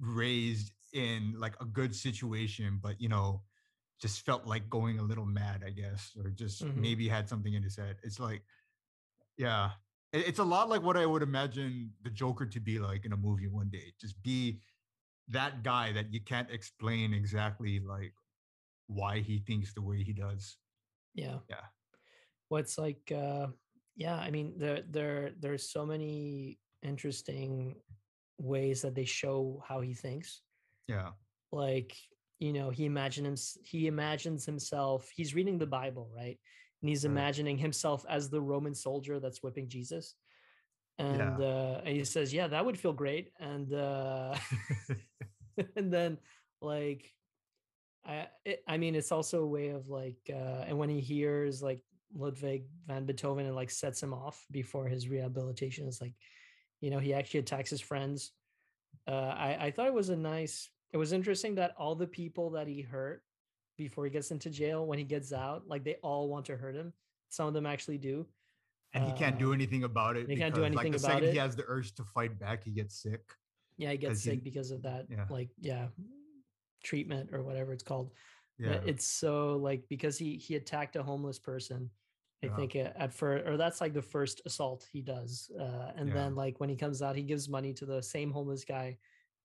raised 0.00 0.72
in 0.92 1.34
like 1.38 1.54
a 1.60 1.64
good 1.64 1.94
situation 1.94 2.80
but 2.82 3.00
you 3.00 3.08
know 3.08 3.42
just 4.00 4.24
felt 4.24 4.46
like 4.46 4.68
going 4.70 4.98
a 4.98 5.02
little 5.02 5.26
mad 5.26 5.62
i 5.66 5.70
guess 5.70 6.12
or 6.16 6.30
just 6.30 6.64
Mhm. 6.64 6.76
maybe 6.76 7.08
had 7.08 7.28
something 7.28 7.54
in 7.54 7.62
his 7.62 7.76
head 7.76 7.96
it's 8.02 8.18
like 8.18 8.42
yeah 9.36 9.72
it- 10.12 10.26
it's 10.28 10.38
a 10.38 10.44
lot 10.44 10.68
like 10.68 10.82
what 10.82 10.96
i 10.96 11.06
would 11.06 11.22
imagine 11.22 11.94
the 12.02 12.10
joker 12.10 12.46
to 12.46 12.60
be 12.60 12.78
like 12.78 13.04
in 13.04 13.12
a 13.12 13.16
movie 13.16 13.46
one 13.48 13.68
day 13.70 13.92
just 14.00 14.20
be 14.22 14.60
that 15.28 15.62
guy 15.62 15.92
that 15.92 16.12
you 16.12 16.20
can't 16.20 16.50
explain 16.50 17.14
exactly 17.14 17.78
like 17.80 18.14
why 18.88 19.20
he 19.20 19.38
thinks 19.38 19.72
the 19.72 19.82
way 19.82 20.02
he 20.02 20.12
does. 20.12 20.58
yeah 21.14 21.38
Yeah. 21.48 21.66
what's 22.48 22.76
like 22.78 23.12
uh 23.12 23.46
yeah 23.94 24.16
i 24.16 24.30
mean 24.30 24.58
there 24.58 24.82
there 24.82 25.30
there's 25.38 25.70
so 25.70 25.86
many 25.86 26.58
interesting 26.82 27.80
ways 28.38 28.82
that 28.82 28.94
they 28.94 29.04
show 29.04 29.62
how 29.68 29.80
he 29.80 29.94
thinks 29.94 30.42
Yeah. 30.88 31.12
like 31.52 31.94
you 32.40 32.52
know 32.52 32.70
he 32.70 32.84
imagines 32.86 33.56
he 33.62 33.86
imagines 33.86 34.44
himself 34.44 35.08
he's 35.14 35.34
reading 35.34 35.58
the 35.58 35.66
bible 35.66 36.10
right? 36.16 36.38
And 36.82 36.88
he's 36.88 37.04
Right. 37.04 37.12
imagining 37.12 37.58
himself 37.58 38.04
as 38.08 38.30
the 38.30 38.40
roman 38.40 38.74
soldier 38.74 39.20
that's 39.20 39.42
whipping 39.42 39.68
jesus. 39.68 40.14
And 40.98 41.40
uh 41.40 41.80
and 41.84 41.96
he 41.96 42.04
says 42.04 42.34
yeah 42.34 42.48
that 42.48 42.64
would 42.66 42.78
feel 42.78 42.92
great. 42.94 43.30
And 43.38 43.72
uh 43.72 44.34
and 45.76 45.92
then 45.92 46.18
like 46.60 47.12
i 48.06 48.26
it, 48.44 48.62
i 48.66 48.76
mean 48.78 48.94
it's 48.94 49.12
also 49.12 49.42
a 49.42 49.46
way 49.46 49.68
of 49.68 49.88
like 49.88 50.18
uh 50.30 50.64
and 50.66 50.78
when 50.78 50.88
he 50.88 51.00
hears 51.00 51.62
like 51.62 51.82
ludwig 52.14 52.64
van 52.86 53.04
beethoven 53.06 53.46
and 53.46 53.54
like 53.54 53.70
sets 53.70 54.02
him 54.02 54.12
off 54.12 54.44
before 54.50 54.88
his 54.88 55.08
rehabilitation. 55.08 55.86
Is 55.86 56.00
like 56.00 56.14
you 56.80 56.90
know 56.90 56.98
he 56.98 57.12
actually 57.14 57.40
attacks 57.40 57.70
his 57.70 57.80
friends. 57.80 58.32
Uh 59.06 59.34
i 59.48 59.66
i 59.66 59.70
thought 59.70 59.86
it 59.86 59.94
was 59.94 60.08
a 60.08 60.16
nice 60.16 60.68
it 60.92 60.96
was 60.96 61.12
interesting 61.12 61.54
that 61.56 61.74
all 61.78 61.94
the 61.94 62.06
people 62.06 62.50
that 62.50 62.66
he 62.66 62.80
hurt 62.82 63.22
before 63.78 64.04
he 64.04 64.10
gets 64.10 64.30
into 64.30 64.50
jail 64.50 64.86
when 64.86 64.98
he 64.98 65.04
gets 65.04 65.32
out 65.32 65.66
like 65.66 65.84
they 65.84 65.96
all 66.02 66.28
want 66.28 66.44
to 66.46 66.56
hurt 66.56 66.74
him 66.74 66.92
some 67.28 67.46
of 67.46 67.54
them 67.54 67.66
actually 67.66 67.98
do 67.98 68.26
and 68.92 69.04
he 69.04 69.12
can't 69.12 69.38
do 69.38 69.50
Uh, 69.50 69.54
anything 69.54 69.84
about 69.84 70.16
it. 70.16 70.28
he 70.28 70.36
can't 70.36 70.54
do 70.54 70.64
anything 70.64 70.92
like, 70.92 71.00
the 71.00 71.06
about 71.06 71.14
second 71.16 71.28
it. 71.28 71.32
he 71.32 71.38
has 71.38 71.54
the 71.54 71.64
urge 71.68 71.94
to 71.94 72.02
fight 72.04 72.38
back, 72.40 72.64
he 72.64 72.70
gets 72.72 72.94
sick. 72.96 73.22
yeah 73.78 73.90
he 73.92 73.96
gets 73.98 74.10
'cause 74.14 74.24
he- 74.24 74.30
sick 74.30 74.44
because 74.44 74.70
of 74.72 74.82
that 74.82 75.06
yeah. 75.08 75.26
like 75.30 75.50
yeah 75.60 75.88
treatment 76.82 77.30
or 77.32 77.42
whatever 77.42 77.72
it's 77.72 77.82
called 77.82 78.10
Yeah. 78.58 78.68
But 78.78 78.88
it's 78.88 79.06
so 79.06 79.56
like 79.56 79.82
because 79.88 80.18
he 80.18 80.36
he 80.36 80.56
attacked 80.56 80.96
a 80.96 81.02
homeless 81.02 81.38
person 81.38 81.90
i 82.42 82.46
Yeah. 82.46 82.56
think 82.56 82.76
at, 82.76 82.96
at 82.96 83.12
first 83.12 83.46
or 83.48 83.56
that's 83.56 83.80
like 83.80 83.94
the 83.94 84.02
first 84.16 84.42
assault 84.44 84.86
he 84.92 85.00
does 85.02 85.50
uh 85.58 85.92
and 85.96 86.08
Yeah. 86.08 86.14
then 86.18 86.34
like 86.34 86.58
when 86.60 86.68
he 86.68 86.76
comes 86.76 87.00
out 87.02 87.16
he 87.16 87.22
gives 87.22 87.48
money 87.48 87.72
to 87.74 87.86
the 87.86 88.02
same 88.02 88.30
homeless 88.32 88.64
guy 88.64 88.98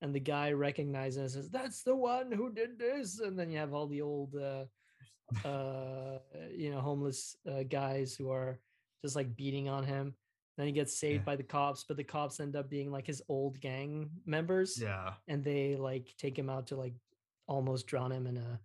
and 0.05 0.13
the 0.13 0.19
guy 0.19 0.51
recognizes 0.51 1.17
and 1.17 1.31
says 1.31 1.49
that's 1.49 1.81
the 1.81 1.95
one 1.95 2.31
who 2.31 2.51
did 2.53 2.77
this 2.77 3.19
and 3.19 3.37
then 3.37 3.49
you 3.49 3.57
have 3.57 3.73
all 3.73 3.87
the 3.87 4.01
old 4.01 4.35
uh 4.35 4.63
uh 5.47 6.19
you 6.53 6.69
know 6.71 6.79
homeless 6.79 7.35
uh, 7.51 7.63
guys 7.63 8.15
who 8.15 8.29
are 8.29 8.59
just 9.03 9.15
like 9.15 9.35
beating 9.35 9.67
on 9.67 9.83
him 9.83 10.13
then 10.57 10.67
he 10.67 10.71
gets 10.71 10.93
saved 10.99 11.21
Yeah. 11.23 11.25
by 11.31 11.35
the 11.35 11.43
cops 11.43 11.83
but 11.87 11.97
the 11.97 12.03
cops 12.03 12.39
end 12.39 12.55
up 12.55 12.69
being 12.69 12.91
like 12.91 13.07
his 13.07 13.21
old 13.27 13.59
gang 13.59 14.09
members 14.25 14.79
yeah. 14.79 15.13
and 15.27 15.43
they 15.43 15.75
like 15.75 16.13
take 16.17 16.37
him 16.37 16.49
out 16.49 16.67
to 16.67 16.75
like 16.75 16.93
almost 17.47 17.87
drown 17.87 18.11
him 18.11 18.27
in 18.27 18.37
a 18.37 18.59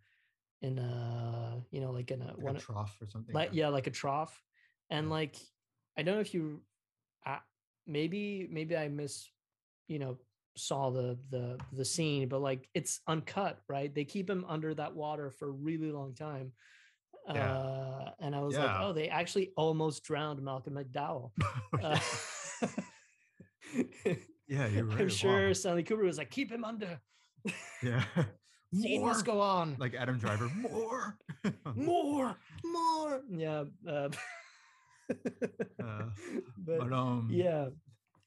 in 0.63 0.79
a 0.79 1.63
you 1.71 1.81
know 1.81 1.91
like 1.99 2.11
in 2.11 2.21
a 2.23 2.27
Like 2.27 2.39
one 2.51 2.57
a 2.57 2.61
trough 2.61 2.95
or 3.01 3.07
something. 3.09 3.35
like 3.35 3.51
yeah 3.53 3.69
like 3.69 3.87
a 3.87 3.91
trough 4.03 4.35
and 4.91 5.07
Yeah. 5.07 5.13
like 5.19 5.37
i 5.97 6.03
don't 6.03 6.15
know 6.17 6.21
if 6.29 6.35
you 6.35 6.61
uh, 7.27 7.39
maybe 7.87 8.47
maybe 8.51 8.77
i 8.77 8.89
miss 8.89 9.15
you 9.89 9.99
know 9.99 10.19
saw 10.57 10.91
the 10.91 11.19
the 11.31 11.59
the 11.73 11.85
scene 11.85 12.29
but 12.29 12.41
like 12.41 12.69
it's 12.75 13.01
uncut 13.07 13.59
right 13.69 13.95
they 13.95 14.05
keep 14.05 14.29
him 14.29 14.45
under 14.49 14.75
that 14.75 14.95
water 14.95 15.31
for 15.31 15.49
a 15.49 15.53
really 15.53 15.91
long 15.93 16.15
time 16.15 16.53
Yeah. 17.33 17.53
uh 17.53 18.11
and 18.21 18.35
i 18.35 18.41
was 18.41 18.57
like 18.59 18.81
oh 18.81 18.93
they 18.93 19.09
actually 19.09 19.53
almost 19.57 20.03
drowned 20.05 20.43
malcolm 20.43 20.75
mcdowell 20.75 21.31
uh, 21.83 21.99
yeah, 24.49 24.67
you're 24.69 24.85
right. 24.85 25.01
i'm 25.01 25.09
sure 25.09 25.49
wow. 25.49 25.53
stanley 25.53 25.85
Kubrick 25.85 26.05
was 26.05 26.19
like 26.19 26.31
keep 26.31 26.51
him 26.51 26.65
under 26.65 27.01
Yeah. 27.83 28.05
scene 28.75 29.03
must 29.03 29.27
More. 29.27 29.35
go 29.37 29.41
on 29.41 29.77
Like 29.79 29.95
Adam 29.95 30.19
Driver. 30.19 30.49
More. 30.57 31.17
more 31.75 32.37
more 32.65 33.23
yeah 33.31 33.65
uh, 33.89 34.09
Uh, 35.83 36.03
but 36.59 36.79
but 36.79 36.93
um. 36.93 37.29
yeah, 37.33 37.67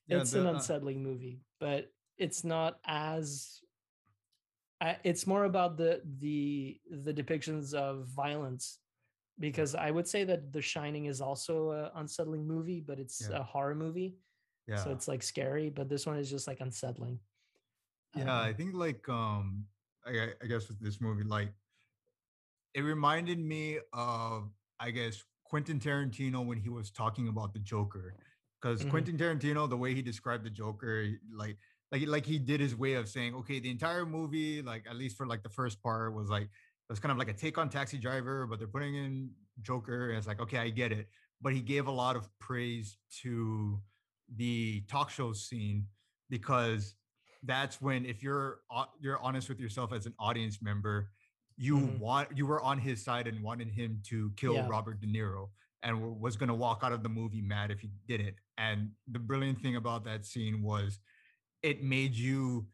yeah, 0.08 0.18
it's 0.20 0.32
the, 0.32 0.42
an 0.42 0.48
uh, 0.48 0.54
unsettling 0.54 1.02
movie 1.02 1.40
but 1.60 1.88
it's 2.18 2.44
not 2.44 2.80
as 2.86 3.60
it's 5.06 5.26
more 5.26 5.46
about 5.46 5.78
the 5.78 6.02
the 6.20 6.80
the 6.92 7.14
depictions 7.14 7.74
of 7.74 8.06
violence 8.08 8.80
because 9.40 9.76
I 9.76 9.90
would 9.92 10.08
say 10.08 10.26
that 10.26 10.52
The 10.52 10.62
Shining 10.62 11.06
is 11.06 11.22
also 11.22 11.72
a 11.72 11.92
unsettling 11.96 12.46
movie, 12.46 12.82
but 12.82 13.00
it's 13.00 13.28
Yeah. 13.30 13.40
a 13.40 13.44
horror 13.44 13.76
movie, 13.76 14.18
Yeah. 14.68 14.76
so 14.84 14.92
it's 14.92 15.08
like 15.08 15.24
scary. 15.24 15.70
But 15.70 15.90
this 15.90 16.06
one 16.06 16.18
is 16.18 16.30
just 16.30 16.48
like 16.48 16.60
unsettling. 16.60 17.20
Yeah, 18.16 18.32
I 18.32 18.50
Um, 18.50 18.56
think 18.56 18.74
like 18.76 19.08
um 19.10 19.68
I, 20.06 20.12
I- 20.20 20.36
I 20.44 20.46
guess 20.48 20.68
with 20.68 20.80
this 20.82 21.00
movie, 21.00 21.24
like 21.24 21.54
it 22.74 22.82
reminded 22.82 23.40
me 23.40 23.80
of 23.94 24.52
I 24.80 24.92
guess 24.92 25.24
Quentin 25.46 25.80
Tarantino 25.80 26.46
when 26.46 26.58
he 26.58 26.68
was 26.70 26.92
talking 26.92 27.28
about 27.30 27.54
the 27.54 27.60
Joker. 27.60 28.16
Because 28.60 28.84
Mhm. 28.84 28.90
Quentin 28.90 29.18
Tarantino, 29.18 29.70
the 29.70 29.78
way 29.78 29.94
he 29.96 30.02
described 30.02 30.44
the 30.44 30.50
Joker, 30.50 31.08
like 31.32 31.58
like 31.94 32.08
like 32.08 32.26
he 32.26 32.40
did 32.40 32.60
his 32.60 32.76
way 32.76 32.94
of 32.94 33.08
saying, 33.08 33.36
okay, 33.36 33.60
the 33.60 33.70
entire 33.70 34.06
movie, 34.06 34.62
like 34.64 34.86
at 34.90 34.96
least 34.96 35.16
for 35.16 35.28
like 35.28 35.44
the 35.44 35.50
first 35.50 35.82
part, 35.82 36.14
was 36.14 36.28
like 36.30 36.44
it 36.44 36.50
was 36.90 37.00
kind 37.00 37.12
of 37.12 37.18
like 37.20 37.30
a 37.30 37.34
take 37.34 37.58
on 37.58 37.70
Taxi 37.70 37.98
Driver, 37.98 38.48
but 38.48 38.58
they're 38.60 38.68
putting 38.68 38.96
in 38.96 39.30
Joker, 39.62 40.10
and 40.10 40.18
it's 40.18 40.28
like, 40.28 40.42
okay, 40.42 40.58
I 40.58 40.70
get 40.70 40.92
it. 40.92 41.08
But 41.42 41.54
he 41.54 41.62
gave 41.62 41.88
a 41.88 41.92
lot 41.92 42.16
of 42.16 42.28
praise 42.40 42.98
to 43.22 43.80
the 44.36 44.82
talk 44.90 45.10
show 45.12 45.34
scene 45.34 45.86
because 46.30 46.96
that's 47.44 47.80
when 47.80 48.06
if 48.06 48.24
you're 48.24 48.62
you're 49.00 49.20
honest 49.20 49.50
with 49.50 49.60
yourself 49.60 49.94
as 49.94 50.06
an 50.08 50.14
audience 50.18 50.60
member 50.62 51.10
you 51.56 51.78
Mhm. 51.78 52.00
want 52.00 52.36
you 52.36 52.48
were 52.48 52.62
on 52.62 52.80
his 52.80 53.04
side 53.04 53.28
and 53.28 53.44
wanted 53.44 53.70
him 53.70 54.02
to 54.08 54.32
kill 54.38 54.56
Yeah. 54.56 54.66
robert 54.68 55.00
de 55.02 55.06
niro 55.08 55.52
and 55.84 56.20
was 56.20 56.36
going 56.38 56.48
to 56.48 56.56
walk 56.56 56.80
out 56.84 56.94
of 56.94 57.04
the 57.04 57.10
movie 57.10 57.42
mad 57.42 57.70
if 57.70 57.82
he 57.82 57.90
didn't 58.08 58.36
and 58.58 58.92
the 59.12 59.20
brilliant 59.20 59.62
thing 59.62 59.76
about 59.76 60.04
that 60.06 60.26
scene 60.26 60.64
was 60.64 61.00
it 61.64 61.82
made 61.84 62.14
you 62.14 62.68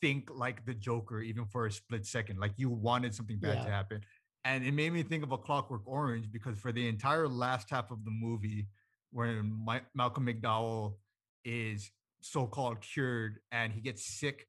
think 0.00 0.28
like 0.34 0.66
the 0.66 0.74
joker 0.74 1.22
even 1.22 1.46
for 1.46 1.66
a 1.66 1.72
split 1.72 2.04
second 2.04 2.38
like 2.38 2.52
you 2.56 2.68
wanted 2.68 3.14
something 3.14 3.38
bad 3.38 3.62
to 3.64 3.70
happen 3.70 4.00
and 4.44 4.64
it 4.64 4.72
made 4.72 4.92
me 4.92 5.02
think 5.02 5.24
of 5.24 5.32
a 5.32 5.38
clockwork 5.38 5.82
orange 5.86 6.30
because 6.30 6.58
for 6.58 6.70
the 6.70 6.86
entire 6.86 7.26
last 7.26 7.70
half 7.70 7.90
of 7.90 8.04
the 8.04 8.10
movie 8.10 8.66
when 9.10 9.50
My- 9.64 9.82
malcolm 9.94 10.26
mcdowell 10.26 10.96
is 11.44 11.90
so-called 12.20 12.80
cured 12.80 13.38
and 13.52 13.72
he 13.72 13.80
gets 13.80 14.18
sick 14.18 14.48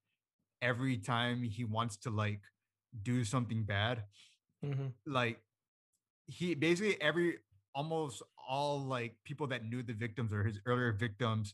every 0.62 0.98
time 0.98 1.44
he 1.44 1.64
wants 1.64 1.98
to 1.98 2.10
like 2.10 2.42
do 3.04 3.24
something 3.24 3.64
bad 3.64 4.04
mhm. 4.66 4.92
like 5.06 5.40
he 6.26 6.56
basically 6.56 7.00
every 7.02 7.38
almost 7.74 8.22
all 8.50 8.80
like 8.80 9.16
people 9.24 9.48
that 9.48 9.64
knew 9.64 9.84
the 9.84 9.94
victims 9.94 10.34
or 10.34 10.44
his 10.44 10.60
earlier 10.66 10.92
victims 10.92 11.54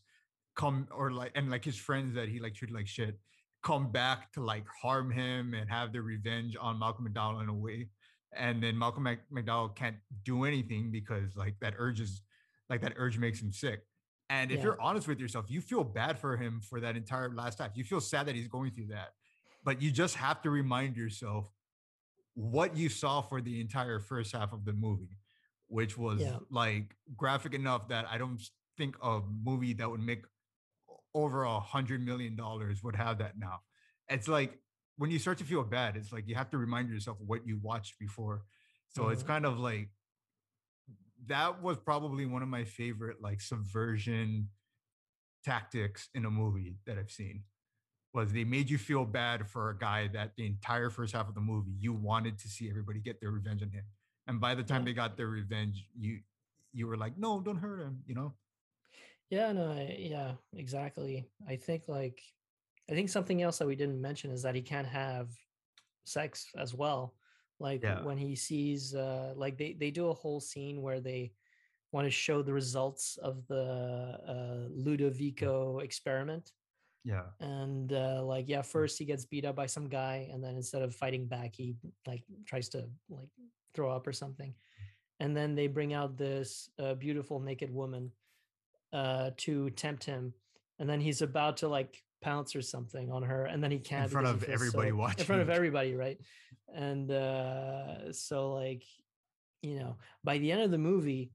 come 0.55 0.87
or 0.95 1.11
like 1.11 1.31
and 1.35 1.49
like 1.49 1.65
his 1.65 1.77
friends 1.77 2.15
that 2.15 2.29
he 2.29 2.39
like 2.39 2.53
treated 2.53 2.75
like 2.75 2.87
shit 2.87 3.19
come 3.63 3.91
back 3.91 4.31
to 4.33 4.41
like 4.43 4.65
harm 4.81 5.09
him 5.09 5.53
and 5.53 5.69
have 5.69 5.91
their 5.93 6.01
revenge 6.01 6.55
on 6.59 6.77
Malcolm 6.79 7.07
McDowell 7.07 7.41
in 7.41 7.49
a 7.49 7.53
way 7.53 7.87
and 8.35 8.61
then 8.61 8.77
Malcolm 8.77 9.03
Mc- 9.03 9.29
McDowell 9.33 9.73
can't 9.75 9.95
do 10.23 10.43
anything 10.43 10.91
because 10.91 11.35
like 11.35 11.55
that 11.61 11.73
urge 11.77 11.99
is 12.01 12.21
like 12.69 12.81
that 12.81 12.93
urge 12.97 13.17
makes 13.17 13.41
him 13.41 13.51
sick 13.51 13.81
and 14.29 14.51
if 14.51 14.57
Yeah. 14.57 14.63
you're 14.65 14.81
honest 14.81 15.07
with 15.07 15.19
yourself 15.19 15.45
you 15.49 15.61
feel 15.61 15.83
bad 15.83 16.19
for 16.19 16.37
him 16.37 16.61
for 16.61 16.79
that 16.81 16.95
entire 16.95 17.33
last 17.33 17.59
half 17.59 17.71
you 17.75 17.83
feel 17.83 18.01
sad 18.01 18.25
that 18.27 18.35
he's 18.35 18.47
going 18.47 18.71
through 18.71 18.87
that 18.87 19.13
but 19.63 19.81
you 19.81 19.91
just 19.91 20.15
have 20.15 20.41
to 20.43 20.49
remind 20.49 20.97
yourself 20.97 21.49
what 22.35 22.75
you 22.75 22.89
saw 22.89 23.21
for 23.21 23.41
the 23.41 23.61
entire 23.61 23.99
first 23.99 24.35
half 24.35 24.53
of 24.53 24.65
the 24.65 24.73
movie, 24.73 25.17
which 25.67 25.97
was 25.97 26.19
Yeah. 26.21 26.39
like 26.49 26.95
graphic 27.15 27.53
enough 27.53 27.87
that 27.89 28.07
I 28.09 28.17
don't 28.17 28.41
think 28.75 28.95
a 29.03 29.21
movie 29.43 29.73
that 29.73 29.89
would 29.89 29.99
make 30.01 30.25
over 31.13 31.43
a 31.43 31.59
hundred 31.59 32.03
million 32.05 32.35
dollars 32.35 32.83
would 32.83 32.95
have 32.95 33.17
that 33.19 33.37
now. 33.37 33.61
It's 34.09 34.27
like 34.27 34.59
when 34.97 35.11
you 35.11 35.19
start 35.19 35.37
to 35.39 35.43
feel 35.43 35.63
bad, 35.63 35.95
it's 35.95 36.11
like 36.11 36.27
you 36.27 36.35
have 36.35 36.49
to 36.51 36.57
remind 36.57 36.89
yourself 36.89 37.17
what 37.19 37.45
you 37.47 37.59
watched 37.61 37.97
before. 37.99 38.43
So 38.89 39.09
it's 39.09 39.23
Mhm. 39.23 39.27
kind 39.27 39.45
of 39.45 39.59
like 39.59 39.89
that 41.27 41.61
was 41.61 41.77
probably 41.77 42.25
one 42.25 42.43
of 42.43 42.49
my 42.49 42.65
favorite 42.65 43.21
like 43.21 43.41
subversion 43.41 44.49
tactics 45.43 46.09
in 46.13 46.25
a 46.25 46.31
movie 46.31 46.77
that 46.85 46.97
I've 46.97 47.11
seen 47.11 47.43
was 48.13 48.31
they 48.31 48.43
made 48.43 48.69
you 48.69 48.77
feel 48.77 49.05
bad 49.05 49.49
for 49.49 49.69
a 49.69 49.77
guy 49.77 50.07
that 50.09 50.35
the 50.37 50.45
entire 50.45 50.89
first 50.89 51.13
half 51.13 51.27
of 51.27 51.35
the 51.35 51.41
movie 51.41 51.73
you 51.79 51.93
wanted 51.93 52.37
to 52.39 52.47
see 52.47 52.69
everybody 52.69 52.99
get 52.99 53.19
their 53.19 53.31
revenge 53.31 53.61
on 53.61 53.69
him 53.69 53.83
and 54.27 54.39
by 54.39 54.55
the 54.55 54.63
time 54.63 54.85
they 54.85 54.93
got 54.93 55.17
their 55.17 55.27
revenge 55.27 55.85
you 55.97 56.19
you 56.73 56.87
were 56.87 56.97
like 56.97 57.17
no 57.17 57.41
don't 57.41 57.57
hurt 57.57 57.79
him 57.81 58.01
you 58.05 58.15
know 58.15 58.33
Yeah, 59.33 59.51
no, 59.51 59.71
I, 59.71 59.95
yeah, 59.97 60.33
exactly. 60.55 61.25
I 61.47 61.55
think 61.55 61.83
like 61.87 62.21
I 62.87 62.93
think 62.93 63.09
something 63.09 63.41
else 63.41 63.57
that 63.57 63.67
we 63.67 63.75
didn't 63.75 63.99
mention 63.99 64.29
is 64.29 64.43
that 64.43 64.53
he 64.53 64.61
can't 64.61 64.87
have 64.87 65.29
sex 66.03 66.49
as 66.55 66.75
well. 66.75 67.15
Like 67.59 67.81
Yeah. 67.81 68.03
when 68.03 68.17
he 68.17 68.35
sees 68.35 68.93
uh 68.93 69.33
like 69.35 69.57
they 69.57 69.73
they 69.73 69.89
do 69.89 70.09
a 70.09 70.13
whole 70.13 70.39
scene 70.39 70.83
where 70.83 71.01
they 71.01 71.33
want 71.91 72.05
to 72.05 72.11
show 72.11 72.43
the 72.43 72.53
results 72.53 73.17
of 73.17 73.47
the 73.47 73.65
uh 74.33 74.69
Ludovico 74.69 75.79
experiment 75.83 76.51
yeah 77.03 77.27
and 77.39 77.91
uh 77.91 78.21
like 78.23 78.47
yeah 78.47 78.61
first 78.61 78.97
he 78.97 79.05
gets 79.05 79.25
beat 79.25 79.45
up 79.45 79.55
by 79.55 79.67
some 79.67 79.87
guy 79.89 80.29
and 80.31 80.43
then 80.43 80.55
instead 80.55 80.81
of 80.81 80.95
fighting 80.95 81.27
back 81.27 81.51
he 81.55 81.75
like 82.07 82.23
tries 82.45 82.69
to 82.69 82.87
like 83.09 83.29
throw 83.75 83.91
up 83.91 84.07
or 84.07 84.13
something 84.13 84.53
and 85.19 85.35
then 85.35 85.53
they 85.55 85.67
bring 85.67 85.93
out 85.93 86.17
this 86.17 86.69
uh, 86.79 86.93
beautiful 86.95 87.39
naked 87.39 87.71
woman 87.71 88.11
uh 88.93 89.31
to 89.37 89.69
tempt 89.71 90.03
him 90.03 90.33
and 90.79 90.87
then 90.89 91.01
he's 91.01 91.21
about 91.21 91.57
to 91.57 91.67
like 91.67 92.01
pounce 92.21 92.55
or 92.55 92.61
something 92.61 93.11
on 93.11 93.23
her 93.23 93.45
and 93.45 93.61
then 93.63 93.71
he 93.71 93.79
can't 93.79 94.05
in 94.05 94.09
front 94.09 94.27
of 94.27 94.43
everybody 94.43 94.89
so- 94.91 95.05
in 95.19 95.25
front 95.25 95.41
of 95.41 95.49
everybody 95.49 95.95
right? 95.95 96.17
And 96.73 97.11
uh 97.11 98.13
so 98.13 98.53
like 98.53 98.83
you 99.61 99.79
know 99.79 99.97
by 100.23 100.37
the 100.37 100.51
end 100.51 100.61
of 100.61 100.71
the 100.71 100.77
movie 100.77 101.31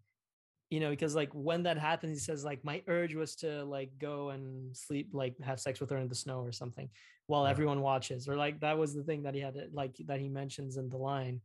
you 0.71 0.81
know 0.81 0.91
because 0.91 1.15
like 1.15 1.31
when 1.33 1.63
that 1.65 1.79
happens 1.79 2.13
he 2.13 2.19
says 2.19 2.45
like 2.45 2.63
my 2.65 2.83
urge 2.89 3.15
was 3.15 3.35
to 3.37 3.65
like 3.65 3.91
go 3.99 4.31
and 4.31 4.77
sleep 4.77 5.09
like 5.13 5.35
have 5.41 5.59
sex 5.61 5.81
with 5.81 5.91
her 5.91 5.97
in 5.99 6.09
the 6.09 6.15
snow 6.15 6.41
or 6.41 6.53
something 6.53 6.89
while 7.27 7.45
Yeah. 7.45 7.51
everyone 7.51 7.81
watches 7.81 8.29
or 8.29 8.37
like 8.37 8.61
that 8.61 8.77
was 8.79 8.95
the 8.95 9.03
thing 9.03 9.23
that 9.25 9.35
he 9.35 9.41
had 9.41 9.55
to, 9.55 9.69
like 9.73 9.97
that 10.07 10.21
he 10.21 10.29
mentions 10.29 10.77
in 10.79 10.89
the 10.89 10.97
line. 10.97 11.41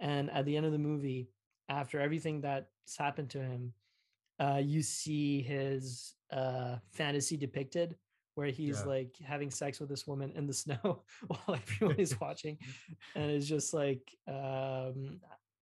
And 0.00 0.30
at 0.30 0.44
the 0.46 0.56
end 0.56 0.66
of 0.66 0.72
the 0.72 0.78
movie 0.78 1.28
after 1.68 2.00
everything 2.00 2.40
that's 2.40 2.96
happened 2.98 3.30
to 3.30 3.38
him 3.40 3.72
uh 4.40 4.60
you 4.62 4.82
see 4.82 5.42
his 5.42 6.14
uh 6.32 6.76
fantasy 6.92 7.36
depicted 7.36 7.96
where 8.34 8.48
he's 8.48 8.80
Yeah. 8.84 8.90
like 8.90 9.16
having 9.24 9.50
sex 9.50 9.80
with 9.80 9.88
this 9.88 10.06
woman 10.06 10.32
in 10.34 10.46
the 10.46 10.54
snow 10.64 11.04
while 11.28 11.56
everyone 11.62 11.98
is 12.00 12.18
watching 12.20 12.58
and 13.14 13.30
it's 13.30 13.46
just 13.46 13.74
like 13.74 14.02
um 14.28 15.20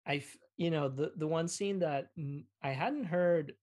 i 0.08 0.24
you 0.58 0.72
know 0.72 0.90
the 0.90 1.12
the 1.18 1.28
one 1.28 1.48
scene 1.48 1.80
that 1.80 2.08
i 2.64 2.70
hadn't 2.70 3.06
heard 3.06 3.54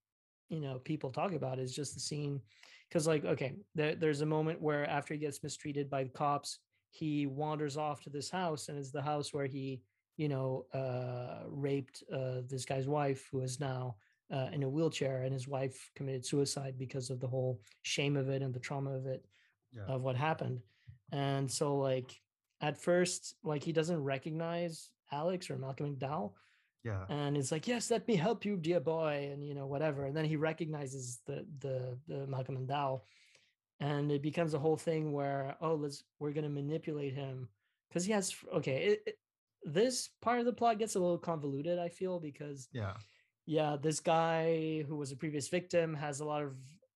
you 0.49 0.61
know 0.61 0.79
people 0.79 1.11
talk 1.11 1.33
about 1.33 1.59
is 1.59 1.75
just 1.75 1.95
the 1.95 2.01
scene 2.01 2.41
because 2.89 3.07
like 3.07 3.25
okay 3.25 3.55
there, 3.75 3.95
there's 3.95 4.21
a 4.21 4.27
moment 4.27 4.61
where 4.61 4.89
after 4.89 5.15
he 5.15 5.21
gets 5.21 5.43
mistreated 5.43 5.89
by 5.91 6.05
the 6.05 6.11
cops 6.11 6.59
he 6.91 7.27
wanders 7.27 7.77
off 7.77 8.01
to 8.03 8.11
this 8.11 8.31
house 8.31 8.69
and 8.69 8.79
it's 8.79 8.93
the 8.93 9.03
house 9.03 9.33
where 9.33 9.47
he 9.47 9.83
you 10.17 10.29
know 10.29 10.65
uh 10.73 11.45
raped 11.49 12.03
uh 12.13 12.41
this 12.49 12.65
guy's 12.65 12.87
wife 12.87 13.29
who 13.33 13.41
is 13.41 13.59
now 13.59 13.97
uh, 14.33 14.49
in 14.53 14.63
a 14.63 14.69
wheelchair 14.69 15.23
and 15.23 15.33
his 15.33 15.47
wife 15.47 15.91
committed 15.95 16.25
suicide 16.25 16.75
because 16.79 17.11
of 17.11 17.21
the 17.21 17.29
whole 17.29 17.61
shame 17.83 18.17
of 18.17 18.29
it 18.29 18.43
and 18.43 18.55
the 18.55 18.61
trauma 18.61 18.91
of 18.91 19.07
it 19.07 19.25
yeah 19.73 19.85
of 19.89 20.03
what 20.03 20.17
happened. 20.17 20.61
And 21.13 21.51
so 21.51 21.77
like 21.77 22.21
at 22.61 22.81
first, 22.81 23.35
like 23.45 23.63
he 23.63 23.73
doesn't 23.73 24.03
recognize 24.03 24.91
Alex 25.13 25.51
or 25.51 25.59
Malcolm 25.59 25.97
McDowell. 25.97 26.33
yeah 26.83 27.05
And 27.09 27.37
it's 27.37 27.53
like, 27.53 27.69
yes, 27.69 27.91
let 27.91 28.07
me 28.09 28.17
help 28.17 28.45
you, 28.45 28.57
dear 28.57 28.81
boy, 28.81 29.31
and 29.33 29.47
you 29.47 29.55
know, 29.55 29.67
whatever. 29.67 30.07
And 30.07 30.17
then 30.17 30.25
he 30.25 30.37
recognizes 30.37 31.21
the 31.27 31.47
the 31.59 31.99
the 32.09 32.27
Malcolm 32.27 32.57
McDowell. 32.57 33.03
And 33.81 34.11
it 34.11 34.23
becomes 34.23 34.55
a 34.55 34.59
whole 34.59 34.77
thing 34.77 35.13
where, 35.13 35.57
oh, 35.61 35.75
let's 35.75 36.05
we're 36.19 36.33
gonna 36.33 36.49
manipulate 36.49 37.15
him. 37.15 37.49
Because 37.89 38.05
he 38.05 38.13
has 38.13 38.35
okay, 38.55 38.85
it, 38.85 39.03
it, 39.07 39.19
this 39.65 40.11
part 40.21 40.41
of 40.41 40.47
the 40.47 40.53
plot 40.53 40.79
gets 40.79 40.95
a 40.95 41.01
little 41.01 41.19
convoluted, 41.19 41.79
I 41.79 41.89
feel, 41.89 42.19
because 42.21 42.69
yeah 42.73 42.95
yeah, 43.47 43.77
this 43.81 44.01
guy 44.01 44.85
who 44.89 44.97
was 44.97 45.13
a 45.13 45.17
previous 45.17 45.49
victim 45.49 45.95
has 45.95 46.21
a 46.21 46.25
lot 46.25 46.43
of 46.43 46.55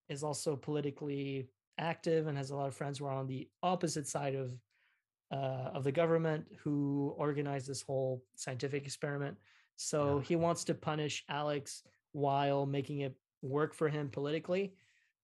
is 0.08 0.22
also 0.22 0.56
politically 0.56 1.48
active 1.76 2.26
and 2.26 2.36
has 2.38 2.50
a 2.50 2.56
lot 2.56 2.66
of 2.66 2.74
friends 2.74 2.98
who 2.98 3.04
are 3.04 3.12
on 3.12 3.26
the 3.26 3.48
opposite 3.62 4.06
side 4.06 4.34
of 4.34 4.52
uh, 5.30 5.70
of 5.74 5.84
the 5.84 5.92
government 5.92 6.46
who 6.62 7.14
organized 7.18 7.66
this 7.68 7.82
whole 7.82 8.24
scientific 8.34 8.84
experiment. 8.86 9.36
So 9.76 10.18
Yeah. 10.18 10.24
he 10.24 10.36
wants 10.36 10.64
to 10.64 10.74
punish 10.74 11.24
Alex 11.28 11.82
while 12.12 12.64
making 12.64 13.00
it 13.00 13.14
work 13.42 13.74
for 13.74 13.88
him 13.88 14.08
politically. 14.08 14.74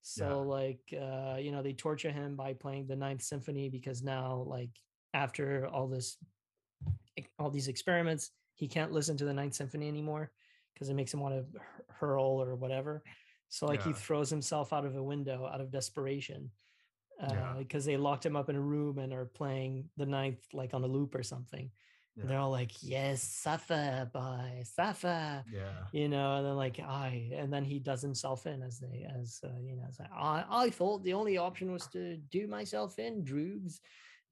So 0.02 0.26
Yeah. 0.26 0.34
like 0.34 0.82
uh, 0.92 1.36
you 1.38 1.50
know 1.52 1.62
they 1.62 1.72
torture 1.72 2.10
him 2.10 2.36
by 2.36 2.52
playing 2.52 2.86
the 2.86 2.96
Ninth 2.96 3.22
Symphony 3.22 3.70
because 3.70 4.02
now 4.02 4.44
like 4.46 4.70
after 5.14 5.66
all 5.68 5.88
this 5.88 6.18
all 7.38 7.50
these 7.50 7.68
experiments 7.68 8.30
he 8.56 8.68
can't 8.68 8.92
listen 8.92 9.16
to 9.16 9.24
the 9.24 9.32
Ninth 9.32 9.54
Symphony 9.54 9.88
anymore 9.88 10.30
because 10.74 10.88
it 10.90 10.94
makes 10.94 11.14
him 11.14 11.20
want 11.20 11.34
to 11.34 11.60
hurl 11.88 12.42
or 12.42 12.54
whatever. 12.56 13.02
So 13.48 13.66
like 13.66 13.84
he 13.84 13.92
throws 13.92 14.30
himself 14.30 14.72
out 14.72 14.84
of 14.84 14.96
a 14.96 15.02
window 15.02 15.48
out 15.52 15.60
of 15.60 15.70
desperation. 15.70 16.50
because 17.20 17.38
uh, 17.38 17.64
yeah. 17.70 17.80
they 17.80 17.96
locked 17.96 18.26
him 18.26 18.34
up 18.34 18.48
in 18.48 18.56
a 18.56 18.60
room 18.60 18.98
and 18.98 19.12
are 19.12 19.26
playing 19.26 19.88
the 19.96 20.06
ninth 20.06 20.42
like 20.52 20.74
on 20.74 20.82
a 20.82 20.88
loop 20.88 21.14
or 21.14 21.22
something. 21.22 21.70
Yeah. 22.16 22.26
they're 22.26 22.38
all 22.38 22.50
like, 22.50 22.70
"Yes, 22.80 23.22
suffer, 23.22 24.08
boy, 24.12 24.62
suffer." 24.62 25.44
Yeah, 25.52 25.72
you 25.92 26.08
know, 26.08 26.36
and 26.36 26.46
then 26.46 26.56
like 26.56 26.78
I, 26.78 27.30
and 27.34 27.52
then 27.52 27.64
he 27.64 27.80
does 27.80 28.02
himself 28.02 28.46
in 28.46 28.62
as 28.62 28.78
they, 28.78 29.04
as 29.20 29.40
uh, 29.44 29.48
you 29.60 29.74
know, 29.74 29.88
like, 29.98 30.10
I, 30.16 30.44
I 30.48 30.70
thought 30.70 31.02
the 31.02 31.14
only 31.14 31.38
option 31.38 31.72
was 31.72 31.88
to 31.88 32.16
do 32.30 32.46
myself 32.46 33.00
in, 33.00 33.24
droogs, 33.24 33.80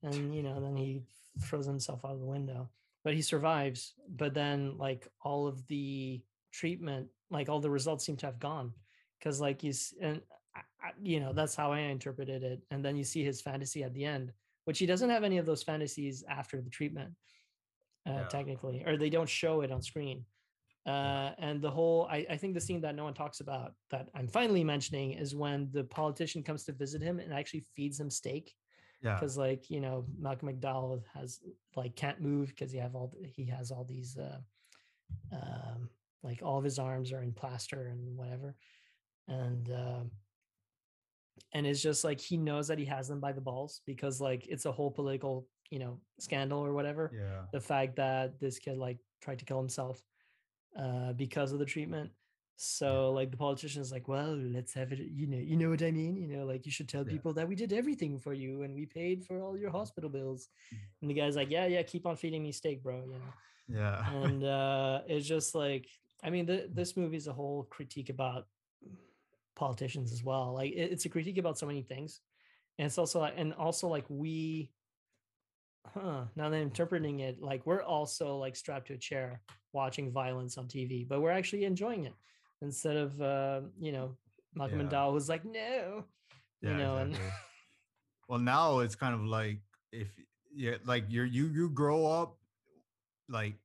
and 0.01 0.33
you 0.33 0.43
know, 0.43 0.61
then 0.61 0.77
he 0.77 1.01
throws 1.41 1.65
himself 1.65 2.05
out 2.05 2.11
of 2.11 2.19
the 2.19 2.25
window, 2.25 2.69
but 3.03 3.15
he 3.15 3.21
survives. 3.21 3.95
But 4.09 4.33
then 4.33 4.77
like 4.77 5.09
all 5.21 5.47
of 5.47 5.67
the 5.67 6.21
treatment, 6.53 7.07
like 7.29 7.49
all 7.49 7.59
the 7.59 7.69
results 7.69 8.05
seem 8.05 8.15
to 8.17 8.25
have 8.25 8.39
gone, 8.39 8.71
because 9.19 9.41
like 9.41 9.61
he's 9.61 9.93
and 10.01 10.21
you 11.01 11.19
know 11.19 11.33
that's 11.33 11.55
how 11.55 11.71
i 11.71 11.79
interpreted 11.79 12.43
it 12.43 12.61
and 12.71 12.83
then 12.83 12.95
you 12.95 13.03
see 13.03 13.23
his 13.23 13.41
fantasy 13.41 13.83
at 13.83 13.93
the 13.93 14.03
end 14.03 14.31
which 14.65 14.79
he 14.79 14.85
doesn't 14.85 15.09
have 15.09 15.23
any 15.23 15.37
of 15.37 15.45
those 15.45 15.63
fantasies 15.63 16.23
after 16.29 16.61
the 16.61 16.69
treatment 16.69 17.11
uh, 18.07 18.11
yeah. 18.11 18.27
technically 18.27 18.83
or 18.85 18.97
they 18.97 19.09
don't 19.09 19.29
show 19.29 19.61
it 19.61 19.71
on 19.71 19.81
screen. 19.81 20.25
Uh, 20.85 21.31
and 21.37 21.61
the 21.61 21.71
whole 21.71 22.07
I, 22.11 22.25
I 22.29 22.35
think 22.35 22.53
the 22.53 22.59
scene 22.59 22.81
that 22.81 22.93
no 22.93 23.05
one 23.05 23.13
talks 23.13 23.39
about 23.39 23.71
that 23.89 24.09
i'm 24.15 24.27
finally 24.27 24.65
mentioning 24.65 25.13
is 25.13 25.33
when 25.33 25.69
the 25.71 25.85
politician 25.85 26.43
comes 26.43 26.65
to 26.65 26.73
visit 26.73 27.01
him 27.01 27.19
and 27.19 27.33
actually 27.33 27.63
feeds 27.73 27.97
him 27.97 28.09
steak 28.09 28.53
yeah. 29.01 29.13
because 29.13 29.37
like 29.37 29.69
you 29.69 29.79
know 29.79 30.05
malcolm 30.19 30.49
mcdowell 30.49 31.01
has 31.13 31.39
like 31.77 31.95
can't 31.95 32.19
move 32.19 32.49
because 32.49 32.69
he 32.69 32.79
have 32.79 32.95
all 32.95 33.13
he 33.33 33.45
has 33.45 33.71
all 33.71 33.85
these 33.85 34.17
uh 34.17 34.39
um 35.31 35.87
like 36.23 36.41
all 36.41 36.57
of 36.57 36.63
his 36.63 36.79
arms 36.79 37.11
are 37.11 37.21
in 37.21 37.33
plaster 37.33 37.87
and 37.87 38.17
whatever 38.17 38.55
and 39.27 39.69
uh, 39.69 40.03
and 41.53 41.67
it's 41.67 41.81
just 41.81 42.03
like 42.03 42.19
he 42.19 42.37
knows 42.37 42.67
that 42.67 42.79
he 42.79 42.85
has 42.85 43.07
them 43.07 43.19
by 43.19 43.31
the 43.31 43.41
balls 43.41 43.81
because 43.85 44.19
like 44.19 44.47
it's 44.47 44.65
a 44.65 44.71
whole 44.71 44.91
political 44.91 45.47
you 45.69 45.79
know 45.79 45.99
scandal 46.19 46.59
or 46.59 46.73
whatever 46.73 47.11
yeah. 47.13 47.43
the 47.51 47.59
fact 47.59 47.95
that 47.95 48.39
this 48.39 48.59
kid 48.59 48.77
like 48.77 48.97
tried 49.21 49.39
to 49.39 49.45
kill 49.45 49.59
himself 49.59 50.01
uh 50.79 51.13
because 51.13 51.51
of 51.51 51.59
the 51.59 51.65
treatment. 51.65 52.11
So 52.55 53.11
like 53.11 53.31
the 53.31 53.37
politician 53.37 53.81
is 53.81 53.91
like 53.91 54.07
well 54.07 54.35
let's 54.35 54.73
have 54.73 54.91
it 54.91 54.99
you 54.99 55.27
know 55.27 55.37
you 55.37 55.57
know 55.57 55.69
what 55.69 55.81
i 55.81 55.91
mean? 55.91 56.15
You 56.15 56.27
know 56.27 56.45
like 56.45 56.65
you 56.65 56.71
should 56.71 56.87
tell 56.87 57.03
yeah. 57.03 57.11
people 57.11 57.33
that 57.33 57.47
we 57.47 57.55
did 57.55 57.73
everything 57.73 58.19
for 58.19 58.33
you 58.33 58.61
and 58.61 58.75
we 58.75 58.85
paid 58.85 59.25
for 59.25 59.41
all 59.41 59.57
your 59.57 59.71
hospital 59.71 60.09
bills. 60.09 60.49
Mm-hmm. 60.67 60.83
and 61.01 61.09
the 61.09 61.15
guy's 61.15 61.35
like 61.35 61.49
yeah 61.49 61.65
yeah 61.65 61.81
keep 61.83 62.05
on 62.05 62.15
feeding 62.15 62.43
me 62.43 62.51
steak 62.51 62.83
bro 62.83 63.03
you 63.05 63.13
know? 63.13 63.33
Yeah. 63.67 64.05
And 64.23 64.43
uh 64.43 65.01
it's 65.07 65.27
just 65.27 65.55
like 65.55 65.87
i 66.23 66.29
mean 66.29 66.45
the, 66.45 66.69
this 66.73 66.95
movie 66.95 67.17
is 67.17 67.27
a 67.27 67.33
whole 67.33 67.67
critique 67.69 68.09
about 68.09 68.45
politicians 69.55 70.11
as 70.11 70.23
well. 70.23 70.53
Like 70.53 70.71
it, 70.71 70.91
it's 70.91 71.05
a 71.05 71.09
critique 71.09 71.37
about 71.37 71.57
so 71.57 71.65
many 71.65 71.81
things, 71.81 72.21
and 72.77 72.85
it's 72.85 72.97
also 72.97 73.19
like, 73.19 73.33
and 73.37 73.53
also 73.53 73.87
like 73.87 74.05
we, 74.09 74.71
huh? 75.93 76.25
Now 76.35 76.49
that 76.49 76.55
I'm 76.55 76.63
interpreting 76.63 77.19
it, 77.19 77.41
like 77.41 77.65
we're 77.65 77.83
also 77.83 78.37
like 78.37 78.55
strapped 78.55 78.87
to 78.87 78.93
a 78.93 78.97
chair 78.97 79.41
watching 79.71 80.11
violence 80.11 80.57
on 80.57 80.67
TV, 80.67 81.07
but 81.07 81.21
we're 81.21 81.31
actually 81.31 81.65
enjoying 81.65 82.05
it 82.05 82.13
instead 82.61 82.97
of 82.97 83.21
uh, 83.21 83.61
you 83.79 83.91
know 83.91 84.17
Malcolm 84.55 84.79
yeah. 84.79 84.87
McDowell 84.87 85.13
was 85.13 85.29
like 85.29 85.45
no, 85.45 86.05
yeah, 86.61 86.71
you 86.71 86.77
know, 86.77 86.97
exactly. 86.97 87.25
and 87.25 87.33
well 88.27 88.39
now 88.39 88.79
it's 88.79 88.95
kind 88.95 89.13
of 89.13 89.21
like 89.21 89.59
if 89.91 90.07
yeah, 90.55 90.75
like 90.85 91.05
you're 91.09 91.25
you 91.25 91.47
you 91.47 91.69
grow 91.69 92.05
up 92.05 92.37
like 93.29 93.55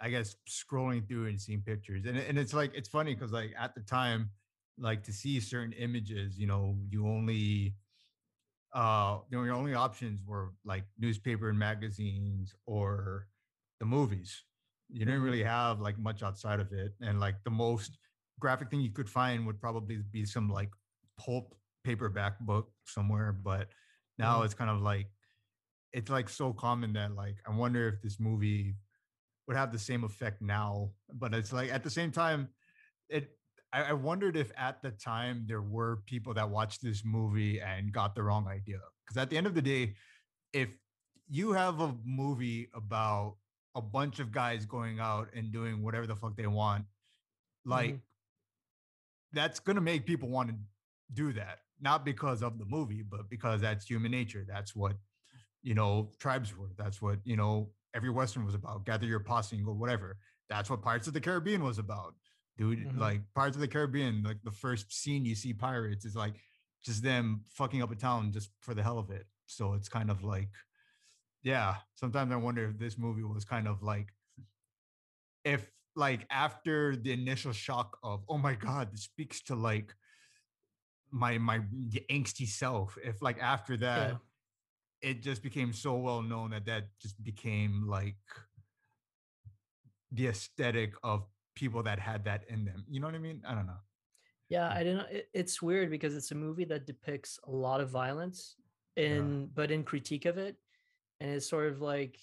I 0.00 0.10
guess 0.10 0.36
scrolling 0.48 1.06
through 1.06 1.26
and 1.26 1.40
seeing 1.40 1.62
pictures. 1.62 2.04
And, 2.06 2.16
and 2.16 2.38
it's 2.38 2.54
like 2.54 2.72
it's 2.74 2.88
funny 2.88 3.14
because 3.14 3.32
like 3.32 3.52
at 3.58 3.74
the 3.74 3.82
time 3.82 4.30
like 4.80 5.04
to 5.04 5.12
see 5.12 5.38
certain 5.40 5.72
images 5.74 6.38
you 6.38 6.46
know 6.46 6.76
you 6.88 7.06
only 7.06 7.74
uh 8.74 9.18
you 9.30 9.36
know 9.36 9.44
your 9.44 9.54
only 9.54 9.74
options 9.74 10.20
were 10.26 10.52
like 10.64 10.84
newspaper 10.98 11.48
and 11.48 11.58
magazines 11.58 12.54
or 12.66 13.26
the 13.78 13.86
movies 13.86 14.44
you 14.88 15.00
didn't 15.00 15.14
mm-hmm. 15.16 15.24
really 15.24 15.42
have 15.42 15.80
like 15.80 15.98
much 15.98 16.22
outside 16.22 16.60
of 16.60 16.72
it 16.72 16.92
and 17.00 17.20
like 17.20 17.36
the 17.44 17.50
most 17.50 17.98
graphic 18.38 18.70
thing 18.70 18.80
you 18.80 18.90
could 18.90 19.08
find 19.08 19.46
would 19.46 19.60
probably 19.60 19.98
be 20.10 20.24
some 20.24 20.48
like 20.48 20.70
pulp 21.18 21.54
paperback 21.84 22.38
book 22.40 22.70
somewhere 22.84 23.32
but 23.32 23.68
now 24.18 24.36
mm-hmm. 24.36 24.44
it's 24.44 24.54
kind 24.54 24.70
of 24.70 24.80
like 24.80 25.06
it's 25.92 26.10
like 26.10 26.28
so 26.28 26.52
common 26.52 26.92
that 26.92 27.14
like 27.14 27.36
i 27.46 27.50
wonder 27.50 27.88
if 27.88 28.00
this 28.02 28.18
movie 28.18 28.74
would 29.50 29.56
have 29.56 29.72
the 29.72 29.78
same 29.78 30.04
effect 30.04 30.40
now 30.40 30.90
but 31.12 31.34
it's 31.34 31.52
like 31.52 31.72
at 31.72 31.82
the 31.82 31.90
same 31.90 32.12
time 32.12 32.48
it 33.08 33.36
I, 33.72 33.82
I 33.82 33.92
wondered 33.92 34.36
if 34.36 34.50
at 34.56 34.82
the 34.82 34.90
time 34.90 35.44
there 35.46 35.62
were 35.62 36.02
people 36.06 36.34
that 36.34 36.48
watched 36.48 36.82
this 36.82 37.02
movie 37.04 37.60
and 37.60 37.92
got 37.92 38.14
the 38.14 38.22
wrong 38.22 38.48
idea. 38.48 38.80
Because 39.04 39.16
at 39.20 39.30
the 39.30 39.36
end 39.36 39.46
of 39.46 39.54
the 39.54 39.62
day, 39.62 39.94
if 40.52 40.68
you 41.28 41.52
have 41.52 41.80
a 41.80 41.94
movie 42.04 42.68
about 42.74 43.36
a 43.74 43.80
bunch 43.80 44.18
of 44.18 44.32
guys 44.32 44.66
going 44.66 44.98
out 44.98 45.28
and 45.34 45.52
doing 45.52 45.82
whatever 45.82 46.06
the 46.06 46.16
fuck 46.16 46.36
they 46.36 46.46
want, 46.46 46.84
like 47.64 47.90
mm-hmm. 47.90 47.96
that's 49.32 49.60
gonna 49.60 49.80
make 49.80 50.06
people 50.06 50.28
want 50.28 50.48
to 50.48 50.56
do 51.12 51.32
that. 51.32 51.58
Not 51.80 52.04
because 52.04 52.42
of 52.42 52.58
the 52.58 52.64
movie, 52.64 53.02
but 53.02 53.30
because 53.30 53.60
that's 53.60 53.86
human 53.86 54.10
nature. 54.10 54.44
That's 54.46 54.74
what 54.74 54.96
you 55.62 55.74
know 55.74 56.10
tribes 56.18 56.56
were. 56.56 56.70
That's 56.76 57.00
what 57.00 57.20
you 57.24 57.36
know 57.36 57.70
every 57.94 58.10
Western 58.10 58.44
was 58.44 58.54
about. 58.54 58.84
Gather 58.84 59.06
your 59.06 59.20
posse 59.20 59.56
and 59.56 59.64
go 59.64 59.72
whatever. 59.72 60.16
That's 60.48 60.68
what 60.68 60.82
Pirates 60.82 61.06
of 61.06 61.14
the 61.14 61.20
Caribbean 61.20 61.62
was 61.62 61.78
about 61.78 62.14
dude. 62.60 62.86
Mm-hmm. 62.86 63.00
Like 63.00 63.22
Pirates 63.34 63.56
of 63.56 63.62
the 63.62 63.68
Caribbean, 63.68 64.22
like 64.22 64.36
the 64.44 64.50
first 64.50 64.92
scene 64.92 65.24
you 65.24 65.34
see 65.34 65.52
pirates 65.52 66.04
is 66.04 66.14
like 66.14 66.34
just 66.84 67.02
them 67.02 67.42
fucking 67.48 67.82
up 67.82 67.90
a 67.90 67.96
town 67.96 68.32
just 68.32 68.50
for 68.60 68.74
the 68.74 68.82
hell 68.82 68.98
of 68.98 69.10
it. 69.10 69.26
So 69.46 69.72
it's 69.74 69.88
kind 69.88 70.10
of 70.10 70.22
like, 70.22 70.50
yeah. 71.42 71.76
Sometimes 71.94 72.32
I 72.32 72.36
wonder 72.36 72.68
if 72.68 72.78
this 72.78 72.98
movie 72.98 73.22
was 73.22 73.44
kind 73.44 73.66
of 73.66 73.82
like, 73.82 74.08
if 75.44 75.70
like 75.96 76.26
after 76.30 76.96
the 76.96 77.12
initial 77.12 77.52
shock 77.52 77.96
of 78.02 78.22
oh 78.28 78.38
my 78.38 78.54
god, 78.54 78.92
this 78.92 79.02
speaks 79.02 79.40
to 79.44 79.54
like 79.54 79.94
my 81.10 81.38
my 81.38 81.60
angsty 82.10 82.46
self. 82.46 82.96
If 83.02 83.22
like 83.22 83.38
after 83.40 83.76
that. 83.78 84.10
Yeah. 84.10 84.16
It 85.02 85.22
just 85.22 85.42
became 85.42 85.72
so 85.72 85.94
well 85.94 86.22
known 86.22 86.50
that 86.50 86.66
that 86.66 86.88
just 87.00 87.22
became 87.22 87.86
like 87.88 88.16
the 90.12 90.28
aesthetic 90.28 90.94
of 91.02 91.24
people 91.54 91.82
that 91.84 91.98
had 91.98 92.24
that 92.24 92.44
in 92.48 92.64
them. 92.64 92.84
You 92.88 93.00
know 93.00 93.06
what 93.06 93.14
I 93.14 93.18
mean? 93.18 93.42
I 93.46 93.54
don't 93.54 93.66
know. 93.66 93.80
Yeah, 94.48 94.68
I 94.68 94.82
don't 94.82 94.96
know. 94.96 95.06
It, 95.10 95.28
it's 95.32 95.62
weird 95.62 95.90
because 95.90 96.16
it's 96.16 96.32
a 96.32 96.34
movie 96.34 96.64
that 96.66 96.86
depicts 96.86 97.38
a 97.46 97.50
lot 97.50 97.80
of 97.80 97.88
violence 97.88 98.56
in, 98.96 99.42
yeah. 99.42 99.46
but 99.54 99.70
in 99.70 99.84
critique 99.84 100.26
of 100.26 100.38
it, 100.38 100.56
and 101.20 101.30
it's 101.30 101.48
sort 101.48 101.72
of 101.72 101.80
like 101.80 102.18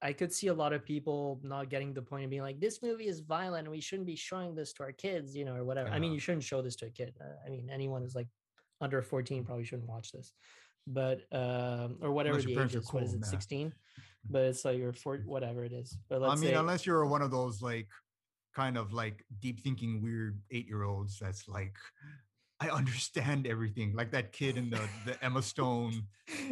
I 0.00 0.12
could 0.12 0.32
see 0.32 0.48
a 0.48 0.54
lot 0.54 0.72
of 0.72 0.84
people 0.84 1.40
not 1.44 1.68
getting 1.68 1.94
the 1.94 2.02
point 2.02 2.24
and 2.24 2.30
being 2.30 2.42
like, 2.42 2.58
"This 2.58 2.82
movie 2.82 3.06
is 3.06 3.20
violent, 3.20 3.66
and 3.66 3.70
we 3.70 3.80
shouldn't 3.80 4.06
be 4.06 4.16
showing 4.16 4.54
this 4.54 4.72
to 4.74 4.82
our 4.82 4.92
kids," 4.92 5.36
you 5.36 5.44
know, 5.44 5.54
or 5.54 5.64
whatever. 5.64 5.88
Yeah. 5.88 5.94
I 5.94 5.98
mean, 5.98 6.12
you 6.12 6.18
shouldn't 6.18 6.42
show 6.42 6.62
this 6.62 6.76
to 6.76 6.86
a 6.86 6.90
kid. 6.90 7.14
Uh, 7.20 7.34
I 7.46 7.50
mean, 7.50 7.68
anyone 7.70 8.02
who's 8.02 8.16
like 8.16 8.28
under 8.80 9.00
14 9.00 9.44
probably 9.44 9.64
shouldn't 9.64 9.88
watch 9.88 10.10
this, 10.10 10.32
but 10.86 11.20
um, 11.32 11.98
or 12.00 12.12
whatever 12.12 12.40
the 12.40 12.58
age 12.58 12.74
is. 12.74 12.86
Cool, 12.86 13.00
what 13.00 13.08
is 13.08 13.14
it, 13.14 13.24
16? 13.24 13.72
But 14.30 14.42
it's 14.42 14.64
like 14.64 14.80
or 14.80 14.92
for 14.92 15.16
whatever 15.26 15.64
it 15.64 15.72
is. 15.72 15.98
But 16.08 16.22
I 16.22 16.36
mean, 16.36 16.50
say, 16.50 16.54
unless 16.54 16.86
you're 16.86 17.04
one 17.06 17.22
of 17.22 17.32
those 17.32 17.60
like 17.60 17.88
kind 18.54 18.78
of 18.78 18.92
like 18.92 19.24
deep 19.40 19.58
thinking 19.58 20.00
weird 20.00 20.38
eight 20.52 20.68
year 20.68 20.84
olds 20.84 21.18
that's 21.18 21.48
like 21.48 21.74
I 22.60 22.68
understand 22.68 23.48
everything. 23.48 23.94
Like 23.96 24.12
that 24.12 24.32
kid 24.32 24.56
in 24.56 24.70
the 24.70 24.80
the 25.04 25.24
Emma 25.24 25.42
Stone 25.42 26.04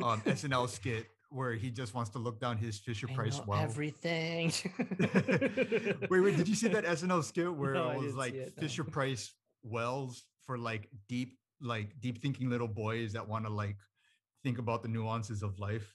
um, 0.03 0.21
SNL 0.23 0.69
skit 0.69 1.07
where 1.31 1.55
he 1.55 1.71
just 1.71 1.95
wants 1.95 2.11
to 2.11 2.19
look 2.19 2.41
down 2.41 2.59
his 2.59 2.79
Fisher 2.79 3.07
Price 3.07 3.41
well. 3.47 3.61
Everything. 3.61 4.53
wait, 6.11 6.21
wait, 6.21 6.37
did 6.37 6.49
you 6.49 6.57
see 6.57 6.69
that 6.69 6.85
SNL 6.85 7.23
skit 7.23 7.53
where 7.55 7.75
no, 7.75 7.91
it 7.91 7.99
was 7.99 8.15
like 8.15 8.35
it, 8.35 8.53
Fisher 8.59 8.83
no. 8.83 8.91
Price 8.91 9.33
wells 9.63 10.25
for 10.45 10.59
like 10.59 10.89
deep, 11.09 11.39
like 11.61 12.01
deep 12.01 12.21
thinking 12.21 12.51
little 12.51 12.69
boys 12.69 13.13
that 13.13 13.27
want 13.27 13.47
to 13.47 13.53
like 13.53 13.77
think 14.43 14.59
about 14.59 14.83
the 14.83 14.89
nuances 14.89 15.43
of 15.43 15.59
life? 15.59 15.95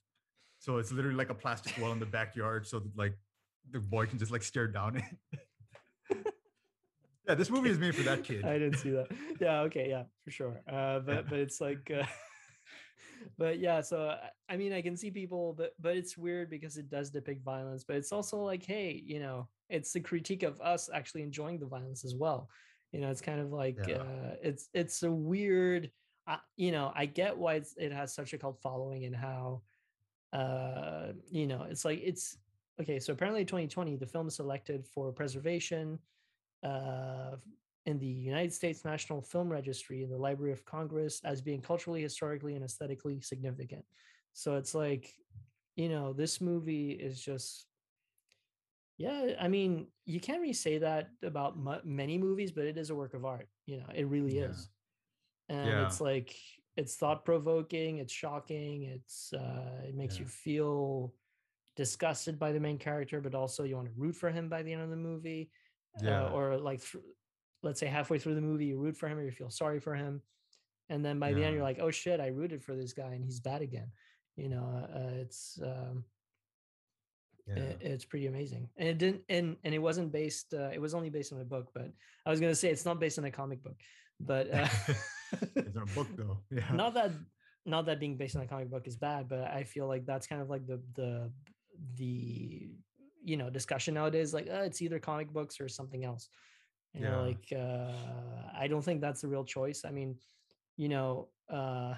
So 0.59 0.77
it's 0.77 0.91
literally 0.91 1.17
like 1.17 1.29
a 1.29 1.35
plastic 1.35 1.77
wall 1.77 1.91
in 1.91 1.99
the 1.99 2.05
backyard, 2.05 2.65
so 2.65 2.79
that 2.79 2.97
like 2.97 3.17
the 3.71 3.79
boy 3.79 4.05
can 4.05 4.19
just 4.19 4.31
like 4.31 4.43
stare 4.43 4.67
down 4.67 4.97
it. 4.97 5.37
Yeah, 7.27 7.35
this 7.35 7.49
movie 7.49 7.69
is 7.69 7.79
made 7.79 7.95
for 7.95 8.03
that 8.03 8.23
kid. 8.23 8.45
I 8.45 8.53
didn't 8.53 8.77
see 8.77 8.91
that. 8.91 9.07
Yeah, 9.39 9.61
okay, 9.61 9.89
yeah, 9.89 10.03
for 10.23 10.31
sure. 10.31 10.61
Uh, 10.71 10.99
but 10.99 11.29
but 11.29 11.39
it's 11.39 11.59
like, 11.59 11.91
uh, 11.91 12.05
but 13.37 13.59
yeah. 13.59 13.81
So 13.81 14.15
I 14.47 14.57
mean, 14.57 14.73
I 14.73 14.81
can 14.81 14.95
see 14.95 15.09
people, 15.09 15.53
but 15.57 15.71
but 15.79 15.97
it's 15.97 16.17
weird 16.17 16.49
because 16.49 16.77
it 16.77 16.89
does 16.89 17.09
depict 17.09 17.43
violence. 17.43 17.83
But 17.83 17.97
it's 17.97 18.11
also 18.11 18.37
like, 18.37 18.63
hey, 18.63 19.01
you 19.05 19.19
know, 19.19 19.47
it's 19.69 19.95
a 19.95 19.99
critique 19.99 20.43
of 20.43 20.61
us 20.61 20.89
actually 20.93 21.23
enjoying 21.23 21.59
the 21.59 21.65
violence 21.65 22.05
as 22.05 22.15
well. 22.15 22.49
You 22.91 23.01
know, 23.01 23.09
it's 23.09 23.21
kind 23.21 23.39
of 23.39 23.51
like 23.51 23.79
yeah. 23.87 23.97
uh, 23.97 24.35
it's 24.43 24.69
it's 24.73 25.03
a 25.03 25.11
weird. 25.11 25.89
Uh, 26.27 26.37
you 26.55 26.71
know, 26.71 26.91
I 26.95 27.05
get 27.05 27.37
why 27.37 27.61
it 27.77 27.91
has 27.91 28.13
such 28.13 28.33
a 28.33 28.37
cult 28.37 28.59
following 28.61 29.05
and 29.05 29.15
how, 29.15 29.61
uh, 30.33 31.13
you 31.29 31.45
know, 31.47 31.63
it's 31.69 31.85
like 31.85 32.01
it's 32.03 32.37
okay. 32.81 32.99
So 32.99 33.13
apparently, 33.13 33.45
2020, 33.45 33.95
the 33.95 34.07
film 34.07 34.27
is 34.27 34.35
selected 34.35 34.87
for 34.87 35.11
preservation 35.11 35.99
uh, 36.63 37.35
in 37.85 37.99
the 37.99 38.07
United 38.07 38.53
States 38.53 38.83
National 38.83 39.21
Film 39.21 39.49
Registry 39.49 40.01
in 40.01 40.09
the 40.09 40.17
Library 40.17 40.51
of 40.51 40.65
Congress 40.65 41.21
as 41.23 41.41
being 41.41 41.61
culturally, 41.61 42.01
historically, 42.01 42.55
and 42.55 42.63
aesthetically 42.65 43.21
significant. 43.21 43.85
So 44.33 44.55
it's 44.55 44.73
like, 44.73 45.13
you 45.75 45.89
know, 45.89 46.11
this 46.11 46.41
movie 46.41 46.91
is 46.91 47.21
just, 47.21 47.67
yeah, 48.97 49.35
I 49.39 49.47
mean, 49.47 49.87
you 50.05 50.19
can't 50.19 50.41
really 50.41 50.53
say 50.53 50.79
that 50.79 51.09
about 51.21 51.53
m- 51.53 51.81
many 51.83 52.17
movies, 52.17 52.51
but 52.51 52.65
it 52.65 52.77
is 52.77 52.89
a 52.89 52.95
work 52.95 53.13
of 53.13 53.25
art. 53.25 53.47
You 53.65 53.77
know, 53.77 53.85
it 53.93 54.07
really 54.07 54.39
Yeah. 54.39 54.45
is. 54.45 54.69
And 55.49 55.67
Yeah. 55.69 55.85
it's 55.85 56.01
like, 56.01 56.35
it's 56.75 56.95
thought 56.95 57.23
provoking, 57.25 57.99
it's 57.99 58.13
shocking, 58.13 58.83
it's, 58.83 59.31
uh, 59.33 59.81
it 59.87 59.95
makes 59.95 60.15
Yeah. 60.15 60.21
you 60.23 60.27
feel 60.27 61.13
disgusted 61.75 62.39
by 62.39 62.51
the 62.51 62.59
main 62.59 62.77
character, 62.77 63.21
but 63.21 63.35
also 63.35 63.63
you 63.63 63.75
want 63.75 63.87
to 63.87 63.93
root 63.97 64.15
for 64.15 64.29
him 64.29 64.49
by 64.49 64.63
the 64.63 64.73
end 64.73 64.81
of 64.81 64.89
the 64.89 64.95
movie 64.95 65.51
Yeah. 66.01 66.25
uh, 66.25 66.29
or 66.31 66.57
like 66.57 66.81
thr- 66.81 66.99
let's 67.63 67.79
say 67.79 67.87
halfway 67.87 68.19
through 68.19 68.35
the 68.35 68.41
movie 68.41 68.65
you 68.65 68.77
root 68.79 68.95
for 68.97 69.07
him 69.07 69.17
or 69.17 69.23
you 69.23 69.31
feel 69.31 69.49
sorry 69.49 69.79
for 69.79 69.95
him 69.95 70.21
and 70.89 71.03
then 71.03 71.19
by 71.19 71.33
the 71.33 71.43
end 71.43 71.55
you're 71.55 71.63
like 71.63 71.79
oh 71.79 71.89
shit 71.89 72.19
i 72.19 72.27
rooted 72.27 72.63
for 72.63 72.75
this 72.75 72.93
guy 72.93 73.13
and 73.13 73.23
he's 73.23 73.39
bad 73.39 73.61
again 73.63 73.91
you 74.35 74.47
know 74.49 74.87
uh, 74.93 75.09
it's 75.21 75.59
um 75.63 76.05
yeah. 77.47 77.55
it- 77.55 77.81
it's 77.81 78.05
pretty 78.05 78.27
amazing 78.27 78.69
and 78.77 78.87
it 78.87 78.97
didn't 78.99 79.23
and 79.29 79.57
and 79.63 79.73
it 79.73 79.79
wasn't 79.79 80.11
based 80.11 80.53
uh, 80.53 80.69
it 80.71 80.79
was 80.79 80.93
only 80.93 81.09
based 81.09 81.33
on 81.33 81.41
a 81.41 81.45
book 81.45 81.71
but 81.73 81.91
i 82.25 82.29
was 82.29 82.39
going 82.39 82.51
to 82.51 82.55
say 82.55 82.69
it's 82.69 82.85
not 82.85 82.99
based 82.99 83.17
on 83.17 83.25
a 83.25 83.31
comic 83.31 83.63
book 83.63 83.79
but 84.19 84.49
uh, 84.53 84.67
it's 85.55 85.75
a 85.77 85.85
book 85.85 86.15
though. 86.17 86.39
Yeah. 86.51 86.71
not 86.71 86.93
that 86.93 87.11
not 87.65 87.85
that 87.85 87.99
being 87.99 88.17
based 88.17 88.35
on 88.35 88.43
a 88.43 88.47
comic 88.47 88.69
book 88.69 88.87
is 88.87 88.95
bad 88.95 89.27
but 89.27 89.39
i 89.51 89.63
feel 89.63 89.87
like 89.87 90.05
that's 90.05 90.27
kind 90.27 90.41
of 90.41 90.49
like 90.49 90.65
the 90.67 90.81
the 90.93 91.31
the 91.95 92.69
you 93.23 93.37
know 93.37 93.49
discussion 93.49 93.93
nowadays 93.95 94.33
like 94.33 94.47
uh, 94.47 94.61
it's 94.61 94.81
either 94.81 94.99
comic 94.99 95.31
books 95.33 95.59
or 95.59 95.67
something 95.67 96.05
else 96.05 96.29
you 96.93 97.01
know 97.01 97.17
Yeah. 97.17 97.21
like 97.21 97.45
uh 97.55 98.49
i 98.57 98.67
don't 98.67 98.83
think 98.83 99.01
that's 99.01 99.21
the 99.21 99.27
real 99.27 99.43
choice 99.43 99.83
i 99.85 99.91
mean 99.91 100.15
you 100.77 100.89
know 100.89 101.29
uh 101.49 101.95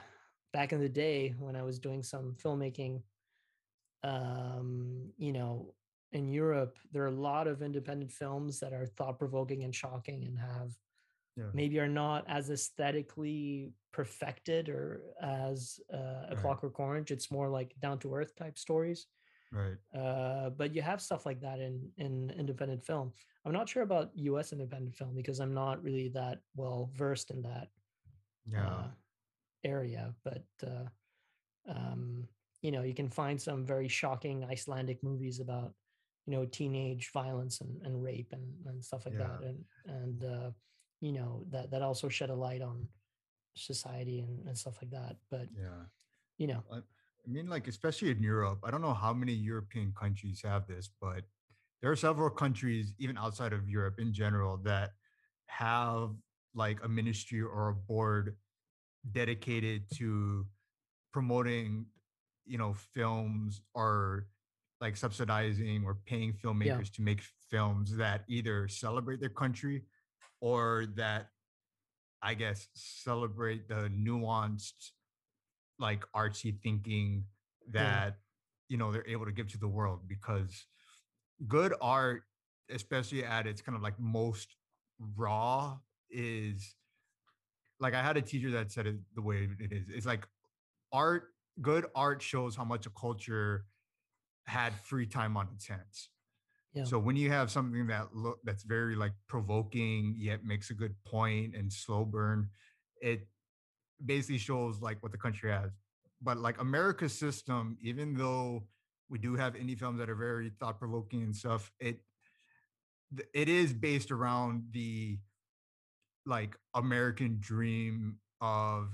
back 0.54 0.72
in 0.74 0.80
the 0.80 0.90
day 0.90 1.36
when 1.40 1.56
i 1.56 1.64
was 1.64 1.80
doing 1.80 2.02
some 2.04 2.36
filmmaking 2.42 3.02
um 4.04 5.12
you 5.18 5.34
know 5.34 5.74
in 6.12 6.28
europe 6.28 6.78
there 6.92 7.04
are 7.04 7.08
a 7.08 7.22
lot 7.30 7.48
of 7.48 7.62
independent 7.62 8.12
films 8.12 8.60
that 8.60 8.74
are 8.74 8.86
thought 8.86 9.20
provoking 9.20 9.64
and 9.64 9.76
shocking 9.76 10.24
and 10.26 10.38
have 10.40 10.72
Yeah. 11.38 11.52
maybe 11.54 11.80
are 11.80 11.88
not 11.88 12.26
as 12.28 12.50
aesthetically 12.50 13.74
perfected 13.92 14.70
or 14.70 15.02
as 15.22 15.80
uh, 15.94 15.98
a 15.98 16.36
Right. 16.36 16.42
clockwork 16.42 16.80
orange 16.80 17.12
it's 17.12 17.32
more 17.32 17.50
like 17.50 17.74
down 17.80 18.00
to 18.00 18.14
earth 18.14 18.36
type 18.36 18.58
stories 18.58 19.08
Right. 19.52 19.78
uh, 19.96 20.50
but 20.52 20.74
you 20.76 20.82
have 20.82 21.02
stuff 21.02 21.26
like 21.26 21.40
that 21.42 21.60
in 21.60 21.92
in 21.98 22.30
independent 22.32 22.84
film 22.84 23.14
i'm 23.46 23.54
not 23.54 23.70
sure 23.70 23.84
about 23.84 24.12
us 24.18 24.52
independent 24.52 24.96
film 24.96 25.16
because 25.16 25.40
i'm 25.40 25.54
not 25.54 25.82
really 25.84 26.10
that 26.10 26.40
well 26.56 26.92
versed 26.94 27.32
in 27.32 27.42
that 27.42 27.70
Yeah. 28.52 28.66
uh, 28.66 28.88
area 29.64 30.14
but 30.24 30.46
uh, 30.66 30.86
um, 31.68 32.28
you 32.62 32.72
know 32.72 32.82
you 32.84 32.94
can 32.94 33.10
find 33.10 33.42
some 33.42 33.66
very 33.66 33.88
shocking 33.88 34.44
icelandic 34.46 35.04
movies 35.04 35.40
about 35.40 35.74
you 36.26 36.34
know 36.34 36.46
teenage 36.46 37.12
violence 37.12 37.62
and, 37.62 37.82
and 37.84 38.04
rape 38.04 38.30
and, 38.34 38.54
and 38.66 38.84
stuff 38.84 39.06
like 39.06 39.18
that 39.18 39.42
and 39.42 39.66
and 39.86 40.24
uh, 40.24 40.52
you 41.02 41.12
know 41.12 41.44
that 41.52 41.72
that 41.72 41.82
also 41.82 42.10
shed 42.10 42.30
a 42.30 42.36
light 42.36 42.62
on 42.62 42.88
society 43.56 44.20
and, 44.20 44.48
and 44.48 44.58
stuff 44.58 44.78
like 44.82 44.92
that 44.92 45.16
but 45.32 45.48
yeah. 45.56 45.84
you 46.38 46.48
know 46.48 46.64
I 47.28 47.30
mean, 47.30 47.50
like, 47.50 47.68
especially 47.68 48.12
in 48.12 48.24
Europe, 48.24 48.60
I 48.64 48.72
don't 48.72 48.82
know 48.82 48.94
how 48.94 49.14
many 49.14 49.34
European 49.34 49.94
countries 50.00 50.42
have 50.46 50.66
this, 50.66 50.90
but 51.02 51.24
there 51.82 51.92
are 51.92 51.96
several 51.96 52.30
countries, 52.30 52.94
even 53.00 53.18
outside 53.18 53.52
of 53.52 53.68
Europe 53.68 54.00
in 54.00 54.14
general, 54.14 54.58
that 54.64 54.92
have 55.48 56.12
like 56.56 56.80
a 56.84 56.88
ministry 56.88 57.42
or 57.42 57.70
a 57.70 57.74
board 57.74 58.38
dedicated 59.12 59.84
to 59.96 60.46
promoting, 61.12 61.86
you 62.46 62.58
know, 62.58 62.74
films 62.94 63.62
or 63.74 64.28
like 64.80 64.96
subsidizing 64.96 65.84
or 65.86 65.98
paying 66.06 66.34
filmmakers 66.34 66.92
to 66.94 67.02
make 67.02 67.22
films 67.50 67.96
that 67.98 68.24
either 68.30 68.68
celebrate 68.68 69.20
their 69.20 69.30
country 69.30 69.84
or 70.42 70.86
that 70.96 71.30
I 72.22 72.34
guess 72.34 72.68
celebrate 72.74 73.68
the 73.68 73.90
nuanced 73.90 74.92
like 75.80 76.04
artsy 76.16 76.60
thinking 76.62 77.26
that 77.70 78.18
you 78.70 78.78
know 78.78 78.92
they're 78.92 79.08
able 79.08 79.26
to 79.26 79.32
give 79.32 79.48
to 79.52 79.58
the 79.58 79.68
world 79.68 80.02
because 80.08 80.66
good 81.48 81.74
art 81.82 82.24
especially 82.70 83.24
at 83.24 83.48
its 83.48 83.62
kind 83.62 83.76
of 83.76 83.82
like 83.82 84.00
most 84.00 84.56
raw 85.16 85.78
is 86.10 86.76
like 87.80 87.94
i 87.94 88.02
had 88.02 88.18
a 88.18 88.22
teacher 88.22 88.52
that 88.52 88.72
said 88.72 88.88
it 88.88 88.96
the 89.16 89.22
way 89.22 89.48
it 89.60 89.72
is. 89.72 89.88
It's 89.90 90.06
like 90.06 90.28
art 90.92 91.26
good 91.62 91.86
art 91.96 92.22
shows 92.22 92.56
how 92.56 92.64
much 92.64 92.86
a 92.86 92.90
culture 92.90 93.66
had 94.46 94.74
free 94.74 95.06
time 95.06 95.38
on 95.38 95.48
its 95.54 95.68
hands 95.68 96.10
Yeah. 96.74 96.84
so 96.84 97.00
when 97.00 97.16
you 97.16 97.32
have 97.32 97.50
something 97.50 97.88
that 97.88 98.14
look 98.14 98.40
that's 98.44 98.64
very 98.64 98.96
like 98.96 99.14
provoking 99.28 100.16
yet 100.18 100.44
makes 100.44 100.70
a 100.70 100.74
good 100.74 100.94
point 101.06 101.56
and 101.56 101.72
slow 101.72 102.06
burn 102.06 102.50
it 103.02 103.28
basically 104.04 104.38
shows 104.38 104.82
like 104.82 105.02
what 105.02 105.12
the 105.12 105.18
country 105.18 105.52
has. 105.52 105.72
But 106.22 106.38
like 106.38 106.60
America's 106.60 107.18
system, 107.18 107.78
even 107.82 108.16
though 108.16 108.64
we 109.10 109.20
do 109.20 109.36
have 109.36 109.54
indie 109.54 109.78
films 109.78 110.00
that 110.00 110.10
are 110.10 110.16
very 110.16 110.52
thought 110.60 110.80
provoking 110.80 111.24
and 111.24 111.36
stuff, 111.36 111.72
it 111.80 112.02
it 113.34 113.48
is 113.48 113.72
based 113.74 114.12
around 114.12 114.64
the 114.72 115.20
like 116.26 116.56
American 116.74 117.38
dream 117.40 118.18
of 118.42 118.90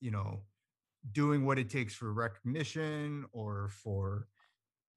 you 0.00 0.10
know 0.10 0.40
doing 1.12 1.44
what 1.46 1.58
it 1.58 1.70
takes 1.70 1.94
for 1.94 2.12
recognition 2.12 3.24
or 3.32 3.70
for 3.70 4.26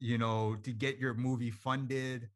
you 0.02 0.20
know 0.20 0.58
to 0.58 0.74
get 0.74 0.99
your 0.99 1.16
movie 1.16 1.52
funded. 1.52 2.32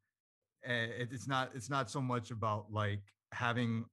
Uh, 0.68 1.06
It's 1.14 1.28
not 1.28 1.56
it's 1.56 1.70
not 1.70 1.92
so 1.92 2.02
much 2.02 2.32
about 2.32 2.72
like 2.72 3.14
having 3.34 3.86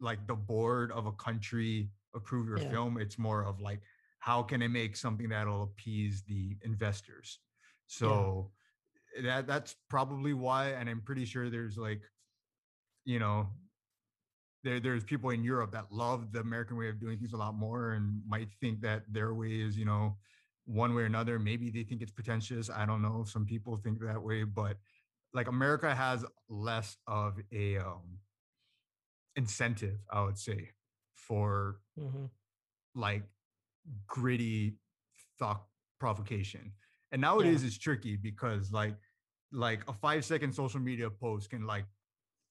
like 0.00 0.26
the 0.26 0.36
board 0.36 0.92
of 0.92 1.06
a 1.06 1.12
country 1.12 1.92
approve 2.14 2.48
your 2.48 2.58
Yeah. 2.58 2.70
film. 2.70 2.98
It's 2.98 3.18
more 3.18 3.44
of 3.44 3.60
like 3.60 3.82
how 4.20 4.42
can 4.44 4.62
I 4.62 4.68
make 4.68 4.96
something 4.96 5.30
that'll 5.30 5.64
appease 5.64 6.24
the 6.24 6.58
investors. 6.62 7.40
So 7.86 8.52
that 9.22 9.46
that's 9.46 9.74
probably 9.88 10.34
why, 10.34 10.70
and 10.72 10.90
I'm 10.90 11.02
pretty 11.02 11.26
sure 11.26 11.50
there's 11.50 11.78
like, 11.78 12.02
you 13.04 13.18
know, 13.18 13.48
there 14.62 14.80
there's 14.80 15.04
people 15.04 15.30
in 15.30 15.44
Europe 15.44 15.72
that 15.72 15.92
love 15.92 16.32
the 16.32 16.40
American 16.40 16.76
way 16.76 16.88
of 16.88 16.98
doing 16.98 17.18
things 17.18 17.32
a 17.32 17.36
lot 17.36 17.54
more 17.54 17.92
and 17.92 18.22
might 18.26 18.52
think 18.60 18.80
that 18.82 19.12
their 19.12 19.34
way 19.34 19.60
is, 19.60 19.78
you 19.78 19.84
know, 19.84 20.18
one 20.66 20.94
way 20.94 21.02
or 21.02 21.06
another. 21.06 21.38
Maybe 21.38 21.70
they 21.70 21.84
think 21.84 22.02
it's 22.02 22.12
pretentious. 22.12 22.70
I 22.70 22.86
don't 22.86 23.02
know. 23.02 23.24
Some 23.24 23.46
people 23.46 23.76
think 23.76 24.00
that 24.00 24.22
way, 24.22 24.44
but 24.44 24.78
like 25.32 25.48
America 25.48 25.94
has 25.94 26.24
less 26.48 26.98
of 27.06 27.38
a 27.52 27.78
um 27.78 28.20
incentive, 29.36 29.98
I 30.10 30.22
would 30.22 30.38
say, 30.38 30.72
for 31.14 31.80
Mhm. 31.98 32.30
like 32.94 33.24
gritty 34.06 34.78
thought 35.38 35.68
provocation. 35.98 36.74
And 37.12 37.20
nowadays 37.20 37.62
it's 37.64 37.78
tricky 37.78 38.16
because 38.16 38.72
like 38.72 38.96
like 39.52 39.88
a 39.88 39.92
five 39.92 40.24
second 40.24 40.52
social 40.54 40.80
media 40.80 41.10
post 41.10 41.50
can 41.50 41.66
like 41.66 41.86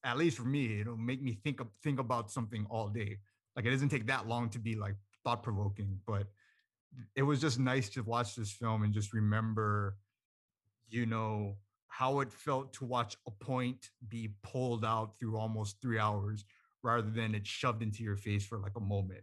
at 0.04 0.16
least 0.16 0.38
for 0.38 0.44
me, 0.44 0.80
it'll 0.80 0.96
make 0.96 1.20
me 1.22 1.34
think 1.34 1.60
of 1.60 1.68
think 1.82 1.98
about 2.00 2.30
something 2.30 2.66
all 2.70 2.88
day. 2.88 3.18
Like 3.56 3.64
it 3.66 3.70
doesn't 3.70 3.90
take 3.90 4.06
that 4.06 4.26
long 4.28 4.48
to 4.50 4.58
be 4.58 4.76
like 4.76 4.96
thought 5.24 5.42
provoking, 5.42 6.00
but 6.06 6.28
it 7.14 7.22
was 7.22 7.40
just 7.40 7.58
nice 7.58 7.88
to 7.90 8.02
watch 8.02 8.34
this 8.36 8.52
film 8.52 8.82
and 8.82 8.92
just 8.92 9.12
remember, 9.12 9.96
you 10.88 11.06
know, 11.06 11.56
how 11.88 12.20
it 12.20 12.32
felt 12.32 12.72
to 12.74 12.84
watch 12.84 13.16
a 13.26 13.30
point 13.30 13.90
be 14.08 14.34
pulled 14.42 14.84
out 14.84 15.18
through 15.18 15.36
almost 15.38 15.80
three 15.80 15.98
hours 15.98 16.44
rather 16.82 17.10
than 17.10 17.34
it 17.34 17.46
shoved 17.46 17.82
into 17.82 18.02
your 18.02 18.16
face 18.16 18.44
for 18.46 18.58
like 18.58 18.76
a 18.76 18.80
moment. 18.80 19.22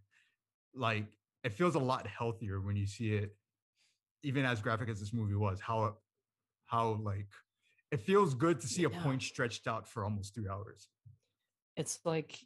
Like 0.76 1.06
it 1.44 1.54
feels 1.54 1.76
a 1.76 1.80
lot 1.80 2.08
healthier 2.08 2.60
when 2.60 2.76
you 2.76 2.88
see 2.88 3.14
it, 3.14 3.36
even 4.24 4.46
as 4.46 4.62
graphic 4.62 4.90
as 4.90 5.00
this 5.00 5.14
movie 5.14 5.36
was, 5.36 5.60
how 5.60 5.86
it, 5.86 5.94
how 6.66 7.00
like 7.04 7.28
it 7.92 8.02
feels 8.02 8.34
good 8.34 8.60
to 8.62 8.68
see 8.68 8.86
a 8.86 8.90
point 8.90 9.22
stretched 9.22 9.68
out 9.68 9.88
for 9.88 10.04
almost 10.04 10.34
three 10.34 10.50
hours. 10.50 10.88
it's 11.76 12.00
like 12.06 12.40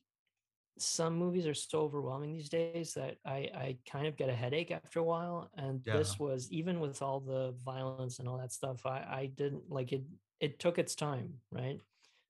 some 0.78 1.16
movies 1.16 1.48
are 1.48 1.54
so 1.54 1.80
overwhelming 1.82 2.34
these 2.34 2.50
days 2.50 2.94
that 2.94 3.18
I 3.26 3.50
I 3.66 3.78
kind 3.90 4.08
of 4.08 4.18
get 4.18 4.30
a 4.30 4.36
headache 4.36 4.72
after 4.72 5.00
a 5.00 5.04
while. 5.04 5.50
And 5.58 5.84
this 5.84 6.20
was 6.20 6.52
even 6.52 6.80
with 6.80 7.02
all 7.02 7.20
the 7.20 7.56
violence 7.66 8.20
and 8.20 8.28
all 8.28 8.38
that 8.38 8.52
stuff. 8.52 8.86
I 8.86 9.00
I 9.22 9.32
didn't 9.36 9.70
like 9.70 9.92
it. 9.92 10.04
It 10.40 10.60
took 10.60 10.78
its 10.78 10.96
time, 10.96 11.34
right? 11.52 11.80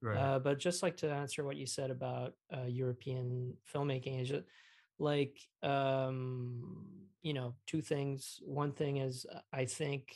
Right. 0.02 0.18
Uh, 0.18 0.40
but 0.40 0.60
just 0.60 0.84
like 0.84 0.98
to 0.98 1.12
answer 1.12 1.44
what 1.44 1.58
you 1.58 1.66
said 1.66 1.90
about 1.90 2.34
uh, 2.56 2.68
European 2.68 3.54
filmmaking 3.74 4.22
is 4.22 4.30
just 4.30 4.46
like 5.00 5.40
um, 5.64 6.86
you 7.22 7.34
know 7.34 7.56
two 7.66 7.82
things. 7.82 8.40
One 8.44 8.72
thing 8.72 8.98
is 8.98 9.26
uh, 9.34 9.40
I 9.52 9.66
think 9.66 10.16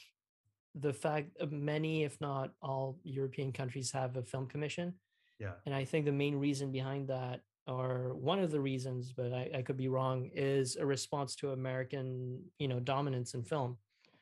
the 0.75 0.93
fact 0.93 1.37
of 1.39 1.51
many, 1.51 2.03
if 2.03 2.19
not 2.21 2.51
all, 2.61 2.99
European 3.03 3.51
countries 3.51 3.91
have 3.91 4.15
a 4.17 4.23
film 4.23 4.47
commission. 4.47 4.93
yeah. 5.39 5.53
And 5.65 5.75
I 5.75 5.83
think 5.85 6.05
the 6.05 6.11
main 6.11 6.35
reason 6.35 6.71
behind 6.71 7.09
that 7.09 7.41
or 7.67 8.15
one 8.15 8.39
of 8.39 8.51
the 8.51 8.59
reasons, 8.59 9.13
but 9.13 9.33
I, 9.33 9.49
I 9.55 9.61
could 9.61 9.77
be 9.77 9.87
wrong, 9.87 10.29
is 10.33 10.75
a 10.77 10.85
response 10.85 11.35
to 11.37 11.51
American, 11.51 12.51
you 12.59 12.67
know, 12.67 12.79
dominance 12.79 13.33
in 13.33 13.43
film. 13.43 13.77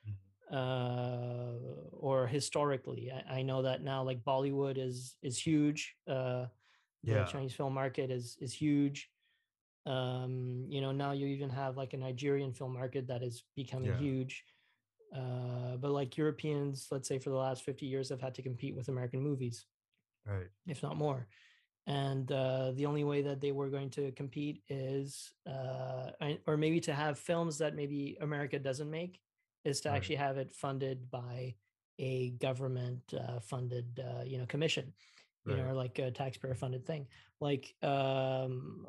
Mhm. 0.08 0.16
Uh, 0.52 1.54
or 1.92 2.28
historically, 2.28 3.12
I, 3.12 3.40
I 3.40 3.42
know 3.44 3.62
that 3.64 3.84
now, 3.84 4.04
like 4.04 4.24
Bollywood 4.24 4.78
is 4.78 5.18
is 5.22 5.38
huge. 5.38 5.96
Uh, 6.08 6.48
the 7.04 7.12
Yeah. 7.12 7.26
Chinese 7.26 7.54
film 7.56 7.74
market 7.74 8.12
is 8.12 8.38
is 8.42 8.54
huge. 8.54 9.10
Um, 9.86 10.66
you 10.70 10.82
know, 10.82 10.92
now 10.92 11.12
you 11.14 11.28
even 11.28 11.50
have 11.50 11.78
like 11.78 11.94
a 11.94 11.98
Nigerian 11.98 12.54
film 12.54 12.74
market 12.74 13.08
that 13.08 13.24
is 13.24 13.44
becoming 13.56 13.92
Yeah. 13.92 13.98
huge. 13.98 14.44
Uh, 15.16 15.78
but 15.78 15.92
like 15.92 16.18
Europeans, 16.18 16.88
let's 16.92 17.08
say 17.08 17.20
for 17.20 17.30
the 17.32 17.36
last 17.36 17.64
50 17.64 17.86
years, 17.88 18.10
have 18.10 18.22
had 18.22 18.36
to 18.36 18.44
compete 18.44 18.76
with 18.76 18.90
American 18.90 19.22
movies, 19.22 19.66
Right. 20.26 20.50
if 20.68 20.84
not 20.84 20.98
more. 20.98 21.28
And 21.90 22.32
uh, 22.32 22.72
the 22.76 22.86
only 22.86 23.04
way 23.04 23.22
that 23.24 23.42
they 23.42 23.52
were 23.52 23.70
going 23.70 23.90
to 23.92 24.12
compete 24.12 24.62
is, 24.70 25.34
uh, 25.48 26.12
or 26.48 26.56
maybe 26.56 26.80
to 26.82 26.94
have 26.94 27.18
films 27.18 27.58
that 27.58 27.76
maybe 27.76 28.18
America 28.22 28.60
doesn't 28.60 28.90
make, 28.90 29.20
is 29.66 29.82
to 29.82 29.90
Right. 29.90 29.98
actually 29.98 30.18
have 30.18 30.38
it 30.38 30.52
funded 30.54 31.10
by 31.10 31.56
a 31.98 32.30
government 32.32 33.02
uh, 33.14 33.40
funded, 33.40 34.00
uh, 34.00 34.24
you 34.24 34.38
know, 34.38 34.46
commission 34.46 34.94
you 35.46 35.56
know, 35.58 35.64
or 35.66 35.74
like 35.74 35.98
a 36.00 36.12
taxpayer 36.12 36.54
funded 36.56 36.86
thing. 36.86 37.08
Like, 37.42 37.74
um, 37.82 38.88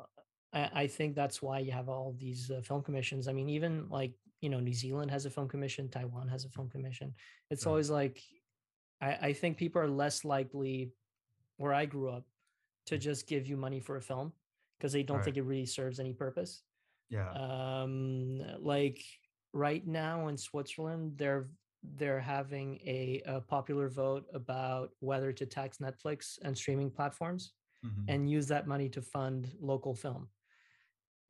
I, 0.53 0.69
I 0.73 0.87
think 0.87 1.15
that's 1.15 1.41
why 1.41 1.59
you 1.59 1.71
have 1.71 1.89
all 1.89 2.15
these 2.19 2.51
uh, 2.51 2.61
film 2.61 2.83
commissions. 2.83 3.27
I 3.27 3.33
mean, 3.33 3.49
even 3.49 3.89
like, 3.89 4.13
you 4.41 4.49
know, 4.49 4.59
New 4.59 4.73
Zealand 4.73 5.11
has 5.11 5.25
a 5.25 5.29
film 5.29 5.47
commission, 5.47 5.89
Taiwan 5.89 6.27
has 6.27 6.45
a 6.45 6.49
film 6.49 6.69
commission. 6.69 7.15
It's 7.49 7.65
Right. 7.65 7.69
always 7.71 7.89
like, 7.89 8.21
I, 9.01 9.17
I 9.29 9.33
think 9.33 9.57
people 9.57 9.81
are 9.81 9.89
less 9.89 10.23
likely 10.23 10.91
where 11.57 11.73
I 11.73 11.85
grew 11.85 12.09
up 12.09 12.25
to 12.91 12.97
just 12.97 13.27
give 13.27 13.47
you 13.47 13.57
money 13.57 13.79
for 13.79 13.95
a 13.97 14.01
film 14.11 14.33
because 14.77 14.91
they 14.93 15.03
don't 15.03 15.17
Right. 15.17 15.25
think 15.25 15.37
it 15.37 15.43
really 15.51 15.65
serves 15.79 15.99
any 15.99 16.13
purpose 16.13 16.63
Yeah. 17.09 17.29
um 17.45 18.41
like 18.73 18.99
right 19.67 19.85
now 19.87 20.27
in 20.29 20.37
switzerland 20.37 21.17
they're 21.17 21.47
they're 21.99 22.19
having 22.37 22.69
a, 22.97 23.21
a 23.25 23.41
popular 23.41 23.87
vote 23.89 24.25
about 24.41 24.87
whether 24.99 25.31
to 25.39 25.45
tax 25.57 25.77
netflix 25.79 26.37
and 26.45 26.53
streaming 26.57 26.91
platforms 26.99 27.43
Mhm. 27.83 28.05
and 28.11 28.29
use 28.37 28.47
that 28.53 28.67
money 28.73 28.89
to 28.95 29.01
fund 29.01 29.41
local 29.59 29.95
film 29.95 30.23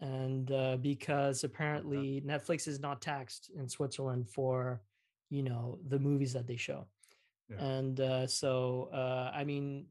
and 0.02 0.52
uh, 0.52 0.78
because 0.78 1.44
apparently 1.44 2.22
netflix 2.32 2.68
is 2.68 2.80
not 2.80 3.02
taxed 3.02 3.44
in 3.56 3.68
switzerland 3.70 4.28
for 4.30 4.82
you 5.30 5.44
know 5.44 5.80
the 5.88 6.00
movies 6.00 6.34
that 6.34 6.48
they 6.48 6.58
show 6.58 6.82
Yeah. 7.50 7.64
and 7.78 8.00
uh, 8.00 8.28
so 8.28 8.90
uh, 9.02 9.32
i 9.34 9.44
mean 9.52 9.88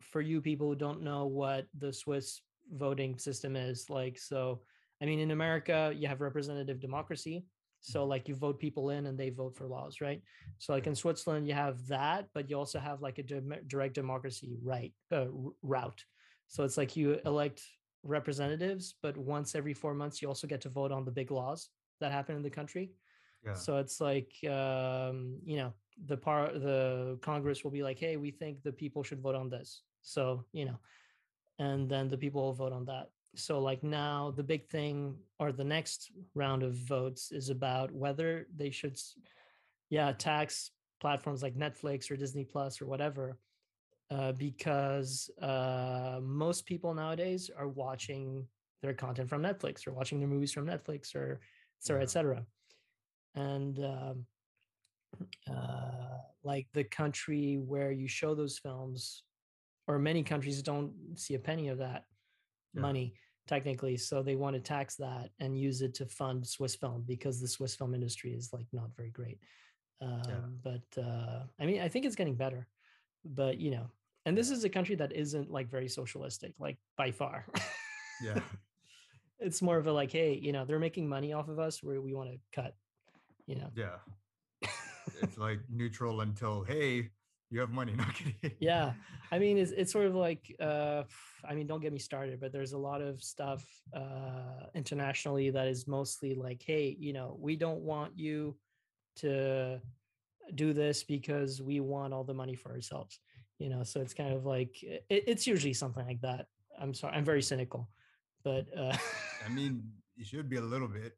for 0.00 0.20
you 0.20 0.40
people 0.40 0.68
who 0.68 0.76
don't 0.76 1.02
know 1.02 1.26
what 1.26 1.66
the 1.78 1.92
swiss 1.92 2.40
voting 2.72 3.18
system 3.18 3.56
is 3.56 3.88
like 3.88 4.18
so 4.18 4.60
i 5.00 5.04
mean 5.04 5.18
in 5.18 5.30
america 5.30 5.92
you 5.96 6.08
have 6.08 6.20
representative 6.20 6.80
democracy 6.80 7.44
so 7.86 8.04
like 8.04 8.26
you 8.26 8.34
vote 8.34 8.58
people 8.58 8.90
in 8.90 9.06
and 9.06 9.16
they 9.16 9.30
vote 9.30 9.54
for 9.56 9.66
laws 9.68 10.00
right? 10.00 10.20
So 10.58 10.72
like 10.72 10.88
in 10.88 10.94
switzerland 10.94 11.46
you 11.46 11.54
have 11.54 11.86
that 11.86 12.26
but 12.34 12.50
you 12.50 12.58
also 12.58 12.80
have 12.80 13.00
like 13.00 13.18
a 13.18 13.22
direct 13.22 13.94
democracy 13.94 14.56
right 14.62 14.92
uh, 15.12 15.26
route. 15.62 16.04
So 16.48 16.64
it's 16.64 16.76
like 16.76 16.96
you 16.96 17.20
elect 17.24 17.62
representatives 18.02 18.94
but 19.02 19.16
once 19.16 19.54
every 19.54 19.74
four 19.74 19.94
months 19.94 20.20
you 20.20 20.26
also 20.26 20.48
get 20.48 20.60
to 20.62 20.68
vote 20.68 20.90
on 20.90 21.04
the 21.04 21.12
big 21.12 21.30
laws 21.30 21.68
that 22.00 22.10
happen 22.10 22.34
in 22.34 22.42
the 22.42 22.50
country. 22.50 22.90
Yeah. 23.44 23.54
so 23.54 23.76
it's 23.76 24.00
like 24.00 24.32
um, 24.50 25.38
you 25.44 25.56
know 25.58 25.72
the 26.04 26.16
par 26.16 26.50
the 26.52 27.18
Congress 27.22 27.64
will 27.64 27.70
be 27.70 27.82
like, 27.82 27.98
hey, 27.98 28.16
we 28.16 28.30
think 28.30 28.62
the 28.62 28.72
people 28.72 29.02
should 29.02 29.20
vote 29.20 29.34
on 29.34 29.48
this. 29.48 29.82
So 30.02 30.44
you 30.52 30.64
know, 30.66 30.78
and 31.58 31.88
then 31.88 32.08
the 32.08 32.18
people 32.18 32.42
will 32.42 32.52
vote 32.52 32.72
on 32.72 32.84
that. 32.86 33.10
So 33.34 33.60
like 33.60 33.82
now 33.82 34.32
the 34.34 34.42
big 34.42 34.68
thing 34.68 35.16
or 35.38 35.52
the 35.52 35.64
next 35.64 36.10
round 36.34 36.62
of 36.62 36.74
votes 36.74 37.32
is 37.32 37.50
about 37.50 37.92
whether 37.92 38.46
they 38.56 38.70
should, 38.70 38.98
yeah, 39.90 40.12
tax 40.12 40.70
platforms 41.00 41.42
like 41.42 41.54
Netflix 41.54 42.10
or 42.10 42.16
Disney 42.16 42.44
Plus 42.44 42.80
or 42.80 42.86
whatever, 42.86 43.36
uh, 44.10 44.32
because 44.32 45.30
uh, 45.42 46.18
most 46.22 46.64
people 46.64 46.94
nowadays 46.94 47.50
are 47.58 47.68
watching 47.68 48.46
their 48.80 48.94
content 48.94 49.28
from 49.28 49.42
Netflix 49.42 49.86
or 49.86 49.92
watching 49.92 50.18
their 50.18 50.28
movies 50.28 50.52
from 50.52 50.66
Netflix 50.66 51.14
or 51.14 51.40
et 51.78 51.84
cetera, 51.84 52.02
et 52.02 52.10
cetera. 52.10 52.46
And 53.34 53.78
um, 53.80 54.26
uh, 55.50 56.18
like 56.44 56.66
the 56.72 56.84
country 56.84 57.56
where 57.56 57.92
you 57.92 58.08
show 58.08 58.34
those 58.34 58.58
films, 58.58 59.22
or 59.86 59.98
many 59.98 60.22
countries 60.22 60.62
don't 60.62 60.92
see 61.16 61.34
a 61.34 61.38
penny 61.38 61.68
of 61.68 61.78
that 61.78 62.04
Yeah. 62.74 62.82
money 62.82 63.14
technically, 63.46 63.96
so 63.96 64.22
they 64.22 64.34
want 64.34 64.54
to 64.54 64.60
tax 64.60 64.96
that 64.96 65.30
and 65.38 65.58
use 65.58 65.80
it 65.80 65.94
to 65.94 66.06
fund 66.06 66.46
Swiss 66.46 66.74
film 66.74 67.04
because 67.06 67.40
the 67.40 67.46
Swiss 67.48 67.76
film 67.76 67.94
industry 67.94 68.32
is 68.32 68.52
like 68.52 68.66
not 68.72 68.90
very 68.96 69.10
great. 69.10 69.38
Um, 70.00 70.60
But 70.62 70.86
uh, 70.98 71.44
I 71.60 71.66
mean, 71.66 71.80
I 71.80 71.88
think 71.88 72.04
it's 72.04 72.16
getting 72.16 72.34
better, 72.34 72.68
but 73.24 73.58
you 73.58 73.70
know, 73.70 73.90
and 74.24 74.36
this 74.36 74.50
is 74.50 74.64
a 74.64 74.68
country 74.68 74.96
that 74.96 75.12
isn't 75.12 75.50
like 75.50 75.68
very 75.70 75.88
socialistic, 75.88 76.54
like 76.58 76.78
by 76.96 77.12
far. 77.12 77.46
Yeah. 78.22 78.40
it's 79.38 79.62
more 79.62 79.76
of 79.78 79.86
a 79.86 79.92
like, 79.92 80.10
hey, 80.10 80.34
you 80.34 80.52
know, 80.52 80.64
they're 80.64 80.78
making 80.80 81.08
money 81.08 81.32
off 81.32 81.48
of 81.48 81.58
us 81.58 81.82
where 81.82 82.00
we 82.00 82.12
want 82.14 82.30
to 82.30 82.38
cut, 82.52 82.74
you 83.46 83.54
know. 83.54 83.70
Yeah. 83.76 83.98
It's 85.22 85.38
like 85.38 85.60
neutral 85.68 86.20
until 86.20 86.62
hey, 86.64 87.10
you 87.50 87.60
have 87.60 87.70
money. 87.70 87.92
Not 87.96 88.14
kidding. 88.14 88.52
yeah 88.58 88.92
i 89.30 89.38
mean 89.38 89.56
it's, 89.58 89.70
it's 89.72 89.92
sort 89.92 90.06
of 90.06 90.14
like 90.14 90.54
uh 90.60 91.02
i 91.48 91.54
mean 91.54 91.66
don't 91.66 91.80
get 91.80 91.92
me 91.92 91.98
started 91.98 92.40
but 92.40 92.52
there's 92.52 92.72
a 92.72 92.78
lot 92.78 93.00
of 93.00 93.22
stuff 93.22 93.64
uh 93.94 94.66
internationally 94.74 95.50
that 95.50 95.66
is 95.66 95.86
mostly 95.86 96.34
like 96.34 96.62
hey 96.64 96.96
you 96.98 97.12
know 97.12 97.36
we 97.40 97.56
don't 97.56 97.80
want 97.80 98.12
you 98.16 98.56
to 99.16 99.80
do 100.54 100.72
this 100.72 101.02
because 101.02 101.60
we 101.60 101.80
want 101.80 102.12
all 102.12 102.24
the 102.24 102.34
money 102.34 102.54
for 102.54 102.70
ourselves 102.70 103.18
you 103.58 103.68
know 103.68 103.82
so 103.82 104.00
it's 104.00 104.14
kind 104.14 104.32
of 104.32 104.44
like 104.46 104.80
it, 104.82 105.04
it's 105.08 105.46
usually 105.46 105.72
something 105.72 106.06
like 106.06 106.20
that 106.20 106.46
i'm 106.80 106.94
sorry 106.94 107.16
i'm 107.16 107.24
very 107.24 107.42
cynical 107.42 107.88
but 108.44 108.66
uh 108.78 108.96
I 109.44 109.48
mean, 109.48 109.82
you 110.16 110.24
should 110.24 110.48
be 110.48 110.56
a 110.56 110.62
little 110.62 110.88
bit. 110.88 111.16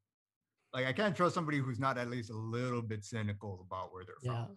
Like 0.74 0.86
I 0.86 0.92
can't 0.92 1.16
trust 1.16 1.34
somebody 1.34 1.58
who's 1.58 1.78
not 1.78 1.96
at 1.98 2.08
least 2.10 2.30
a 2.30 2.36
little 2.36 2.82
bit 2.82 3.04
cynical 3.04 3.64
about 3.66 3.92
where 3.92 4.04
they're 4.04 4.16
yeah 4.22 4.46
from. 4.46 4.56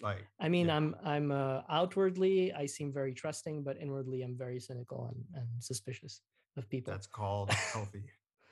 Like 0.00 0.26
i 0.40 0.48
mean 0.48 0.66
Yeah. 0.68 0.76
i'm 0.76 0.96
i'm 1.04 1.30
uh, 1.30 1.60
outwardly 1.68 2.50
i 2.54 2.64
seem 2.66 2.90
very 2.92 3.12
trusting 3.12 3.62
but 3.62 3.76
inwardly 3.76 4.22
i'm 4.22 4.36
very 4.36 4.58
cynical 4.58 5.06
and, 5.12 5.20
and 5.38 5.46
suspicious 5.62 6.22
of 6.56 6.68
people 6.70 6.92
that's 6.92 7.06
called 7.06 7.50
healthy. 7.50 8.04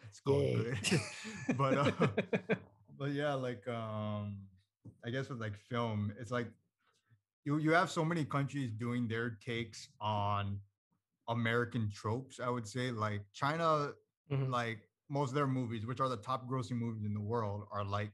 It's 0.07 0.21
called 0.27 0.53
good. 0.55 0.79
but 1.57 1.79
uh, 1.79 2.09
but 2.99 3.11
yeah, 3.13 3.35
like 3.35 3.67
um, 3.69 4.37
I 5.05 5.09
guess 5.11 5.29
with 5.31 5.41
like 5.41 5.57
film, 5.57 6.13
it's 6.21 6.31
like 6.31 6.49
you 7.45 7.57
you 7.59 7.73
have 7.73 7.91
so 7.91 8.05
many 8.05 8.25
countries 8.25 8.71
doing 8.73 9.09
their 9.09 9.31
takes 9.45 9.89
on 10.01 10.61
American 11.29 11.91
tropes. 11.91 12.41
I 12.41 12.49
would 12.51 12.67
say 12.69 12.91
like 12.91 13.23
China, 13.33 13.93
Mhm. 14.31 14.49
like 14.51 14.81
most 15.11 15.31
of 15.31 15.35
their 15.35 15.47
movies, 15.47 15.85
which 15.85 16.01
are 16.01 16.09
the 16.09 16.17
top 16.17 16.49
grossing 16.49 16.79
movies 16.79 17.05
in 17.05 17.13
the 17.13 17.21
world, 17.21 17.67
are 17.73 17.85
like 17.85 18.13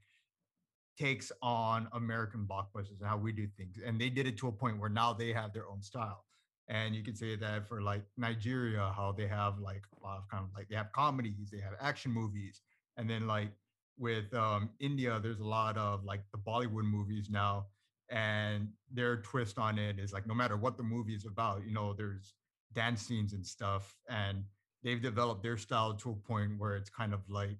takes 0.97 1.31
on 1.41 1.87
American 1.93 2.47
blockbusters 2.49 2.99
and 2.99 3.07
how 3.07 3.17
we 3.17 3.31
do 3.31 3.47
things. 3.55 3.77
And 3.85 4.01
they 4.01 4.09
did 4.09 4.27
it 4.27 4.37
to 4.39 4.47
a 4.47 4.51
point 4.51 4.79
where 4.79 4.89
now 4.89 5.13
they 5.13 5.31
have 5.31 5.53
their 5.53 5.67
own 5.69 5.81
style. 5.81 6.25
And 6.69 6.95
you 6.95 7.03
can 7.03 7.15
say 7.15 7.35
that 7.37 7.67
for 7.67 7.81
like 7.81 8.03
Nigeria, 8.17 8.91
how 8.95 9.13
they 9.15 9.27
have 9.27 9.59
like 9.59 9.83
a 9.97 10.03
lot 10.03 10.17
of 10.17 10.27
kind 10.29 10.43
of 10.43 10.49
like 10.55 10.67
they 10.67 10.75
have 10.75 10.91
comedies, 10.91 11.49
they 11.51 11.61
have 11.61 11.73
action 11.79 12.11
movies, 12.11 12.61
and 12.97 13.09
then 13.09 13.25
like 13.25 13.51
with 13.97 14.33
um, 14.33 14.71
India, 14.79 15.19
there's 15.21 15.39
a 15.39 15.47
lot 15.47 15.77
of 15.77 16.03
like 16.03 16.23
the 16.33 16.37
Bollywood 16.37 16.83
movies 16.83 17.29
now, 17.29 17.67
and 18.09 18.67
their 18.91 19.21
twist 19.21 19.57
on 19.57 19.79
it 19.79 19.97
is 19.97 20.11
like 20.11 20.27
no 20.27 20.33
matter 20.33 20.57
what 20.57 20.75
the 20.75 20.83
movie 20.83 21.15
is 21.15 21.25
about, 21.25 21.63
you 21.65 21.71
know, 21.71 21.93
there's 21.93 22.33
dance 22.73 23.01
scenes 23.01 23.31
and 23.31 23.45
stuff, 23.45 23.95
and 24.09 24.43
they've 24.83 25.01
developed 25.01 25.43
their 25.43 25.57
style 25.57 25.93
to 25.95 26.11
a 26.11 26.15
point 26.15 26.59
where 26.59 26.75
it's 26.75 26.89
kind 26.89 27.13
of 27.13 27.21
like, 27.29 27.59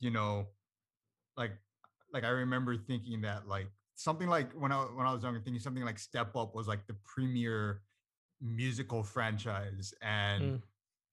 you 0.00 0.10
know, 0.10 0.46
like 1.36 1.52
like 2.12 2.24
I 2.24 2.28
remember 2.30 2.76
thinking 2.76 3.22
that 3.22 3.48
like 3.48 3.68
something 3.94 4.28
like 4.28 4.52
when 4.52 4.72
I 4.72 4.82
when 4.82 5.06
I 5.06 5.12
was 5.12 5.22
younger, 5.22 5.40
thinking 5.40 5.60
something 5.60 5.84
like 5.84 5.98
Step 5.98 6.36
Up 6.36 6.54
was 6.54 6.68
like 6.68 6.86
the 6.86 6.94
premier 7.04 7.82
musical 8.40 9.02
franchise, 9.02 9.94
and 10.02 10.42
Mm. 10.42 10.62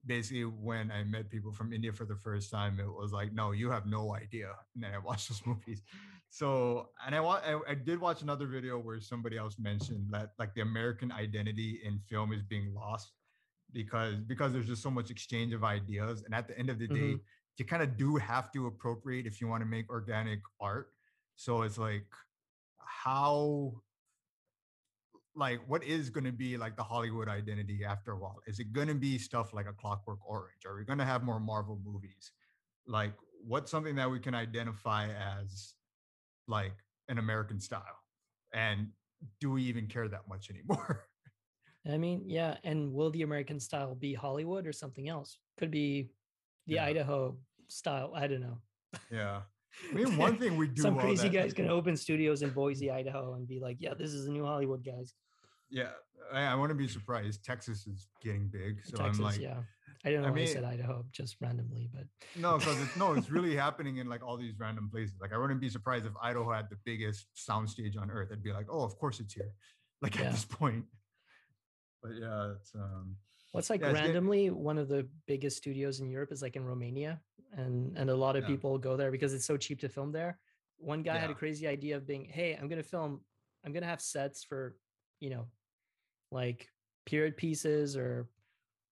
basically 0.05 0.45
when 0.45 0.91
I 0.91 1.03
met 1.03 1.29
people 1.29 1.51
from 1.53 1.73
India 1.73 1.93
for 1.93 2.05
the 2.05 2.15
first 2.15 2.51
time, 2.51 2.79
it 2.79 2.87
was 2.91 3.11
like, 3.11 3.33
no, 3.33 3.51
you 3.51 3.69
have 3.71 3.85
no 3.85 4.15
idea. 4.15 4.51
And 4.75 4.83
then 4.83 4.93
I 4.93 4.99
watched 4.99 5.29
those 5.29 5.41
movies. 5.47 5.81
So 6.29 6.89
and 7.05 7.15
I, 7.15 7.19
wa- 7.21 7.41
I 7.45 7.71
I 7.71 7.75
did 7.75 7.99
watch 7.99 8.21
another 8.21 8.47
video 8.47 8.79
where 8.79 8.99
somebody 9.01 9.37
else 9.37 9.57
mentioned 9.59 10.07
that 10.11 10.31
like 10.39 10.53
the 10.55 10.61
American 10.61 11.11
identity 11.11 11.81
in 11.83 11.99
film 12.09 12.33
is 12.33 12.43
being 12.43 12.73
lost 12.73 13.13
because 13.73 14.15
because 14.21 14.53
there's 14.53 14.67
just 14.67 14.81
so 14.83 14.91
much 14.91 15.11
exchange 15.11 15.53
of 15.53 15.63
ideas, 15.63 16.23
and 16.23 16.33
at 16.33 16.47
the 16.47 16.57
end 16.57 16.69
of 16.69 16.79
the 16.79 16.87
day, 16.87 17.13
Mhm. 17.15 17.21
you 17.57 17.65
kind 17.65 17.83
of 17.83 17.97
do 17.97 18.15
have 18.17 18.51
to 18.53 18.67
appropriate 18.67 19.25
if 19.25 19.41
you 19.41 19.47
want 19.47 19.61
to 19.61 19.65
make 19.65 19.89
organic 19.89 20.41
art. 20.59 20.93
So 21.35 21.61
it's 21.63 21.77
like 21.77 22.07
how 22.79 23.83
like 25.35 25.59
what 25.67 25.83
is 25.83 26.09
going 26.09 26.23
to 26.23 26.31
be 26.31 26.57
like 26.57 26.75
the 26.75 26.83
Hollywood 26.83 27.27
identity 27.27 27.83
after 27.85 28.11
a 28.13 28.17
while? 28.19 28.41
Is 28.47 28.59
it 28.59 28.73
going 28.73 28.87
to 28.87 28.95
be 28.95 29.17
stuff 29.17 29.53
like 29.53 29.67
a 29.67 29.73
Clockwork 29.73 30.19
Orange? 30.25 30.65
Are 30.65 30.75
we 30.75 30.83
going 30.85 30.99
to 30.99 31.05
have 31.05 31.23
more 31.23 31.39
Marvel 31.39 31.79
movies? 31.83 32.31
Like 32.87 33.13
what's 33.45 33.71
something 33.71 33.95
that 33.95 34.09
we 34.09 34.19
can 34.19 34.35
identify 34.35 35.09
as 35.09 35.75
like 36.47 36.73
an 37.07 37.17
American 37.19 37.59
style? 37.59 37.99
And 38.53 38.89
do 39.39 39.51
we 39.51 39.63
even 39.63 39.87
care 39.87 40.07
that 40.07 40.27
much 40.27 40.49
anymore? 40.49 41.05
I 41.87 41.97
mean, 41.97 42.23
yeah. 42.27 42.57
And 42.63 42.93
will 42.93 43.09
the 43.11 43.21
American 43.23 43.59
style 43.59 43.95
be 43.95 44.13
Hollywood 44.13 44.67
or 44.67 44.73
something 44.73 45.09
else? 45.09 45.39
Could 45.57 45.71
be 45.71 46.09
the 46.67 46.75
Yeah. 46.75 46.85
Idaho 46.85 47.37
style. 47.67 48.11
I 48.15 48.27
don't 48.27 48.41
know. 48.41 48.57
Yeah. 49.11 49.41
I 49.89 49.93
mean, 49.93 50.17
one 50.17 50.37
thing 50.39 50.57
we 50.57 50.67
do 50.67 50.81
Some 50.81 50.95
well 50.95 51.05
crazy 51.05 51.29
guy's 51.29 51.53
gonna 51.53 51.69
open 51.73 51.95
studios 51.95 52.41
in 52.41 52.49
Boise, 52.49 52.91
Idaho, 52.91 53.35
and 53.35 53.47
be 53.47 53.59
like, 53.59 53.77
"Yeah, 53.79 53.93
this 53.93 54.11
is 54.13 54.25
the 54.25 54.31
new 54.31 54.43
Hollywood, 54.45 54.83
guys." 54.83 55.13
Yeah, 55.69 55.91
I, 56.33 56.41
I 56.45 56.55
want 56.55 56.69
to 56.71 56.75
be 56.75 56.87
surprised. 56.87 57.45
Texas 57.45 57.85
is 57.87 58.07
getting 58.21 58.47
big, 58.47 58.83
so 58.83 58.97
Texas, 58.97 59.19
I'm 59.19 59.23
like, 59.25 59.39
yeah. 59.39 59.59
I 60.05 60.11
don't 60.11 60.21
know 60.21 60.27
I 60.29 60.31
why 60.31 60.37
I 60.37 60.39
mean- 60.39 60.47
said 60.47 60.63
Idaho 60.63 61.05
just 61.11 61.35
randomly, 61.39 61.89
but 61.93 62.05
no, 62.35 62.57
because 62.57 62.81
it's 62.81 62.95
no, 62.97 63.13
it's 63.13 63.29
really 63.29 63.55
happening 63.65 63.97
in 63.97 64.07
like 64.09 64.23
all 64.25 64.37
these 64.37 64.53
random 64.59 64.89
places. 64.89 65.15
Like, 65.21 65.33
I 65.33 65.37
wouldn't 65.37 65.61
be 65.61 65.69
surprised 65.69 66.05
if 66.07 66.13
Idaho 66.21 66.51
had 66.51 66.69
the 66.69 66.77
biggest 66.83 67.27
soundstage 67.37 67.97
on 67.99 68.09
earth. 68.09 68.29
I'd 68.31 68.41
be 68.43 68.51
like, 68.51 68.67
oh, 68.71 68.81
of 68.83 68.97
course 68.97 69.19
it's 69.19 69.33
here. 69.33 69.51
Like 70.01 70.15
Yeah. 70.15 70.23
at 70.23 70.31
this 70.31 70.45
point. 70.45 70.85
But 72.01 72.11
yeah, 72.19 72.51
it's 72.53 72.73
um, 72.75 73.15
what's 73.51 73.69
like 73.69 73.81
Yeah, 73.81 73.91
randomly 73.93 74.49
one 74.49 74.77
of 74.77 74.87
the 74.87 75.07
biggest 75.27 75.57
studios 75.57 75.99
in 75.99 76.09
Europe 76.09 76.31
is 76.31 76.41
like 76.41 76.55
in 76.55 76.63
Romania, 76.63 77.21
and 77.53 77.97
and 77.97 78.09
a 78.09 78.15
lot 78.15 78.35
of 78.35 78.43
Yeah. 78.43 78.47
people 78.47 78.77
go 78.77 78.95
there 78.97 79.11
because 79.11 79.33
it's 79.33 79.45
so 79.45 79.57
cheap 79.57 79.79
to 79.81 79.89
film 79.89 80.11
there. 80.11 80.39
One 80.77 81.03
guy 81.03 81.17
had 81.17 81.29
a 81.29 81.35
crazy 81.35 81.67
idea 81.67 81.97
of 81.97 82.05
being, 82.07 82.25
"Hey, 82.25 82.55
I'm 82.55 82.67
gonna 82.69 82.83
film, 82.83 83.21
I'm 83.65 83.73
gonna 83.73 83.85
have 83.85 84.01
sets 84.01 84.43
for, 84.43 84.77
you 85.19 85.29
know, 85.29 85.47
like 86.31 86.69
period 87.05 87.37
pieces 87.37 87.95
or." 87.97 88.29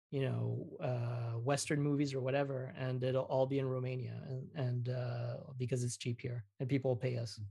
you 0.09 0.21
know 0.21 0.69
uh 0.79 1.37
western 1.37 1.81
movies 1.81 2.13
or 2.13 2.21
whatever 2.21 2.73
and 2.77 3.03
it'll 3.03 3.25
all 3.25 3.45
be 3.45 3.59
in 3.59 3.67
romania 3.67 4.23
and 4.29 4.47
and 4.55 4.87
uh 4.87 5.35
because 5.57 5.83
it's 5.83 5.97
cheap 5.97 6.21
here 6.21 6.45
and 6.61 6.69
people 6.69 6.91
will 6.91 6.95
pay 6.95 7.17
us 7.17 7.41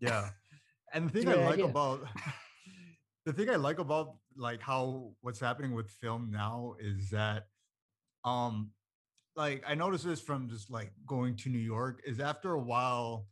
yeah. 0.00 0.30
And 0.94 1.10
the 1.10 1.12
thing 1.12 1.28
I 1.28 1.34
like 1.34 1.58
idea. 1.58 1.66
about 1.68 2.08
the 3.26 3.32
thing 3.32 3.50
I 3.50 3.56
like 3.56 3.78
about 3.78 4.16
like 4.36 4.60
how 4.60 5.12
what's 5.20 5.40
happening 5.40 5.72
with 5.74 5.90
film 5.90 6.30
now 6.30 6.74
is 6.80 7.10
that 7.10 7.48
um 8.24 8.70
like 9.36 9.62
I 9.66 9.74
noticed 9.74 10.04
this 10.04 10.20
from 10.20 10.48
just 10.48 10.70
like 10.70 10.92
going 11.06 11.36
to 11.36 11.48
New 11.50 11.58
York 11.58 12.02
is 12.06 12.20
after 12.20 12.52
a 12.52 12.60
while 12.60 13.26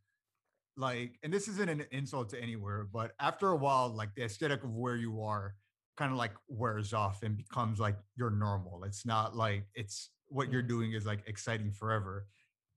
like 0.77 1.19
and 1.23 1.33
this 1.33 1.49
isn't 1.49 1.69
an 1.69 1.85
insult 1.91 2.31
to 2.31 2.41
anywhere 2.41 2.87
but 2.93 3.13
after 3.21 3.49
a 3.49 3.57
while 3.57 3.89
like 3.89 4.15
the 4.15 4.23
aesthetic 4.25 4.63
of 4.63 4.75
where 4.75 4.97
you 4.97 5.21
are 5.23 5.55
kind 5.97 6.13
of 6.13 6.19
like 6.19 6.33
wears 6.47 6.93
off 6.93 7.23
and 7.25 7.37
becomes 7.37 7.81
like 7.81 7.97
your 8.15 8.31
normal 8.31 8.85
it's 8.85 9.05
not 9.05 9.35
like 9.35 9.65
it's 9.75 10.11
what 10.29 10.53
you're 10.53 10.63
Mhm. 10.63 10.69
doing 10.69 10.93
is 10.93 11.05
like 11.05 11.27
exciting 11.27 11.73
forever 11.73 12.29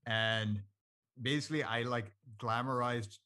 and 0.04 0.60
basically 1.20 1.62
i 1.62 1.82
like 1.82 2.10
glamorized 2.38 3.18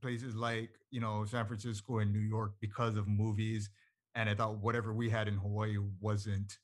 places 0.00 0.34
like 0.34 0.70
you 0.90 1.00
know 1.00 1.24
san 1.24 1.46
francisco 1.46 1.98
and 1.98 2.12
new 2.12 2.18
york 2.18 2.52
because 2.60 2.96
of 2.96 3.08
movies 3.08 3.70
and 4.14 4.28
i 4.28 4.34
thought 4.34 4.58
whatever 4.58 4.92
we 4.92 5.08
had 5.08 5.28
in 5.28 5.34
hawaii 5.34 5.76
wasn't 6.00 6.58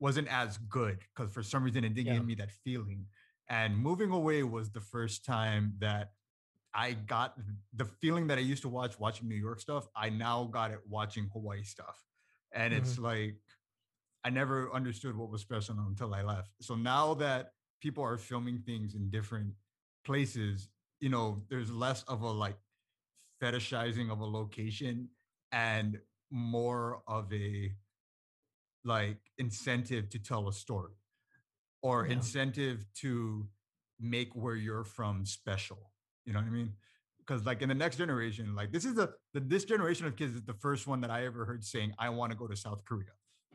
wasn't 0.00 0.28
as 0.28 0.58
good 0.58 0.98
because 1.14 1.32
for 1.32 1.42
some 1.42 1.64
reason 1.64 1.84
it 1.84 1.94
didn't 1.94 2.08
Yeah. 2.08 2.14
give 2.14 2.26
me 2.26 2.34
that 2.36 2.50
feeling. 2.50 3.06
And 3.48 3.76
moving 3.76 4.10
away 4.10 4.42
was 4.42 4.70
the 4.70 4.80
first 4.80 5.24
time 5.24 5.74
that 5.78 6.12
i 6.74 6.92
got 6.92 7.38
the 7.72 7.84
feeling 7.84 8.26
that 8.26 8.38
i 8.38 8.40
used 8.40 8.62
to 8.62 8.68
watch 8.68 8.98
watching 8.98 9.28
new 9.28 9.36
york 9.36 9.60
stuff 9.60 9.86
i 9.94 10.08
now 10.10 10.44
got 10.44 10.72
it 10.72 10.80
watching 10.88 11.28
hawaii 11.32 11.62
stuff. 11.62 12.02
And 12.52 12.72
it's 12.74 12.94
mm-hmm. 12.94 13.04
like 13.04 13.36
i 14.24 14.30
never 14.30 14.72
understood 14.72 15.16
what 15.16 15.30
was 15.30 15.40
special 15.40 15.76
until 15.88 16.14
i 16.14 16.22
left. 16.22 16.50
So 16.60 16.74
now 16.74 17.14
that 17.14 17.52
people 17.80 18.04
are 18.04 18.18
filming 18.18 18.58
things 18.58 18.94
in 18.94 19.10
different 19.10 19.52
places 20.04 20.68
you 21.00 21.08
know 21.08 21.42
there's 21.48 21.70
less 21.70 22.02
of 22.04 22.22
a 22.22 22.30
like 22.30 22.56
fetishizing 23.44 24.10
of 24.10 24.20
a 24.20 24.24
location 24.24 25.08
and 25.52 25.98
more 26.30 27.02
of 27.06 27.32
a 27.32 27.70
like 28.84 29.18
incentive 29.38 30.08
to 30.10 30.18
tell 30.18 30.48
a 30.48 30.52
story 30.52 30.94
or 31.82 32.06
Yeah. 32.06 32.14
incentive 32.14 32.86
to 32.94 33.48
make 34.00 34.34
where 34.34 34.56
you're 34.56 34.84
from 34.84 35.24
special. 35.24 35.92
You 36.24 36.32
know 36.32 36.40
what 36.40 36.48
i 36.48 36.50
mean? 36.50 36.72
Because 37.18 37.46
like 37.46 37.62
in 37.62 37.68
the 37.68 37.74
next 37.74 37.96
generation 37.96 38.54
like 38.54 38.70
this 38.72 38.84
is 38.84 38.94
the, 38.94 39.14
the 39.32 39.40
this 39.40 39.64
generation 39.64 40.06
of 40.06 40.16
kids 40.16 40.34
is 40.34 40.42
the 40.42 40.54
first 40.54 40.86
one 40.86 41.00
that 41.02 41.10
i 41.10 41.24
ever 41.24 41.44
heard 41.44 41.64
saying 41.64 41.92
i 41.98 42.08
want 42.10 42.32
to 42.32 42.38
go 42.38 42.46
to 42.46 42.56
south 42.56 42.84
korea. 42.84 43.12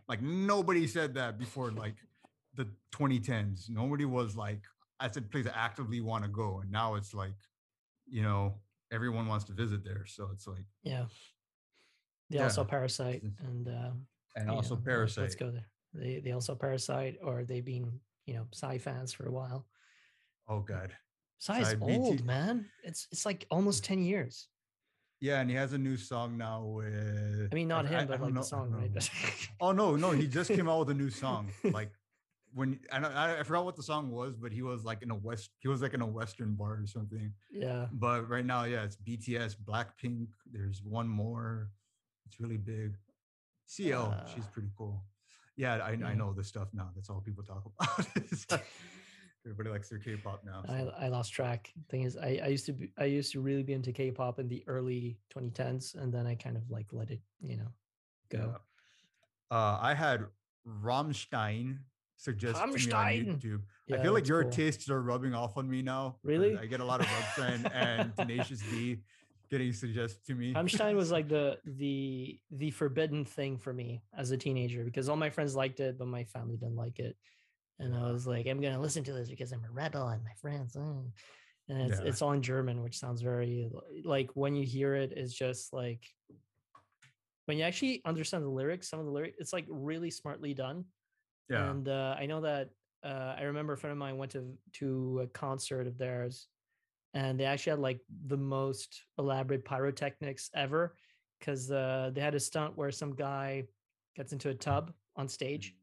Like 0.07 0.21
nobody 0.21 0.87
said 0.87 1.13
that 1.15 1.37
before 1.37 1.71
like 1.71 1.95
the 2.55 2.67
2010s 2.91 3.69
nobody 3.69 4.05
was 4.05 4.35
like 4.35 4.61
i 4.99 5.09
said 5.09 5.29
place 5.31 5.45
i 5.47 5.51
actively 5.67 6.01
want 6.01 6.23
to 6.23 6.29
go. 6.29 6.61
And 6.61 6.71
now 6.71 6.95
it's 6.95 7.13
like 7.13 7.35
you 8.07 8.23
know 8.23 8.55
everyone 8.91 9.27
wants 9.27 9.45
to 9.45 9.53
visit 9.53 9.83
there 9.83 10.05
so 10.05 10.29
it's 10.33 10.47
like 10.47 10.65
yeah. 10.83 11.05
They 12.29 12.39
also 12.39 12.63
parasite 12.63 13.23
and 13.39 13.67
uh 13.67 13.91
and 14.35 14.49
also 14.49 14.75
know, 14.75 14.81
parasite. 14.85 15.23
let's 15.23 15.35
go 15.35 15.49
there. 15.51 15.65
They 15.93 16.19
they 16.23 16.31
also 16.31 16.53
parasite 16.55 17.17
or 17.23 17.43
they've 17.43 17.65
been 17.65 17.99
you 18.25 18.35
know 18.35 18.45
psy 18.51 18.77
fans 18.77 19.11
for 19.13 19.25
a 19.27 19.31
while. 19.31 19.65
Oh 20.47 20.59
god. 20.61 20.93
Psy 21.39 21.59
is 21.61 21.67
Psy, 21.69 21.75
BT 21.75 21.97
old 21.99 22.25
man. 22.25 22.65
It's 22.83 23.07
it's 23.11 23.25
like 23.25 23.45
almost 23.49 23.83
10 23.83 24.03
years. 24.03 24.47
Yeah 25.21 25.41
and 25.41 25.49
he 25.49 25.55
has 25.55 25.73
a 25.73 25.77
new 25.77 25.97
song 25.97 26.37
now 26.37 26.63
with 26.63 27.49
i 27.51 27.55
mean 27.55 27.67
not 27.67 27.85
I- 27.85 27.89
him 27.89 27.99
I 27.99 28.05
but 28.05 28.11
don't 28.19 28.21
like 28.27 28.33
know- 28.35 28.41
the 28.41 28.47
song 28.47 28.71
right? 28.71 29.09
Oh 29.59 29.71
no, 29.71 29.95
no, 29.95 30.11
he 30.11 30.27
just 30.27 30.49
came 30.51 30.69
out 30.69 30.79
with 30.79 30.89
a 30.91 30.99
new 31.03 31.09
song. 31.09 31.49
Like 31.63 31.91
when 32.53 32.79
I 32.91 32.99
don't- 32.99 33.13
I, 33.15 33.39
I 33.39 33.43
forgot 33.43 33.65
what 33.65 33.75
the 33.75 33.83
song 33.83 34.11
was, 34.11 34.35
but 34.35 34.51
he 34.51 34.61
was 34.61 34.83
like 34.83 35.01
in 35.01 35.11
a 35.11 35.15
west, 35.15 35.51
he 35.59 35.67
was 35.67 35.81
like 35.81 35.93
in 35.93 36.01
a 36.01 36.05
western 36.07 36.55
bar 36.55 36.73
or 36.81 36.87
something. 36.87 37.33
yeah 37.51 37.87
But 37.91 38.27
right 38.29 38.45
now, 38.45 38.63
yeah, 38.65 38.83
it's 38.83 38.95
BTS, 38.97 39.55
Blackpink. 39.63 40.27
There's 40.51 40.81
one 40.83 41.07
more. 41.07 41.69
It's 42.25 42.39
really 42.39 42.57
big. 42.57 42.97
CL, 43.65 44.25
she's 44.33 44.43
Uh, 44.45 44.47
pretty 44.51 44.69
cool. 44.77 45.03
Yeah, 45.55 45.75
I, 45.75 45.91
I 45.91 46.13
know 46.15 46.33
this 46.33 46.47
stuff 46.47 46.69
now. 46.73 46.89
That's 46.95 47.09
all 47.09 47.21
people 47.21 47.43
talk 47.43 47.63
about. 47.79 48.61
Everybody 49.45 49.69
likes 49.69 49.89
their 49.89 49.99
K-pop 49.99 50.43
now. 50.43 50.63
so. 50.67 50.73
I, 50.99 51.05
I 51.05 51.07
lost 51.07 51.31
track. 51.33 51.71
Thing 51.89 52.01
is, 52.03 52.17
I, 52.17 52.39
I 52.43 52.47
used 52.47 52.65
to 52.65 52.73
be 52.73 52.91
I 52.97 53.05
used 53.05 53.31
to 53.33 53.39
really 53.41 53.63
be 53.63 53.73
into 53.73 53.91
K-pop 53.93 54.37
in 54.39 54.47
the 54.47 54.63
early 54.67 55.17
2010s, 55.33 55.95
and 55.95 56.13
then 56.13 56.27
I 56.27 56.35
kind 56.35 56.57
of 56.57 56.69
like 56.69 56.87
let 56.91 57.09
it, 57.09 57.21
you 57.41 57.57
know, 57.57 57.71
go. 58.29 58.55
Yeah. 59.51 59.57
Uh, 59.57 59.79
I 59.81 59.93
had 59.93 60.25
Rammstein 60.67 61.77
suggest 62.19 62.61
to 62.61 62.67
me 62.67 62.91
on! 62.91 63.07
YouTube. 63.13 63.61
I 63.91 63.97
feel 64.03 64.13
like 64.13 64.27
your 64.27 64.43
cool. 64.43 64.51
tastes 64.51 64.89
are 64.89 65.01
rubbing 65.01 65.33
off 65.33 65.57
on 65.57 65.69
me 65.69 65.81
now. 65.81 66.17
Really? 66.23 66.57
I 66.57 66.65
get 66.65 66.81
a 66.81 66.85
lot 66.85 66.99
of 66.99 67.07
Rammstein 67.07 67.71
and 67.73 68.15
Tenacious 68.17 68.59
D 68.59 68.99
getting 69.49 69.73
suggested 69.73 70.23
to 70.27 70.35
me. 70.35 70.53
Rammstein 70.53 70.95
was 70.95 71.11
like 71.11 71.27
the 71.37 71.57
the 71.65 72.39
the 72.51 72.71
forbidden 72.71 73.25
thing 73.25 73.57
for 73.57 73.73
me 73.73 74.03
as 74.15 74.31
a 74.31 74.37
teenager 74.37 74.83
because 74.83 75.09
all 75.09 75.15
my 75.15 75.29
friends 75.29 75.55
liked 75.55 75.79
it, 75.79 75.97
but 75.97 76.07
my 76.07 76.25
family 76.25 76.57
didn't 76.57 76.75
like 76.75 76.99
it. 76.99 77.15
And 77.79 77.95
I 77.95 78.11
was 78.11 78.27
like, 78.27 78.45
I'm 78.47 78.61
gonna 78.61 78.81
listen 78.81 79.03
to 79.05 79.13
this 79.13 79.29
because 79.29 79.53
I'm 79.53 79.63
a 79.63 79.71
rebel 79.71 80.07
and 80.09 80.23
my 80.23 80.33
friends. 80.41 80.75
mm." 80.75 81.09
And 81.69 81.81
it's 81.83 81.99
Yeah. 82.01 82.05
it's 82.07 82.21
all 82.21 82.33
in 82.33 82.41
German, 82.41 82.83
which 82.83 82.97
sounds 82.99 83.21
very 83.21 83.69
like 84.03 84.29
when 84.35 84.55
you 84.55 84.65
hear 84.65 84.95
it, 84.95 85.13
it's 85.15 85.33
just 85.33 85.71
like 85.71 86.03
when 87.45 87.57
you 87.57 87.63
actually 87.63 88.01
understand 88.05 88.43
the 88.43 88.49
lyrics, 88.49 88.89
some 88.89 88.99
of 88.99 89.05
the 89.05 89.11
lyrics, 89.11 89.37
it's 89.39 89.53
like 89.53 89.65
really 89.69 90.11
smartly 90.11 90.53
done. 90.53 90.85
Yeah. 91.49 91.69
And 91.71 91.87
uh, 91.87 92.15
I 92.19 92.25
know 92.25 92.41
that 92.41 92.69
uh, 93.03 93.35
I 93.37 93.43
remember 93.43 93.73
a 93.73 93.77
friend 93.77 93.91
of 93.91 93.97
mine 93.97 94.17
went 94.17 94.31
to 94.33 94.57
to 94.73 95.21
a 95.23 95.27
concert 95.27 95.87
of 95.87 95.97
theirs, 95.97 96.47
and 97.13 97.39
they 97.39 97.45
actually 97.45 97.71
had 97.71 97.79
like 97.79 98.01
the 98.27 98.37
most 98.37 99.03
elaborate 99.17 99.65
pyrotechnics 99.65 100.49
ever, 100.53 100.95
because 101.39 101.71
uh, 101.71 102.11
they 102.13 102.21
had 102.21 102.35
a 102.35 102.39
stunt 102.39 102.77
where 102.77 102.91
some 102.91 103.15
guy 103.15 103.63
gets 104.15 104.33
into 104.33 104.49
a 104.49 104.53
tub 104.53 104.91
on 105.15 105.27
stage, 105.27 105.75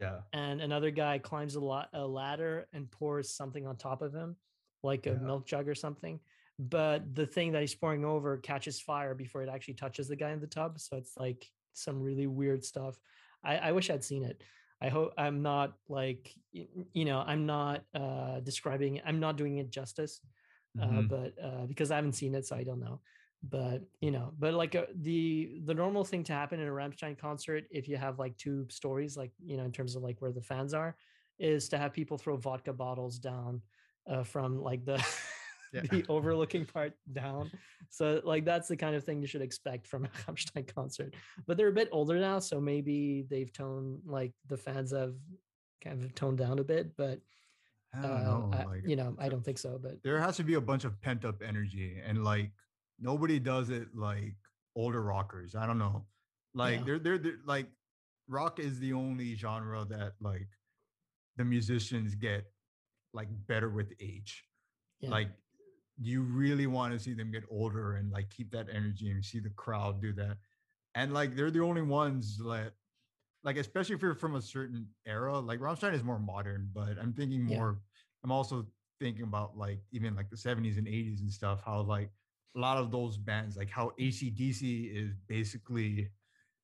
yeah. 0.00 0.20
and 0.32 0.60
another 0.60 0.90
guy 0.90 1.18
climbs 1.18 1.54
a, 1.56 1.60
la- 1.60 1.86
a 1.92 2.06
ladder 2.06 2.66
and 2.72 2.90
pours 2.90 3.34
something 3.34 3.66
on 3.66 3.76
top 3.76 4.02
of 4.02 4.14
him, 4.14 4.36
like 4.82 5.06
a 5.06 5.10
Yeah. 5.10 5.18
milk 5.18 5.46
jug 5.46 5.68
or 5.68 5.74
something. 5.74 6.20
But 6.58 7.14
the 7.14 7.26
thing 7.26 7.52
that 7.52 7.60
he's 7.60 7.74
pouring 7.74 8.04
over 8.04 8.36
catches 8.36 8.80
fire 8.80 9.14
before 9.14 9.42
it 9.42 9.48
actually 9.48 9.74
touches 9.74 10.08
the 10.08 10.16
guy 10.16 10.30
in 10.30 10.40
the 10.40 10.46
tub. 10.46 10.78
So 10.78 10.96
it's 10.96 11.16
like 11.16 11.50
some 11.72 12.00
really 12.00 12.26
weird 12.26 12.64
stuff. 12.64 12.98
I, 13.42 13.56
I 13.56 13.72
wish 13.72 13.90
I'd 13.90 14.04
seen 14.04 14.22
it. 14.24 14.42
I 14.82 14.88
hope 14.90 15.14
I'm 15.18 15.42
not 15.42 15.74
like 15.88 16.34
you 16.52 17.04
know 17.04 17.20
I'm 17.26 17.46
not 17.46 17.84
uh 17.94 18.40
describing 18.40 19.00
I'm 19.06 19.20
not 19.20 19.36
doing 19.36 19.58
it 19.58 19.70
justice 19.70 20.20
uh, 20.80 21.02
Mhm. 21.02 21.08
but 21.08 21.34
uh, 21.42 21.66
because 21.66 21.90
I 21.90 21.96
haven't 21.96 22.14
seen 22.14 22.34
it, 22.34 22.46
so 22.46 22.56
I 22.56 22.64
don't 22.64 22.80
know. 22.80 23.00
But 23.42 23.82
you 24.00 24.10
know, 24.12 24.32
but 24.38 24.54
like 24.54 24.74
uh, 24.74 24.86
the 24.94 25.60
the 25.64 25.74
normal 25.74 26.04
thing 26.04 26.24
to 26.24 26.32
happen 26.32 26.60
in 26.60 26.68
a 26.68 26.70
Rammstein 26.70 27.18
concert, 27.18 27.64
if 27.70 27.88
you 27.88 27.96
have 27.96 28.18
like 28.18 28.36
two 28.36 28.66
stories, 28.70 29.16
like 29.16 29.32
you 29.44 29.56
know, 29.56 29.64
in 29.64 29.72
terms 29.72 29.96
of 29.96 30.02
like 30.02 30.22
where 30.22 30.32
the 30.32 30.40
fans 30.42 30.74
are, 30.74 30.96
is 31.38 31.68
to 31.70 31.78
have 31.78 31.92
people 31.92 32.18
throw 32.18 32.36
vodka 32.36 32.72
bottles 32.72 33.18
down 33.18 33.60
uh, 34.08 34.22
from 34.22 34.62
like 34.62 34.84
the 34.84 34.96
Yeah. 35.72 35.82
the 35.90 36.04
overlooking 36.08 36.66
part 36.66 36.92
down. 37.12 37.50
So 37.90 38.20
like 38.24 38.44
that's 38.44 38.68
the 38.68 38.76
kind 38.76 38.94
of 38.94 39.04
thing 39.04 39.20
you 39.20 39.26
should 39.26 39.42
expect 39.42 39.86
from 39.86 40.04
a 40.04 40.08
Rammstein 40.30 40.72
concert. 40.74 41.14
But 41.46 41.56
they're 41.56 41.68
a 41.68 41.72
bit 41.72 41.88
older 41.92 42.18
now, 42.18 42.38
so 42.38 42.60
maybe 42.60 43.24
they've 43.30 43.52
toned 43.52 44.00
like 44.04 44.32
the 44.48 44.56
fans 44.56 44.92
have 44.92 45.14
kind 45.82 46.02
of 46.04 46.14
toned 46.14 46.38
down 46.38 46.58
a 46.58 46.64
bit. 46.64 46.94
But 46.96 47.20
I 47.94 47.98
uh, 47.98 48.02
don't 48.24 48.24
know. 48.24 48.58
I- 48.58 48.64
like, 48.64 48.86
you 48.86 48.96
know, 48.96 49.16
I 49.18 49.28
don't 49.28 49.44
think 49.44 49.58
so. 49.58 49.78
But 49.82 50.02
there 50.02 50.20
has 50.20 50.36
to 50.36 50.44
be 50.44 50.54
a 50.54 50.60
bunch 50.60 50.84
of 50.84 51.00
pent 51.00 51.24
up 51.24 51.42
energy, 51.46 52.00
and 52.06 52.22
like 52.24 52.50
nobody 53.00 53.38
does 53.38 53.70
it 53.70 53.88
like 53.94 54.34
older 54.76 55.02
rockers. 55.02 55.54
I 55.54 55.66
don't 55.66 55.78
know. 55.78 56.04
Like 56.54 56.80
Yeah. 56.80 56.84
they're, 56.84 56.98
they're 56.98 57.18
they're 57.18 57.38
like 57.46 57.66
rock 58.28 58.58
is 58.60 58.78
the 58.78 58.92
only 58.92 59.34
genre 59.34 59.84
that 59.86 60.12
like 60.20 60.48
the 61.36 61.44
musicians 61.44 62.14
get 62.14 62.44
like 63.14 63.28
better 63.46 63.68
with 63.70 63.92
age. 64.00 64.44
Yeah. 65.00 65.10
Like 65.10 65.28
you 66.00 66.22
really 66.22 66.66
want 66.66 66.92
to 66.92 66.98
see 66.98 67.14
them 67.14 67.30
get 67.30 67.44
older 67.50 67.94
and 67.96 68.10
like 68.10 68.30
keep 68.30 68.50
that 68.52 68.68
energy 68.72 69.10
and 69.10 69.24
see 69.24 69.40
the 69.40 69.50
crowd 69.50 70.00
do 70.00 70.12
that. 70.14 70.38
And 70.94 71.12
like 71.12 71.36
they're 71.36 71.50
the 71.50 71.60
only 71.62 71.82
ones 71.82 72.38
that 72.38 72.72
like 73.44 73.56
especially 73.56 73.96
if 73.96 74.02
you're 74.02 74.14
from 74.14 74.36
a 74.36 74.42
certain 74.42 74.86
era, 75.06 75.38
like 75.38 75.60
Rammstein 75.60 75.94
is 75.94 76.04
more 76.04 76.18
modern, 76.18 76.70
but 76.72 76.98
I'm 77.00 77.12
thinking 77.12 77.46
Yeah. 77.48 77.56
more 77.56 77.80
I'm 78.24 78.30
also 78.32 78.66
thinking 79.00 79.24
about 79.24 79.56
like 79.56 79.80
even 79.90 80.14
like 80.14 80.30
the 80.30 80.36
70s 80.36 80.78
and 80.78 80.86
80s 80.86 81.20
and 81.20 81.32
stuff, 81.32 81.62
how 81.64 81.80
like 81.82 82.10
a 82.56 82.60
lot 82.60 82.78
of 82.78 82.90
those 82.90 83.16
bands, 83.16 83.56
like 83.56 83.70
how 83.70 83.92
ACDC 83.98 84.94
is 84.94 85.14
basically 85.26 86.10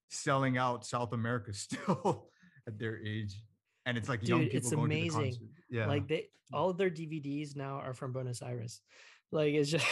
selling 0.08 0.56
out 0.56 0.86
South 0.86 1.12
America 1.12 1.52
still 1.66 2.30
at 2.66 2.78
their 2.78 2.98
age. 3.04 3.42
And 3.86 3.96
it's 3.96 4.08
like 4.08 4.26
young 4.26 4.42
people 4.42 4.58
it's 4.58 4.70
going 4.70 4.90
to 4.90 4.96
the 4.96 5.08
amazing. 5.08 5.48
Yeah. 5.70 5.86
like 5.86 6.08
they 6.08 6.28
all 6.52 6.70
of 6.70 6.78
their 6.78 6.90
DVDs 6.90 7.56
now 7.56 7.76
are 7.80 7.92
from 7.94 8.12
Buenos 8.12 8.42
Aires. 8.42 8.80
Like 9.30 9.54
it's 9.54 9.70
just 9.70 9.86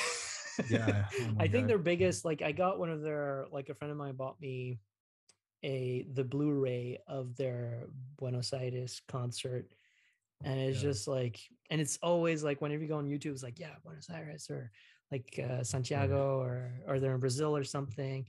yeah. 0.70 1.04
oh 1.20 1.34
I 1.38 1.48
think 1.48 1.64
God. 1.64 1.68
their 1.68 1.78
biggest 1.78 2.24
like 2.24 2.42
I 2.42 2.52
got 2.52 2.78
one 2.78 2.90
of 2.90 3.02
their 3.02 3.46
like 3.50 3.68
a 3.68 3.74
friend 3.74 3.92
of 3.92 3.98
mine 3.98 4.14
bought 4.14 4.40
me 4.40 4.80
a 5.62 6.06
the 6.12 6.24
Blu-ray 6.24 6.98
of 7.06 7.36
their 7.36 7.88
Buenos 8.18 8.52
Aires 8.52 9.02
concert. 9.08 9.72
And 10.44 10.60
it's 10.60 10.82
Yeah. 10.82 10.88
just 10.90 11.08
like 11.08 11.40
and 11.70 11.80
it's 11.80 11.98
always 12.02 12.44
like 12.44 12.60
whenever 12.60 12.82
you 12.82 12.88
go 12.88 12.98
on 12.98 13.06
YouTube, 13.08 13.32
it's 13.32 13.42
like, 13.42 13.58
yeah, 13.58 13.74
Buenos 13.82 14.08
Aires 14.10 14.48
or 14.50 14.70
like 15.10 15.38
uh, 15.42 15.62
Santiago 15.62 16.40
or 16.40 16.80
or 16.86 17.00
they're 17.00 17.14
in 17.14 17.20
Brazil 17.20 17.56
or 17.56 17.64
something. 17.64 18.26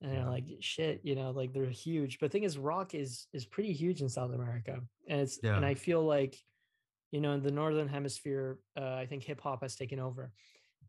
And 0.00 0.12
they're 0.12 0.24
like, 0.26 0.44
shit, 0.60 1.00
you 1.02 1.16
know, 1.16 1.32
like 1.32 1.52
they're 1.52 1.66
huge. 1.66 2.20
But 2.20 2.30
the 2.30 2.32
thing 2.38 2.44
is, 2.44 2.56
rock 2.56 2.94
is 2.94 3.26
is 3.32 3.44
pretty 3.44 3.72
huge 3.72 4.00
in 4.00 4.08
South 4.08 4.32
America. 4.32 4.80
And 5.08 5.20
it's 5.20 5.38
and 5.56 5.66
I 5.66 5.74
feel 5.74 6.04
like, 6.04 6.36
you 7.10 7.20
know, 7.20 7.32
in 7.32 7.42
the 7.42 7.50
northern 7.50 7.88
hemisphere, 7.88 8.58
uh, 8.78 8.94
I 8.94 9.06
think 9.06 9.22
hip 9.24 9.40
hop 9.40 9.62
has 9.62 9.76
taken 9.76 9.98
over. 9.98 10.32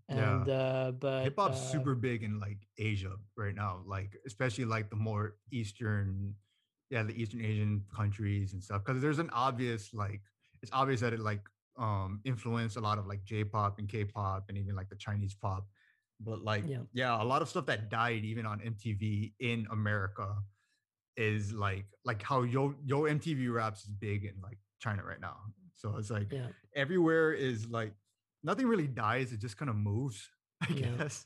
Yeah. 0.09 0.41
And 0.41 0.49
uh 0.49 0.91
but 0.99 1.23
hip 1.23 1.35
hop's 1.37 1.59
uh, 1.59 1.71
super 1.71 1.93
big 1.95 2.23
in 2.23 2.39
like 2.39 2.57
Asia 2.77 3.15
right 3.37 3.53
now, 3.53 3.81
like 3.85 4.17
especially 4.25 4.65
like 4.65 4.89
the 4.89 4.95
more 4.95 5.35
eastern, 5.51 6.33
yeah, 6.89 7.03
the 7.03 7.13
Eastern 7.13 7.45
Asian 7.45 7.83
countries 7.95 8.53
and 8.53 8.63
stuff. 8.63 8.83
Because 8.83 9.01
there's 9.01 9.19
an 9.19 9.29
obvious 9.31 9.93
like 9.93 10.21
it's 10.63 10.71
obvious 10.73 11.01
that 11.01 11.13
it 11.13 11.19
like 11.19 11.41
um 11.77 12.21
influenced 12.25 12.75
a 12.75 12.81
lot 12.81 12.97
of 12.97 13.05
like 13.05 13.23
J-pop 13.23 13.77
and 13.79 13.87
K-pop 13.87 14.45
and 14.49 14.57
even 14.57 14.75
like 14.75 14.89
the 14.89 14.95
Chinese 14.95 15.35
pop. 15.35 15.67
But 16.19 16.43
like 16.43 16.63
Yeah. 16.67 16.79
yeah, 16.91 17.21
a 17.21 17.23
lot 17.23 17.41
of 17.43 17.47
stuff 17.47 17.67
that 17.67 17.89
died 17.89 18.25
even 18.25 18.45
on 18.47 18.59
MTV 18.59 19.33
in 19.39 19.67
America 19.71 20.35
is 21.17 21.53
like 21.53 21.85
like 22.03 22.23
how 22.23 22.41
Yo 22.41 22.73
Yo 22.83 23.01
MTV 23.03 23.53
Raps 23.53 23.83
is 23.83 23.89
big 23.91 24.25
in 24.25 24.33
like 24.41 24.57
China 24.79 25.03
right 25.03 25.21
now. 25.21 25.37
So 25.79 25.95
it's 25.97 26.11
like 26.11 26.27
yeah. 26.31 26.47
everywhere 26.75 27.31
is 27.31 27.67
like 27.67 27.93
nothing 28.43 28.67
really 28.67 28.87
dies, 28.87 29.31
it 29.31 29.39
just 29.39 29.57
kind 29.57 29.69
of 29.69 29.75
moves, 29.77 30.29
I 30.61 30.73
Yeah. 30.73 30.87
guess 30.97 31.25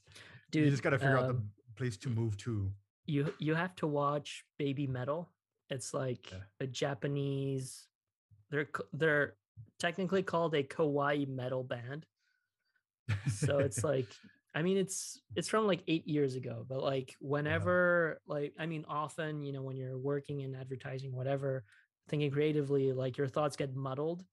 Dude, 0.51 0.65
you 0.65 0.71
just 0.71 0.83
got 0.83 0.91
to 0.91 0.99
figure 0.99 1.17
out 1.17 1.27
the 1.27 1.33
um, 1.33 1.49
place 1.75 1.97
to 1.97 2.09
move 2.09 2.37
to. 2.37 2.71
you 3.05 3.33
you 3.39 3.55
have 3.55 3.75
to 3.77 3.87
watch 3.87 4.45
Baby 4.59 4.85
Metal. 4.87 5.29
It's 5.69 5.93
like 5.93 6.31
Yeah. 6.31 6.37
a 6.59 6.67
Japanese. 6.67 7.87
They're 8.51 8.69
they're 8.93 9.33
technically 9.79 10.21
called 10.23 10.53
a 10.53 10.63
kawaii 10.63 11.27
metal 11.27 11.63
band. 11.63 12.05
So 13.27 13.59
it's 13.59 13.83
like, 13.91 14.07
I 14.55 14.61
mean, 14.61 14.77
it's 14.77 15.19
it's 15.35 15.49
from 15.49 15.65
like 15.65 15.81
eight 15.87 16.07
years 16.07 16.35
ago, 16.35 16.65
but 16.67 16.81
like 16.83 17.15
whenever, 17.19 18.21
like, 18.27 18.53
I 18.59 18.65
mean, 18.67 18.85
often, 18.87 19.41
you 19.43 19.51
know, 19.53 19.63
when 19.63 19.77
you're 19.77 19.97
working 19.97 20.41
in 20.41 20.53
advertising, 20.55 21.11
whatever, 21.11 21.63
thinking 22.07 22.29
creatively, 22.31 22.93
like 22.93 23.17
your 23.17 23.27
thoughts 23.27 23.55
get 23.55 23.75
muddled, 23.75 24.23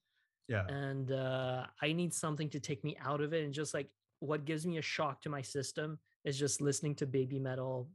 yeah, 0.51 0.65
and 0.69 1.13
uh, 1.13 1.67
I 1.83 1.93
need 1.93 2.15
something 2.15 2.51
to 2.51 2.61
take 2.61 2.85
me 2.85 2.97
out 3.01 3.21
of 3.21 3.33
it. 3.33 3.45
And 3.45 3.55
just 3.55 3.75
like 3.75 3.91
what 4.21 4.45
gives 4.45 4.67
me 4.67 4.79
a 4.79 4.83
shock 4.83 5.23
to 5.23 5.31
my 5.31 5.43
system 5.43 5.99
is 6.25 6.39
just 6.39 6.61
listening 6.61 6.97
to 6.97 7.07
baby 7.07 7.39
metal. 7.39 7.91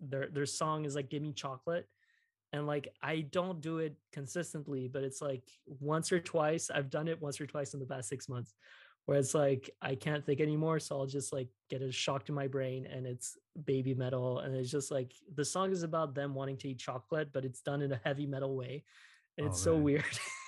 Their 0.00 0.28
their 0.28 0.46
song 0.46 0.84
is 0.84 0.94
like 0.94 1.10
"Give 1.10 1.22
Me 1.22 1.32
Chocolate," 1.32 1.88
and 2.52 2.66
like 2.66 2.88
I 3.02 3.22
don't 3.22 3.60
do 3.60 3.78
it 3.78 3.96
consistently, 4.12 4.88
but 4.88 5.04
it's 5.04 5.22
like 5.22 5.50
once 5.66 6.12
or 6.12 6.20
twice. 6.20 6.70
I've 6.70 6.90
done 6.90 7.08
it 7.08 7.20
once 7.20 7.40
or 7.40 7.46
twice 7.46 7.74
in 7.74 7.80
the 7.80 7.86
past 7.86 8.08
six 8.08 8.28
months, 8.28 8.54
where 9.06 9.18
it's 9.18 9.34
like 9.34 9.70
I 9.82 9.96
can't 9.96 10.24
think 10.24 10.40
anymore, 10.40 10.80
so 10.80 10.98
I'll 11.00 11.06
just 11.06 11.32
like 11.32 11.48
get 11.70 11.82
a 11.82 11.92
shock 11.92 12.26
to 12.26 12.32
my 12.32 12.48
brain, 12.48 12.86
and 12.86 13.06
it's 13.06 13.38
baby 13.64 13.94
metal, 13.94 14.40
and 14.40 14.54
it's 14.54 14.70
just 14.70 14.90
like 14.90 15.14
the 15.34 15.44
song 15.44 15.72
is 15.72 15.82
about 15.82 16.14
them 16.14 16.34
wanting 16.34 16.58
to 16.58 16.68
eat 16.70 16.78
chocolate, 16.78 17.32
but 17.32 17.44
it's 17.44 17.62
done 17.62 17.82
in 17.82 17.92
a 17.92 18.00
heavy 18.04 18.26
metal 18.26 18.56
way, 18.56 18.84
and 19.38 19.46
Oh, 19.46 19.50
it's 19.50 19.60
so 19.60 19.76
weird. 19.76 20.04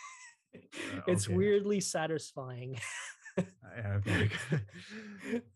Uh, 0.55 1.01
it's 1.07 1.27
okay. 1.27 1.37
weirdly 1.37 1.81
satisfying. 1.81 2.79
I 3.39 3.81
have 3.83 4.03
it's 4.07 4.29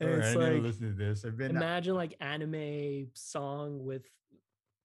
I 0.01 0.05
need 0.05 0.33
to 0.33 0.39
like 0.39 0.63
listen 0.63 0.97
to 0.97 0.97
this. 0.97 1.25
I've 1.25 1.37
been 1.37 1.57
uh, 1.57 1.61
imagine 1.61 1.95
like 1.95 2.15
anime 2.21 3.09
song 3.15 3.85
with 3.85 4.07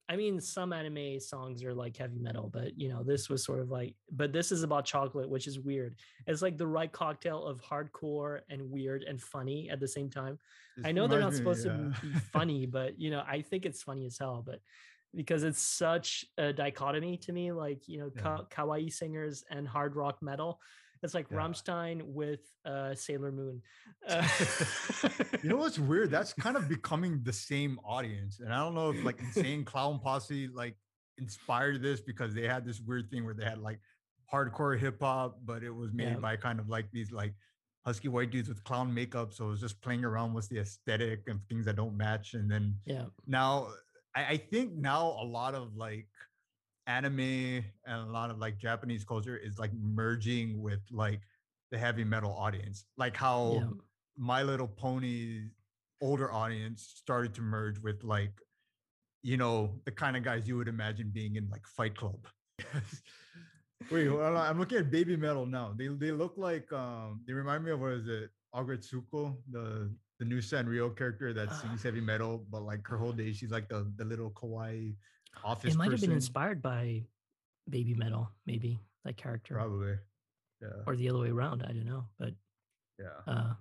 I 0.08 0.16
mean 0.16 0.40
some 0.40 0.72
anime 0.72 1.20
songs 1.20 1.62
are 1.62 1.72
like 1.72 1.96
heavy 1.96 2.18
metal, 2.18 2.50
but 2.52 2.76
you 2.76 2.88
know, 2.88 3.04
this 3.04 3.28
was 3.28 3.44
sort 3.44 3.60
of 3.60 3.70
like 3.70 3.94
but 4.10 4.32
this 4.32 4.50
is 4.50 4.64
about 4.64 4.84
chocolate, 4.84 5.28
which 5.28 5.46
is 5.46 5.60
weird. 5.60 5.96
It's 6.26 6.42
like 6.42 6.58
the 6.58 6.66
right 6.66 6.90
cocktail 6.90 7.44
of 7.44 7.62
hardcore 7.62 8.40
and 8.50 8.70
weird 8.70 9.04
and 9.04 9.22
funny 9.22 9.70
at 9.70 9.78
the 9.78 9.88
same 9.88 10.10
time. 10.10 10.38
this 10.76 10.86
I 10.86 10.92
know 10.92 11.06
they're 11.06 11.20
not 11.20 11.34
supposed 11.34 11.64
me, 11.64 11.72
to 11.72 11.94
be 12.02 12.12
funny, 12.32 12.66
but 12.78 13.00
you 13.00 13.10
know, 13.10 13.22
I 13.26 13.42
think 13.42 13.64
it's 13.66 13.82
funny 13.82 14.04
as 14.06 14.18
hell. 14.18 14.42
But 14.44 14.60
because 15.14 15.42
it's 15.42 15.60
such 15.60 16.24
a 16.38 16.52
dichotomy 16.52 17.16
to 17.18 17.32
me, 17.32 17.52
like 17.52 17.88
you 17.88 17.98
know, 17.98 18.10
Yeah. 18.14 18.22
ka- 18.22 18.44
kawaii 18.50 18.92
singers 18.92 19.44
and 19.50 19.66
hard 19.66 19.96
rock 19.96 20.18
metal. 20.22 20.60
It's 21.02 21.14
like 21.14 21.28
Yeah. 21.30 21.38
Rammstein 21.38 22.02
with 22.02 22.40
uh, 22.64 22.94
Sailor 22.94 23.32
Moon. 23.32 23.62
Uh, 24.08 24.26
You 25.42 25.48
know 25.50 25.56
what's 25.56 25.78
weird? 25.78 26.10
That's 26.10 26.32
kind 26.32 26.56
of 26.56 26.68
becoming 26.68 27.22
the 27.22 27.32
same 27.32 27.78
audience, 27.84 28.40
and 28.40 28.52
I 28.52 28.58
don't 28.58 28.74
know 28.74 28.90
if 28.90 29.04
like 29.04 29.18
Insane 29.20 29.64
Clown 29.64 29.98
Posse 30.00 30.48
like 30.48 30.76
inspired 31.18 31.82
this 31.82 32.00
because 32.00 32.32
they 32.34 32.46
had 32.46 32.64
this 32.64 32.80
weird 32.80 33.10
thing 33.10 33.24
where 33.24 33.34
they 33.34 33.44
had 33.44 33.58
like 33.58 33.80
hardcore 34.32 34.78
hip 34.78 35.00
hop, 35.00 35.38
but 35.44 35.62
it 35.62 35.70
was 35.70 35.92
made 35.92 36.12
Yeah. 36.12 36.16
by 36.18 36.36
kind 36.36 36.60
of 36.60 36.68
like 36.68 36.90
these 36.92 37.10
like 37.12 37.34
husky 37.84 38.08
white 38.08 38.30
dudes 38.30 38.48
with 38.48 38.62
clown 38.64 38.92
makeup. 38.92 39.32
So 39.32 39.46
it 39.46 39.50
was 39.50 39.60
just 39.60 39.80
playing 39.82 40.04
around 40.04 40.34
with 40.34 40.48
the 40.48 40.58
aesthetic 40.60 41.22
and 41.28 41.40
things 41.48 41.64
that 41.66 41.76
don't 41.76 41.96
match, 41.96 42.34
and 42.34 42.50
then 42.50 42.76
yeah, 42.84 43.06
now 43.26 43.68
I, 44.14 44.24
I 44.24 44.36
think 44.36 44.74
now 44.74 45.16
a 45.20 45.24
lot 45.24 45.54
of 45.54 45.76
like 45.76 46.08
anime 46.86 47.64
and 47.86 48.08
a 48.08 48.10
lot 48.10 48.30
of 48.30 48.38
like 48.38 48.58
Japanese 48.58 49.04
culture 49.04 49.36
is 49.36 49.58
like 49.58 49.72
merging 49.74 50.60
with 50.60 50.80
like 50.90 51.20
the 51.70 51.78
heavy 51.78 52.04
metal 52.04 52.32
audience, 52.32 52.84
like 52.96 53.16
how 53.16 53.52
yeah. 53.54 53.68
My 54.16 54.42
Little 54.42 54.68
Pony 54.68 55.48
older 56.02 56.32
audience 56.32 56.92
started 56.96 57.34
to 57.34 57.42
merge 57.42 57.78
with 57.78 58.02
like 58.02 58.32
you 59.22 59.36
know 59.36 59.80
the 59.84 59.90
kind 59.90 60.16
of 60.16 60.22
guys 60.22 60.48
you 60.48 60.56
would 60.56 60.68
imagine 60.68 61.10
being 61.12 61.36
in 61.36 61.48
like 61.50 61.66
Fight 61.66 61.96
Club. 61.96 62.26
Wait, 63.90 64.06
hold 64.08 64.22
I'm 64.22 64.58
looking 64.58 64.78
at 64.78 64.90
Baby 64.90 65.16
Metal 65.16 65.46
now. 65.46 65.74
They 65.76 65.88
they 65.88 66.10
look 66.10 66.34
like 66.36 66.70
um 66.72 67.20
they 67.26 67.32
remind 67.32 67.64
me 67.64 67.70
of 67.70 67.80
what 67.80 67.92
is 67.92 68.08
it 68.08 68.30
Aggretsuko, 68.54 69.36
the 69.50 69.90
the 70.20 70.26
new 70.26 70.38
Sanrio 70.38 70.94
character 70.96 71.32
that 71.32 71.50
sings 71.54 71.82
heavy 71.82 72.00
metal, 72.02 72.44
but 72.52 72.62
like 72.62 72.86
her 72.86 72.98
whole 72.98 73.10
day 73.12 73.32
she's 73.32 73.50
like 73.50 73.68
the 73.68 73.90
the 73.96 74.04
little 74.04 74.30
kawaii 74.30 74.94
office 75.42 75.72
It 75.74 75.78
might 75.78 75.90
have 75.90 76.00
been 76.00 76.12
inspired 76.12 76.60
by 76.62 77.02
Baby 77.68 77.94
Metal, 77.94 78.30
maybe 78.46 78.78
that 79.04 79.16
character, 79.16 79.54
Probably. 79.54 79.96
Yeah. 80.60 80.84
or 80.86 80.94
the 80.94 81.08
other 81.08 81.20
way 81.20 81.30
around. 81.30 81.62
I 81.62 81.72
don't 81.72 81.86
know, 81.86 82.04
but 82.18 82.34
Yeah. 82.98 83.16
uh, 83.26 83.54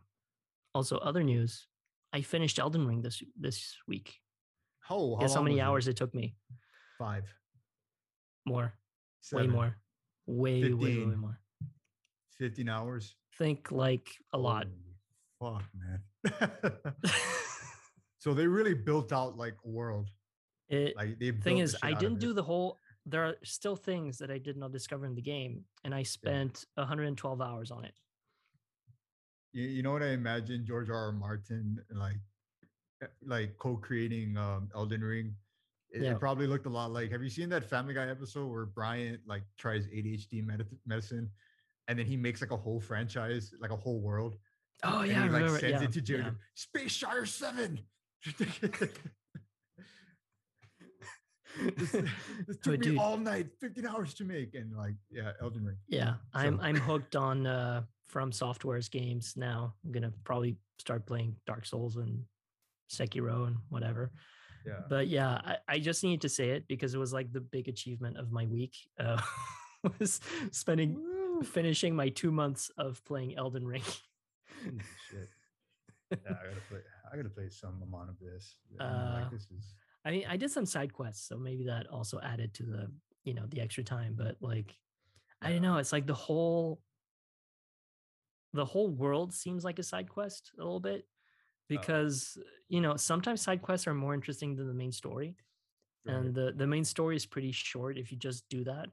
also 0.76 0.98
other 0.98 1.24
news. 1.24 1.68
I 2.12 2.22
finished 2.22 2.60
Elden 2.60 2.86
Ring 2.86 3.02
this 3.02 3.24
this 3.40 3.78
week. 3.88 4.20
How, 4.82 5.16
Guess 5.22 5.36
how 5.36 5.42
many 5.42 5.56
was 5.56 5.60
it? 5.60 5.66
hours 5.68 5.88
it 5.88 5.96
took 5.96 6.14
me? 6.14 6.36
Five. 6.98 7.24
More, 8.46 8.74
way 9.32 9.48
more, 9.48 9.78
way 10.28 10.64
way 10.64 10.74
way, 10.74 11.06
way 11.06 11.16
more. 11.16 11.40
15 12.38 12.68
hours. 12.68 13.16
Think 13.38 13.72
like 13.72 14.10
a 14.34 14.38
lot. 14.38 14.68
Fuck, 15.40 15.64
man. 15.78 16.02
so 18.20 18.34
they 18.34 18.48
really 18.48 18.74
built 18.74 19.12
out 19.14 19.38
like 19.38 19.56
a 19.66 19.70
world. 19.70 20.10
It 20.68 20.96
Like 20.96 21.18
they 21.20 21.32
thing 21.32 21.60
is, 21.60 21.72
the 21.74 21.86
I 21.86 21.94
didn't 21.94 22.18
it. 22.18 22.22
do 22.22 22.34
the 22.34 22.44
whole. 22.44 22.78
There 23.06 23.24
are 23.26 23.36
still 23.44 23.76
things 23.76 24.18
that 24.20 24.30
I 24.30 24.38
did 24.38 24.56
not 24.58 24.72
discover 24.72 25.06
in 25.06 25.16
the 25.16 25.22
game, 25.22 25.64
and 25.84 25.96
I 25.96 26.04
spent 26.04 26.66
112 26.76 27.42
hours 27.42 27.72
on 27.72 27.86
it. 27.86 27.94
you, 29.54 29.64
you 29.64 29.84
know 29.84 29.92
what 29.94 30.04
I 30.04 30.10
imagine 30.10 30.66
George 30.66 30.90
R. 30.90 30.96
R. 31.06 31.12
Martin 31.12 31.80
like 31.92 32.18
eh, 33.02 33.08
like 33.26 33.58
co-creating 33.58 34.38
um 34.38 34.70
Elden 34.76 35.02
Ring. 35.04 35.36
It, 35.92 36.04
Yeah. 36.04 36.12
it 36.12 36.20
probably 36.20 36.46
looked 36.46 36.68
a 36.68 36.70
lot 36.70 36.92
like. 36.92 37.10
Have 37.12 37.24
you 37.24 37.30
seen 37.32 37.50
that 37.50 37.64
Family 37.68 37.96
Guy 37.96 38.08
episode 38.10 38.46
where 38.48 38.66
Brian 38.68 39.18
like 39.26 39.44
tries 39.58 39.88
ADHD 39.88 40.46
med- 40.46 40.68
medicine, 40.86 41.32
and 41.88 41.98
then 41.98 42.06
he 42.06 42.16
makes 42.16 42.42
like 42.42 42.52
a 42.52 42.58
whole 42.58 42.80
franchise, 42.80 43.52
like 43.60 43.72
a 43.72 43.76
whole 43.76 44.02
world, 44.02 44.36
Oh 44.84 45.04
yeah, 45.04 45.20
I 45.22 45.24
he 45.24 45.30
like 45.30 45.32
remember. 45.32 45.60
sends 45.60 45.82
yeah, 45.82 45.88
it 45.88 45.92
to 45.94 46.02
Jared. 46.02 46.26
yeah. 46.26 46.32
Space 46.56 46.92
Shire 46.92 47.26
Seven. 47.26 47.80
this, 51.78 51.92
this 51.92 51.92
took 52.48 52.64
But 52.64 52.72
me 52.72 52.78
dude- 52.78 52.98
all 52.98 53.18
night, 53.18 53.48
15 53.60 53.86
hours 53.86 54.14
to 54.16 54.24
make, 54.24 54.56
and 54.56 54.76
like 54.76 54.96
yeah, 55.12 55.32
Elden 55.42 55.66
Ring. 55.66 55.78
Yeah, 55.88 56.16
I'm 56.34 56.60
I'm 56.62 56.76
hooked 56.90 57.16
on 57.16 57.46
uh 57.48 57.84
FromSoftware's 58.12 58.90
games 58.90 59.34
now. 59.36 59.74
I'm 59.86 59.92
gonna 59.92 60.14
probably 60.24 60.58
start 60.80 61.06
playing 61.06 61.36
Dark 61.46 61.66
Souls 61.66 61.98
and 61.98 62.24
Sekiro 62.92 63.48
and 63.48 63.58
whatever. 63.70 64.12
Yeah. 64.66 64.80
But 64.90 65.08
yeah, 65.08 65.40
I, 65.44 65.58
I 65.68 65.80
just 65.80 66.04
need 66.04 66.22
to 66.22 66.30
say 66.30 66.50
it 66.50 66.68
because 66.68 66.94
it 66.94 66.98
was 66.98 67.14
like 67.14 67.32
the 67.32 67.40
big 67.42 67.68
achievement 67.68 68.18
of 68.18 68.32
my 68.32 68.46
week. 68.46 68.76
Uh, 69.00 69.22
was 70.00 70.20
spending 70.52 70.96
Woo. 70.96 71.42
finishing 71.44 71.96
my 71.96 72.10
two 72.10 72.32
months 72.32 72.70
of 72.78 73.04
playing 73.06 73.38
Elden 73.38 73.66
Ring. 73.66 73.84
Shit. 75.10 75.30
Yeah, 76.12 76.18
I 76.30 76.48
gotta 76.48 76.62
play. 76.70 76.80
I 77.12 77.16
gotta 77.16 77.30
play 77.30 77.50
some 77.50 77.82
amount 77.84 78.10
of 78.10 78.20
this. 78.20 78.56
I 78.80 78.84
mean, 78.84 78.94
Uh, 78.94 79.20
like 79.22 79.32
this 79.32 79.48
is. 79.52 79.76
I 80.06 80.12
mean, 80.12 80.26
I 80.28 80.38
did 80.38 80.50
some 80.50 80.66
side 80.66 80.94
quests, 80.94 81.28
so 81.28 81.38
maybe 81.38 81.66
that 81.66 81.88
also 81.88 82.20
added 82.22 82.54
to 82.56 82.64
the 82.64 82.92
you 83.24 83.34
know 83.34 83.46
the 83.48 83.62
extra 83.62 83.84
time. 83.84 84.16
But 84.18 84.38
like, 84.42 84.76
I 85.42 85.50
don't 85.52 85.62
know. 85.62 85.78
It's 85.78 85.92
like 85.92 86.08
the 86.08 86.14
whole 86.14 86.82
the 88.54 88.66
whole 88.66 88.90
world 88.90 89.34
seems 89.34 89.64
like 89.64 89.80
a 89.80 89.84
side 89.84 90.10
quest 90.10 90.52
a 90.58 90.64
little 90.64 90.80
bit 90.80 91.06
because 91.68 92.38
you 92.68 92.82
know 92.82 92.96
sometimes 92.96 93.42
side 93.42 93.62
quests 93.62 93.88
are 93.88 93.94
more 93.94 94.14
interesting 94.14 94.56
than 94.56 94.68
the 94.68 94.74
main 94.74 94.92
story, 94.92 95.36
right. 96.06 96.16
and 96.16 96.34
the 96.34 96.54
the 96.56 96.68
main 96.68 96.84
story 96.84 97.16
is 97.16 97.26
pretty 97.26 97.52
short 97.52 97.98
if 97.98 98.12
you 98.12 98.18
just 98.18 98.48
do 98.50 98.64
that. 98.64 98.90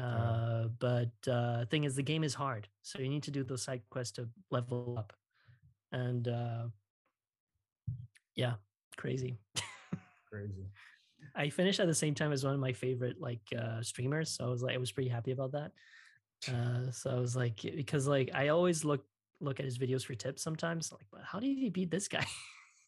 Yeah. 0.00 0.06
Uh, 0.06 0.68
but 0.78 1.30
uh, 1.30 1.64
thing 1.66 1.84
is, 1.84 1.94
the 1.94 2.02
game 2.02 2.24
is 2.24 2.34
hard, 2.34 2.68
so 2.82 2.98
you 2.98 3.08
need 3.08 3.22
to 3.24 3.30
do 3.30 3.44
those 3.44 3.62
side 3.62 3.82
quests 3.90 4.16
to 4.16 4.28
level 4.50 4.96
up, 4.98 5.12
and 5.92 6.26
uh, 6.26 6.64
yeah, 8.34 8.54
crazy. 8.96 9.38
crazy. 10.30 10.70
I 11.36 11.50
finished 11.50 11.80
at 11.80 11.86
the 11.86 11.94
same 11.94 12.14
time 12.14 12.32
as 12.32 12.44
one 12.44 12.54
of 12.54 12.60
my 12.60 12.72
favorite 12.72 13.20
like 13.20 13.42
uh 13.56 13.82
streamers. 13.82 14.30
So 14.30 14.46
I 14.46 14.48
was 14.48 14.62
like 14.62 14.74
I 14.74 14.78
was 14.78 14.90
pretty 14.90 15.10
happy 15.10 15.32
about 15.32 15.52
that. 15.52 15.72
Uh 16.48 16.90
so 16.90 17.10
I 17.10 17.20
was 17.20 17.36
like 17.36 17.60
because 17.62 18.06
like 18.06 18.30
I 18.34 18.48
always 18.48 18.84
look 18.84 19.04
look 19.40 19.60
at 19.60 19.66
his 19.66 19.78
videos 19.78 20.04
for 20.04 20.14
tips 20.14 20.42
sometimes 20.42 20.92
like 20.92 21.06
but 21.12 21.22
how 21.24 21.38
did 21.38 21.56
he 21.56 21.70
beat 21.70 21.90
this 21.90 22.08
guy? 22.08 22.26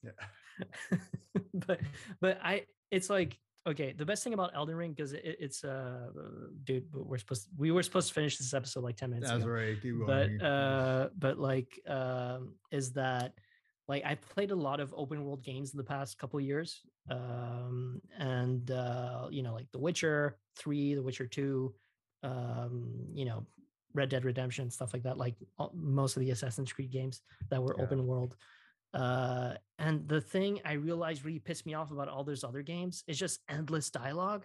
Yeah. 0.03 0.99
but 1.55 1.81
but 2.21 2.39
I 2.43 2.65
it's 2.91 3.09
like 3.09 3.39
okay, 3.67 3.93
the 3.93 4.05
best 4.05 4.25
thing 4.25 4.35
about 4.35 4.51
Elden 4.55 4.77
Ring 4.77 4.93
because 4.93 5.13
it, 5.13 5.37
it's 5.39 5.65
uh 5.65 6.09
dude 6.65 6.87
we're 6.93 7.19
supposed 7.19 7.49
we 7.57 7.71
were 7.71 7.83
supposed 7.83 8.09
to 8.09 8.15
finish 8.15 8.39
this 8.39 8.55
episode 8.55 8.83
like 8.85 8.97
10 8.97 9.11
minutes 9.11 9.31
That's 9.31 9.43
ago 9.45 9.53
right. 9.53 9.81
Keep 9.81 10.07
but 10.07 10.29
keep- 10.29 10.43
uh 10.43 11.09
but 11.19 11.39
like 11.39 11.81
um 11.89 12.55
is 12.71 12.93
that 12.93 13.35
like 13.89 14.05
i 14.05 14.15
played 14.15 14.51
a 14.51 14.55
lot 14.69 14.81
of 14.81 14.93
open 14.97 15.25
world 15.25 15.43
games 15.45 15.73
in 15.73 15.79
the 15.79 15.85
past 15.85 16.19
couple 16.19 16.41
years 16.41 16.81
um 17.11 18.01
and 18.19 18.71
uh 18.71 19.27
you 19.31 19.43
know 19.43 19.55
like 19.55 19.67
the 19.73 19.79
witcher 19.79 20.39
3 20.59 20.95
the 20.95 21.03
witcher 21.03 21.27
2 21.27 21.75
um 22.23 23.07
you 23.15 23.25
know 23.25 23.45
red 23.95 24.09
dead 24.09 24.25
redemption 24.25 24.71
stuff 24.71 24.93
like 24.95 25.03
that 25.03 25.19
like 25.19 25.35
all- 25.59 25.73
most 25.75 26.17
of 26.17 26.21
the 26.21 26.31
assassin's 26.31 26.73
creed 26.73 26.91
games 26.91 27.21
that 27.51 27.63
were 27.63 27.75
Yeah. 27.77 27.85
open 27.85 28.07
world 28.07 28.35
uh 28.95 29.55
and 29.79 30.07
the 30.09 30.21
thing 30.21 30.61
i 30.65 30.73
realized 30.73 31.25
really 31.25 31.39
pissed 31.39 31.65
me 31.67 31.75
off 31.75 31.91
about 31.91 32.09
all 32.09 32.25
those 32.25 32.45
other 32.45 32.63
games 32.63 33.05
is 33.07 33.19
just 33.19 33.41
endless 33.49 33.89
dialogue 33.91 34.45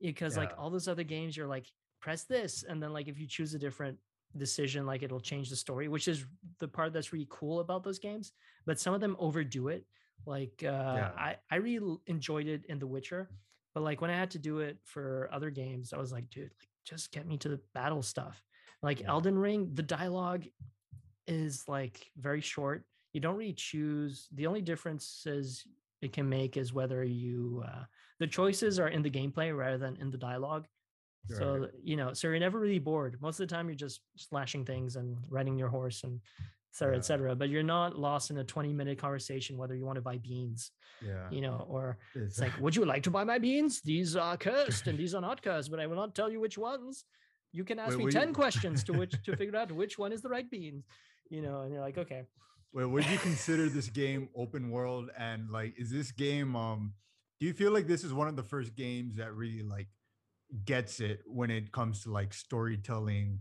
because 0.00 0.36
like 0.36 0.52
all 0.58 0.70
those 0.70 0.88
other 0.88 1.02
games 1.04 1.36
you're 1.36 1.46
like 1.46 1.66
press 2.00 2.24
this 2.24 2.62
and 2.68 2.82
then 2.82 2.92
like 2.92 3.08
if 3.08 3.18
you 3.18 3.26
choose 3.26 3.54
a 3.54 3.58
different 3.58 3.96
decision 4.36 4.86
like 4.86 5.02
it'll 5.02 5.20
change 5.20 5.48
the 5.50 5.56
story 5.56 5.88
which 5.88 6.08
is 6.08 6.24
the 6.58 6.68
part 6.68 6.92
that's 6.92 7.12
really 7.12 7.26
cool 7.30 7.60
about 7.60 7.82
those 7.82 7.98
games 7.98 8.32
but 8.66 8.78
some 8.78 8.94
of 8.94 9.00
them 9.00 9.16
overdo 9.18 9.68
it 9.68 9.84
like 10.26 10.62
uh 10.62 10.66
Yeah. 10.96 11.10
i 11.16 11.36
i 11.50 11.56
really 11.56 11.96
enjoyed 12.06 12.46
it 12.46 12.64
in 12.66 12.78
the 12.78 12.86
witcher 12.86 13.28
but 13.74 13.82
like 13.82 14.00
when 14.00 14.10
i 14.10 14.14
had 14.16 14.30
to 14.32 14.38
do 14.38 14.60
it 14.60 14.78
for 14.84 15.28
other 15.32 15.50
games 15.50 15.92
i 15.92 15.98
was 15.98 16.12
like 16.12 16.28
dude 16.30 16.44
like 16.44 16.68
just 16.84 17.12
get 17.12 17.26
me 17.26 17.38
to 17.38 17.48
the 17.48 17.60
battle 17.74 18.02
stuff 18.02 18.42
like 18.82 19.00
Yeah. 19.00 19.08
elden 19.08 19.38
ring 19.38 19.70
the 19.74 19.82
dialogue 19.82 20.44
is 21.26 21.64
like 21.66 22.06
very 22.16 22.40
short 22.40 22.84
you 23.12 23.20
don't 23.20 23.36
really 23.36 23.52
choose 23.52 24.28
the 24.34 24.46
only 24.46 24.60
differences 24.62 25.64
it 26.02 26.12
can 26.12 26.28
make 26.28 26.56
is 26.56 26.72
whether 26.72 27.02
you 27.04 27.62
uh, 27.66 27.84
the 28.18 28.26
choices 28.26 28.78
are 28.78 28.88
in 28.88 29.02
the 29.02 29.10
gameplay 29.10 29.56
rather 29.56 29.78
than 29.78 29.96
in 29.96 30.10
the 30.10 30.18
dialogue 30.18 30.66
so 31.26 31.68
you 31.82 31.96
know 31.96 32.14
so 32.14 32.28
you're 32.28 32.38
never 32.38 32.58
really 32.58 32.78
bored 32.78 33.18
most 33.20 33.38
of 33.40 33.46
the 33.46 33.54
time 33.54 33.68
you're 33.68 33.74
just 33.76 34.00
slashing 34.16 34.64
things 34.64 34.96
and 34.96 35.18
riding 35.28 35.58
your 35.58 35.68
horse 35.68 36.02
and 36.04 36.18
et 36.70 36.76
cetera, 36.76 36.94
Yeah. 36.94 36.98
et 36.98 37.04
cetera. 37.04 37.34
But 37.36 37.48
you're 37.50 37.62
not 37.78 37.98
lost 37.98 38.30
in 38.30 38.38
a 38.38 38.44
20 38.44 38.72
minute 38.72 38.96
conversation 38.96 39.58
whether 39.58 39.74
you 39.74 39.84
want 39.84 39.96
to 39.96 40.02
buy 40.02 40.16
beans, 40.18 40.70
yeah. 41.04 41.28
you 41.30 41.40
know, 41.42 41.66
or 41.68 41.98
It's 42.14 42.38
it's 42.38 42.40
like, 42.40 42.52
would 42.60 42.74
you 42.76 42.84
like 42.86 43.02
to 43.02 43.10
buy 43.10 43.24
my 43.24 43.38
beans? 43.38 43.82
These 43.82 44.16
are 44.16 44.36
cursed 44.36 44.86
and 44.86 44.96
these 45.02 45.14
are 45.14 45.20
not 45.20 45.42
cursed, 45.42 45.70
but 45.70 45.78
I 45.80 45.86
will 45.88 45.96
not 45.96 46.14
tell 46.14 46.30
you 46.30 46.40
which 46.40 46.56
ones. 46.56 47.04
You 47.52 47.64
can 47.64 47.78
ask 47.80 47.98
Wait, 47.98 48.06
me 48.06 48.12
10 48.12 48.28
you- 48.28 48.34
questions 48.34 48.82
to 48.84 48.92
which 48.92 49.12
to 49.24 49.36
figure 49.36 49.56
out 49.56 49.70
which 49.72 49.98
one 49.98 50.12
is 50.12 50.22
the 50.22 50.28
right 50.30 50.48
beans, 50.48 50.84
you 51.28 51.42
know, 51.42 51.60
and 51.62 51.72
you're 51.72 51.82
like, 51.82 51.98
okay. 51.98 52.22
Wait, 52.72 52.84
would 52.86 53.06
you 53.06 53.18
consider 53.18 53.68
this 53.68 53.88
game 53.88 54.28
open 54.36 54.70
world? 54.70 55.10
And 55.18 55.50
like, 55.50 55.74
is 55.76 55.90
this 55.90 56.12
game? 56.12 56.54
Um, 56.54 56.94
do 57.40 57.46
you 57.46 57.52
feel 57.52 57.72
like 57.72 57.86
this 57.86 58.04
is 58.04 58.12
one 58.12 58.28
of 58.28 58.36
the 58.36 58.42
first 58.42 58.76
games 58.76 59.16
that 59.16 59.34
really 59.34 59.62
like 59.62 59.88
gets 60.64 61.00
it 61.00 61.22
when 61.26 61.50
it 61.50 61.72
comes 61.72 62.02
to 62.04 62.10
like 62.12 62.32
storytelling 62.32 63.40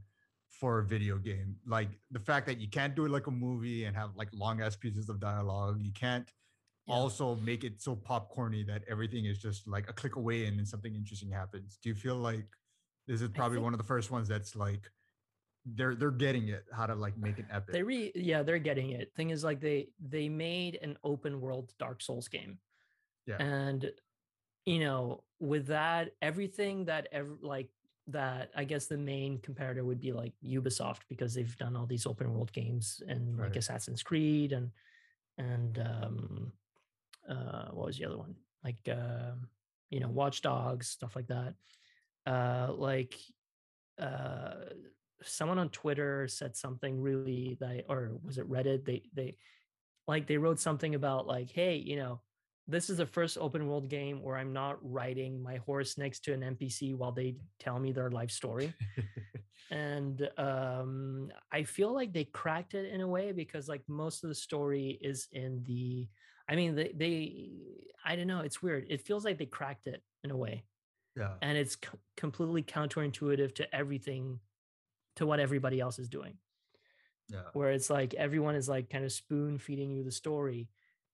for 0.49 0.79
a 0.79 0.85
video 0.85 1.17
game? 1.17 1.57
Like 1.67 1.89
the 2.09 2.19
fact 2.19 2.47
that 2.47 2.59
you 2.59 2.69
can't 2.69 2.95
do 2.95 3.05
it 3.05 3.11
like 3.11 3.27
a 3.27 3.31
movie 3.31 3.85
and 3.85 3.95
have 3.95 4.15
like 4.15 4.29
long 4.33 4.61
ass 4.61 4.75
pieces 4.75 5.09
of 5.09 5.19
dialogue. 5.19 5.79
You 5.79 5.91
can't 5.93 6.31
Yeah. 6.87 6.95
also 6.95 7.35
make 7.35 7.63
it 7.63 7.81
so 7.81 7.95
popcorny 7.95 8.65
that 8.65 8.83
everything 8.89 9.25
is 9.25 9.37
just 9.37 9.67
like 9.67 9.87
a 9.89 9.93
click 9.93 10.15
away 10.15 10.45
and 10.45 10.57
then 10.57 10.65
something 10.65 10.95
interesting 10.95 11.29
happens. 11.31 11.77
Do 11.83 11.89
you 11.89 11.95
feel 11.95 12.15
like 12.15 12.47
this 13.05 13.21
is 13.21 13.29
probably 13.29 13.57
think- 13.57 13.63
one 13.65 13.73
of 13.75 13.77
the 13.79 13.83
first 13.93 14.09
ones 14.09 14.27
that's 14.27 14.55
like 14.55 14.89
they're 15.75 15.95
they're 15.95 16.11
getting 16.11 16.49
it 16.49 16.65
how 16.71 16.85
to 16.85 16.95
like 16.95 17.17
make 17.17 17.39
it 17.39 17.45
epic? 17.51 17.73
They 17.73 17.83
re 17.83 18.11
yeah, 18.15 18.43
they're 18.43 18.59
getting 18.59 18.91
it. 18.91 19.11
Thing 19.15 19.29
is 19.29 19.43
like 19.43 19.59
they 19.59 19.89
they 19.99 20.29
made 20.29 20.79
an 20.81 20.97
open 21.03 21.41
world 21.41 21.73
Dark 21.79 22.01
Souls 22.01 22.27
game. 22.27 22.59
Yeah. 23.25 23.37
And 23.37 23.91
you 24.65 24.79
know, 24.79 25.23
with 25.39 25.67
that, 25.67 26.11
everything 26.21 26.85
that 26.85 27.07
ever 27.11 27.37
like 27.41 27.69
that, 28.07 28.51
I 28.55 28.63
guess 28.63 28.87
the 28.87 28.97
main 28.97 29.39
comparator 29.39 29.83
would 29.83 29.99
be 29.99 30.11
like 30.11 30.33
Ubisoft 30.43 31.01
because 31.09 31.33
they've 31.33 31.57
done 31.57 31.75
all 31.75 31.85
these 31.85 32.05
open 32.05 32.31
world 32.33 32.51
games 32.51 33.01
and 33.07 33.37
like 33.37 33.55
Assassin's 33.55 34.03
Creed 34.03 34.51
and 34.53 34.71
and 35.37 35.79
um 35.79 36.51
uh 37.29 37.67
what 37.71 37.87
was 37.87 37.97
the 37.97 38.05
other 38.05 38.17
one? 38.17 38.35
Like 38.63 38.77
um, 38.89 39.47
you 39.89 39.99
know, 39.99 40.09
Watch 40.09 40.41
Dogs, 40.41 40.87
stuff 40.87 41.15
like 41.15 41.27
that. 41.27 41.53
Uh 42.25 42.73
like 42.73 43.15
uh 43.99 44.55
someone 45.23 45.59
on 45.59 45.69
Twitter 45.69 46.27
said 46.27 46.55
something 46.55 46.99
really 46.99 47.57
that 47.59 47.85
or 47.89 48.11
was 48.23 48.37
it 48.37 48.49
Reddit? 48.49 48.85
They 48.85 49.03
they 49.13 49.37
like 50.07 50.27
they 50.27 50.37
wrote 50.37 50.59
something 50.59 50.95
about 50.95 51.27
like, 51.27 51.51
hey, 51.51 51.75
you 51.75 51.95
know, 51.95 52.21
this 52.67 52.89
is 52.89 52.97
the 52.97 53.05
first 53.05 53.37
open 53.39 53.67
world 53.67 53.89
game 53.89 54.21
where 54.21 54.37
I'm 54.37 54.53
not 54.53 54.77
riding 54.81 55.41
my 55.41 55.57
horse 55.57 55.97
next 55.97 56.23
to 56.25 56.33
an 56.33 56.41
NPC 56.41 56.95
while 56.95 57.11
they 57.11 57.35
tell 57.59 57.79
me 57.79 57.91
their 57.91 58.11
life 58.11 58.31
story. 58.31 58.73
and 59.71 60.27
um 60.37 61.29
I 61.51 61.63
feel 61.63 61.93
like 61.93 62.11
they 62.11 62.23
cracked 62.23 62.73
it 62.73 62.91
in 62.91 63.01
a 63.01 63.07
way 63.07 63.31
because 63.31 63.67
like 63.67 63.83
most 63.87 64.23
of 64.23 64.29
the 64.29 64.35
story 64.35 64.97
is 65.01 65.27
in 65.31 65.63
the 65.65 66.07
I 66.47 66.55
mean 66.55 66.75
they 66.75 66.91
they 66.95 67.49
I 68.03 68.15
don't 68.15 68.27
know, 68.27 68.39
it's 68.41 68.61
weird. 68.61 68.87
It 68.89 69.01
feels 69.01 69.25
like 69.25 69.37
they 69.37 69.45
cracked 69.45 69.87
it 69.87 70.01
in 70.23 70.31
a 70.31 70.37
way 70.37 70.63
yeah. 71.19 71.33
and 71.41 71.57
it's 71.57 71.73
c- 71.73 71.97
completely 72.17 72.63
counterintuitive 72.63 73.53
to 73.55 73.75
everything 73.75 74.39
to 75.19 75.25
what 75.25 75.39
everybody 75.39 75.79
else 75.79 75.99
is 75.99 76.09
doing. 76.09 76.35
Yeah. 77.31 77.49
where 77.53 77.71
it's 77.71 77.91
like 77.91 78.15
everyone 78.15 78.55
is 78.55 78.67
like 78.67 78.89
kind 78.89 79.05
of 79.05 79.11
spoon 79.11 79.59
feeding 79.59 79.91
you 79.91 80.03
the 80.03 80.11
story. 80.11 80.67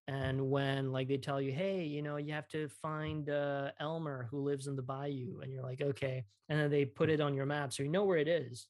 And 0.08 0.50
when 0.50 0.94
like 0.94 1.10
they 1.10 1.18
tell 1.18 1.42
you 1.42 1.52
hey 1.52 1.84
you 1.84 2.02
know 2.02 2.16
you 2.16 2.32
have 2.32 2.48
to 2.50 2.70
find 2.70 3.30
uh 3.30 3.72
elmer 3.82 4.28
who 4.32 4.40
lives 4.40 4.68
in 4.68 4.76
the 4.78 4.82
bayou 4.82 5.42
and 5.42 5.52
you're 5.52 5.64
like 5.72 5.82
okay. 5.82 6.24
And 6.48 6.58
then 6.58 6.70
they 6.72 6.86
put 6.86 7.10
it 7.10 7.20
on 7.20 7.34
your 7.36 7.46
map 7.46 7.74
so 7.74 7.84
you 7.84 7.90
know 7.90 8.06
where 8.06 8.20
it 8.26 8.30
is. 8.30 8.68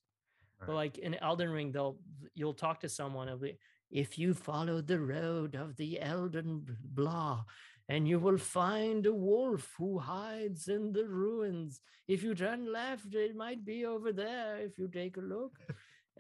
But 0.65 0.75
like 0.75 0.97
in 0.97 1.13
elden 1.15 1.49
ring 1.51 1.71
they'll 1.71 1.99
you'll 2.33 2.55
talk 2.65 2.79
to 2.79 2.89
someone 2.89 3.29
of 3.29 3.39
the 3.41 3.53
if 3.91 4.17
you 4.17 4.33
follow 4.33 4.81
the 4.81 4.99
road 4.99 5.53
of 5.55 5.75
the 5.75 6.01
elden 6.01 6.65
blah 6.83 7.43
and 7.87 8.07
you 8.07 8.19
will 8.19 8.37
find 8.37 9.05
a 9.05 9.13
wolf 9.13 9.73
who 9.77 9.99
hides 9.99 10.67
in 10.67 10.91
the 10.91 11.05
ruins 11.05 11.81
if 12.07 12.23
you 12.23 12.33
turn 12.33 12.71
left 12.71 13.13
it 13.13 13.35
might 13.35 13.63
be 13.63 13.85
over 13.85 14.11
there 14.11 14.57
if 14.57 14.77
you 14.77 14.87
take 14.87 15.17
a 15.17 15.21
look 15.21 15.53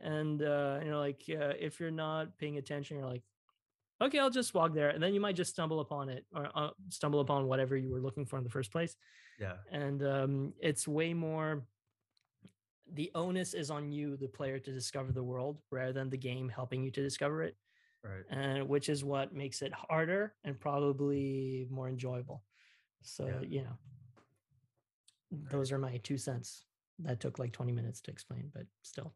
and 0.01 0.41
uh, 0.41 0.79
you 0.83 0.89
know, 0.89 0.99
like 0.99 1.23
uh, 1.29 1.53
if 1.59 1.79
you're 1.79 1.91
not 1.91 2.37
paying 2.37 2.57
attention, 2.57 2.97
you're 2.97 3.07
like, 3.07 3.23
okay, 4.01 4.19
I'll 4.19 4.29
just 4.29 4.53
walk 4.53 4.73
there, 4.73 4.89
and 4.89 5.01
then 5.01 5.13
you 5.13 5.21
might 5.21 5.35
just 5.35 5.51
stumble 5.51 5.79
upon 5.79 6.09
it 6.09 6.25
or 6.35 6.49
uh, 6.53 6.69
stumble 6.89 7.21
upon 7.21 7.47
whatever 7.47 7.77
you 7.77 7.91
were 7.91 8.01
looking 8.01 8.25
for 8.25 8.37
in 8.37 8.43
the 8.43 8.49
first 8.49 8.71
place. 8.71 8.95
Yeah, 9.39 9.55
and 9.71 10.03
um, 10.05 10.53
it's 10.59 10.87
way 10.87 11.13
more. 11.13 11.65
The 12.93 13.11
onus 13.15 13.53
is 13.53 13.71
on 13.71 13.91
you, 13.91 14.15
the 14.15 14.27
player, 14.27 14.59
to 14.59 14.71
discover 14.71 15.11
the 15.11 15.23
world 15.23 15.59
rather 15.71 15.91
than 15.91 16.09
the 16.09 16.17
game 16.17 16.49
helping 16.49 16.83
you 16.83 16.91
to 16.91 17.01
discover 17.01 17.41
it. 17.41 17.55
Right. 18.05 18.23
And 18.29 18.69
which 18.69 18.89
is 18.89 19.03
what 19.03 19.33
makes 19.33 19.61
it 19.61 19.73
harder 19.73 20.33
and 20.43 20.59
probably 20.59 21.67
more 21.71 21.89
enjoyable. 21.89 22.43
So, 23.01 23.25
yeah. 23.25 23.47
you 23.47 23.61
know, 23.61 23.77
right. 25.31 25.51
those 25.51 25.71
are 25.71 25.79
my 25.79 25.97
two 25.97 26.17
cents. 26.17 26.65
That 26.99 27.19
took 27.19 27.39
like 27.39 27.51
20 27.51 27.71
minutes 27.71 27.99
to 28.01 28.11
explain, 28.11 28.51
but 28.53 28.63
still. 28.83 29.13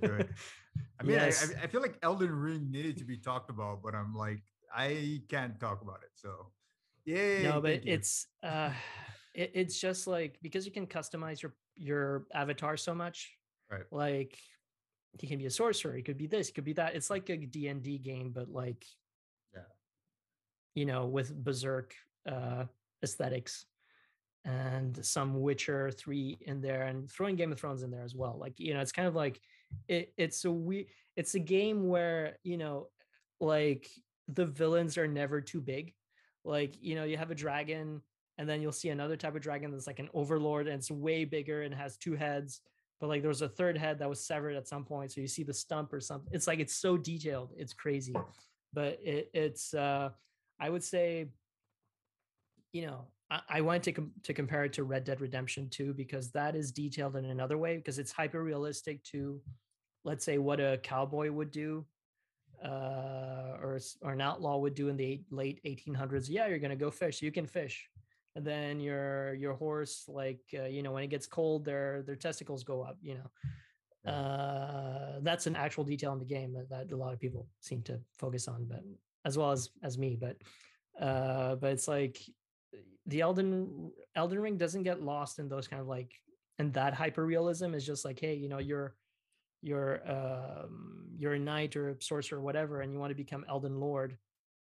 good. 0.00 0.28
I 1.00 1.02
mean, 1.02 1.16
yes. 1.16 1.52
I, 1.56 1.64
I 1.64 1.66
feel 1.66 1.82
like 1.82 1.98
Elden 2.02 2.32
Ring 2.32 2.70
needed 2.70 2.96
to 2.98 3.04
be 3.04 3.16
talked 3.16 3.50
about, 3.50 3.82
but 3.82 3.94
I'm 3.94 4.14
like, 4.14 4.42
I 4.74 5.20
can't 5.28 5.58
talk 5.60 5.82
about 5.82 6.00
it. 6.02 6.10
So, 6.14 6.52
yeah. 7.04 7.42
No, 7.42 7.60
but 7.60 7.82
it's 7.86 8.26
uh, 8.42 8.70
it, 9.34 9.52
it's 9.54 9.78
just 9.78 10.06
like 10.06 10.38
because 10.42 10.66
you 10.66 10.72
can 10.72 10.86
customize 10.86 11.42
your 11.42 11.54
your 11.76 12.26
avatar 12.34 12.76
so 12.76 12.94
much. 12.94 13.32
Right. 13.70 13.84
Like, 13.90 14.38
he 15.18 15.26
can 15.26 15.38
be 15.38 15.46
a 15.46 15.50
sorcerer. 15.50 15.94
He 15.94 16.02
could 16.02 16.18
be 16.18 16.26
this. 16.26 16.48
He 16.48 16.52
could 16.52 16.64
be 16.64 16.74
that. 16.74 16.94
It's 16.94 17.10
like 17.10 17.28
a 17.30 17.36
D 17.36 17.68
and 17.68 17.82
D 17.82 17.98
game, 17.98 18.30
but 18.34 18.50
like, 18.50 18.84
yeah, 19.54 19.60
you 20.74 20.84
know, 20.84 21.06
with 21.06 21.34
berserk 21.34 21.94
uh, 22.30 22.64
aesthetics 23.02 23.66
and 24.44 25.04
some 25.04 25.40
Witcher 25.40 25.90
three 25.90 26.38
in 26.42 26.60
there, 26.60 26.84
and 26.84 27.10
throwing 27.10 27.36
Game 27.36 27.52
of 27.52 27.58
Thrones 27.58 27.82
in 27.82 27.90
there 27.90 28.04
as 28.04 28.14
well. 28.14 28.36
Like 28.38 28.58
you 28.58 28.74
know, 28.74 28.80
it's 28.80 28.92
kind 28.92 29.08
of 29.08 29.14
like 29.14 29.40
it, 29.88 30.12
it's 30.16 30.44
a 30.44 30.50
we 30.50 30.88
it's 31.16 31.34
a 31.34 31.40
game 31.40 31.88
where 31.88 32.38
you 32.44 32.56
know, 32.56 32.88
like 33.40 33.88
the 34.28 34.46
villains 34.46 34.98
are 34.98 35.08
never 35.08 35.40
too 35.40 35.60
big. 35.60 35.94
Like 36.44 36.74
you 36.80 36.94
know, 36.94 37.04
you 37.04 37.16
have 37.16 37.30
a 37.30 37.34
dragon, 37.34 38.02
and 38.38 38.48
then 38.48 38.62
you'll 38.62 38.72
see 38.72 38.90
another 38.90 39.16
type 39.16 39.34
of 39.34 39.42
dragon 39.42 39.72
that's 39.72 39.86
like 39.86 39.98
an 39.98 40.10
overlord, 40.14 40.68
and 40.68 40.76
it's 40.76 40.90
way 40.90 41.24
bigger 41.24 41.62
and 41.62 41.74
has 41.74 41.96
two 41.96 42.14
heads. 42.14 42.60
But 43.00 43.08
like 43.08 43.20
there 43.20 43.28
was 43.28 43.42
a 43.42 43.48
third 43.48 43.76
head 43.76 43.98
that 43.98 44.08
was 44.08 44.24
severed 44.24 44.56
at 44.56 44.66
some 44.66 44.84
point, 44.84 45.12
so 45.12 45.20
you 45.20 45.28
see 45.28 45.42
the 45.42 45.52
stump 45.52 45.92
or 45.92 46.00
something. 46.00 46.30
It's 46.32 46.46
like 46.46 46.60
it's 46.60 46.74
so 46.74 46.96
detailed, 46.96 47.52
it's 47.56 47.72
crazy. 47.72 48.14
But 48.72 48.98
it, 49.02 49.30
it's 49.34 49.74
uh, 49.74 50.10
I 50.58 50.70
would 50.70 50.82
say 50.82 51.28
you 52.76 52.86
know, 52.86 53.06
I, 53.30 53.40
I 53.48 53.60
wanted 53.62 53.82
to 53.84 53.92
com- 53.92 54.12
to 54.24 54.34
compare 54.34 54.64
it 54.64 54.72
to 54.74 54.84
Red 54.84 55.04
Dead 55.04 55.20
Redemption 55.20 55.68
2 55.70 55.94
because 55.94 56.30
that 56.32 56.54
is 56.54 56.70
detailed 56.70 57.16
in 57.16 57.24
another 57.24 57.56
way 57.56 57.76
because 57.76 57.98
it's 57.98 58.12
hyper 58.12 58.42
realistic 58.42 59.02
to, 59.04 59.40
let's 60.04 60.24
say, 60.24 60.36
what 60.38 60.60
a 60.60 60.78
cowboy 60.82 61.30
would 61.30 61.50
do, 61.50 61.86
uh, 62.62 63.56
or 63.62 63.78
or 64.02 64.12
an 64.12 64.20
outlaw 64.20 64.58
would 64.58 64.74
do 64.74 64.88
in 64.88 64.96
the 64.96 65.22
late 65.30 65.60
1800s. 65.64 66.26
Yeah, 66.28 66.46
you're 66.46 66.58
gonna 66.58 66.76
go 66.76 66.90
fish. 66.90 67.22
You 67.22 67.32
can 67.32 67.46
fish, 67.46 67.88
and 68.36 68.44
then 68.44 68.78
your 68.78 69.34
your 69.34 69.54
horse, 69.54 70.04
like 70.06 70.40
uh, 70.54 70.66
you 70.66 70.82
know, 70.82 70.92
when 70.92 71.02
it 71.02 71.08
gets 71.08 71.26
cold, 71.26 71.64
their 71.64 72.02
their 72.02 72.16
testicles 72.16 72.62
go 72.62 72.82
up. 72.82 72.98
You 73.00 73.16
know, 74.04 74.12
uh, 74.12 75.20
that's 75.22 75.46
an 75.46 75.56
actual 75.56 75.84
detail 75.84 76.12
in 76.12 76.18
the 76.18 76.24
game 76.26 76.52
that, 76.52 76.68
that 76.68 76.92
a 76.92 76.96
lot 76.96 77.14
of 77.14 77.18
people 77.18 77.48
seem 77.60 77.82
to 77.84 77.98
focus 78.18 78.46
on, 78.46 78.66
but 78.66 78.82
as 79.24 79.38
well 79.38 79.52
as 79.52 79.70
as 79.82 79.96
me. 79.96 80.18
But 80.20 80.36
uh, 81.00 81.56
but 81.56 81.72
it's 81.72 81.88
like 81.88 82.18
the 83.06 83.22
Elden 83.22 83.90
Elden 84.14 84.38
Ring 84.38 84.58
doesn't 84.58 84.82
get 84.82 85.02
lost 85.02 85.38
in 85.38 85.48
those 85.48 85.66
kind 85.66 85.80
of 85.80 85.88
like 85.88 86.12
and 86.58 86.72
that 86.74 86.92
hyper 86.92 87.24
realism 87.24 87.74
is 87.74 87.86
just 87.86 88.04
like 88.04 88.18
hey 88.18 88.34
you 88.34 88.48
know 88.48 88.58
you're 88.58 88.94
you're 89.62 90.00
um 90.10 91.06
you're 91.16 91.34
a 91.34 91.38
knight 91.38 91.76
or 91.76 91.90
a 91.90 92.02
sorcerer 92.02 92.38
or 92.38 92.42
whatever 92.42 92.80
and 92.80 92.92
you 92.92 92.98
want 92.98 93.10
to 93.10 93.14
become 93.14 93.44
Elden 93.48 93.78
Lord 93.80 94.16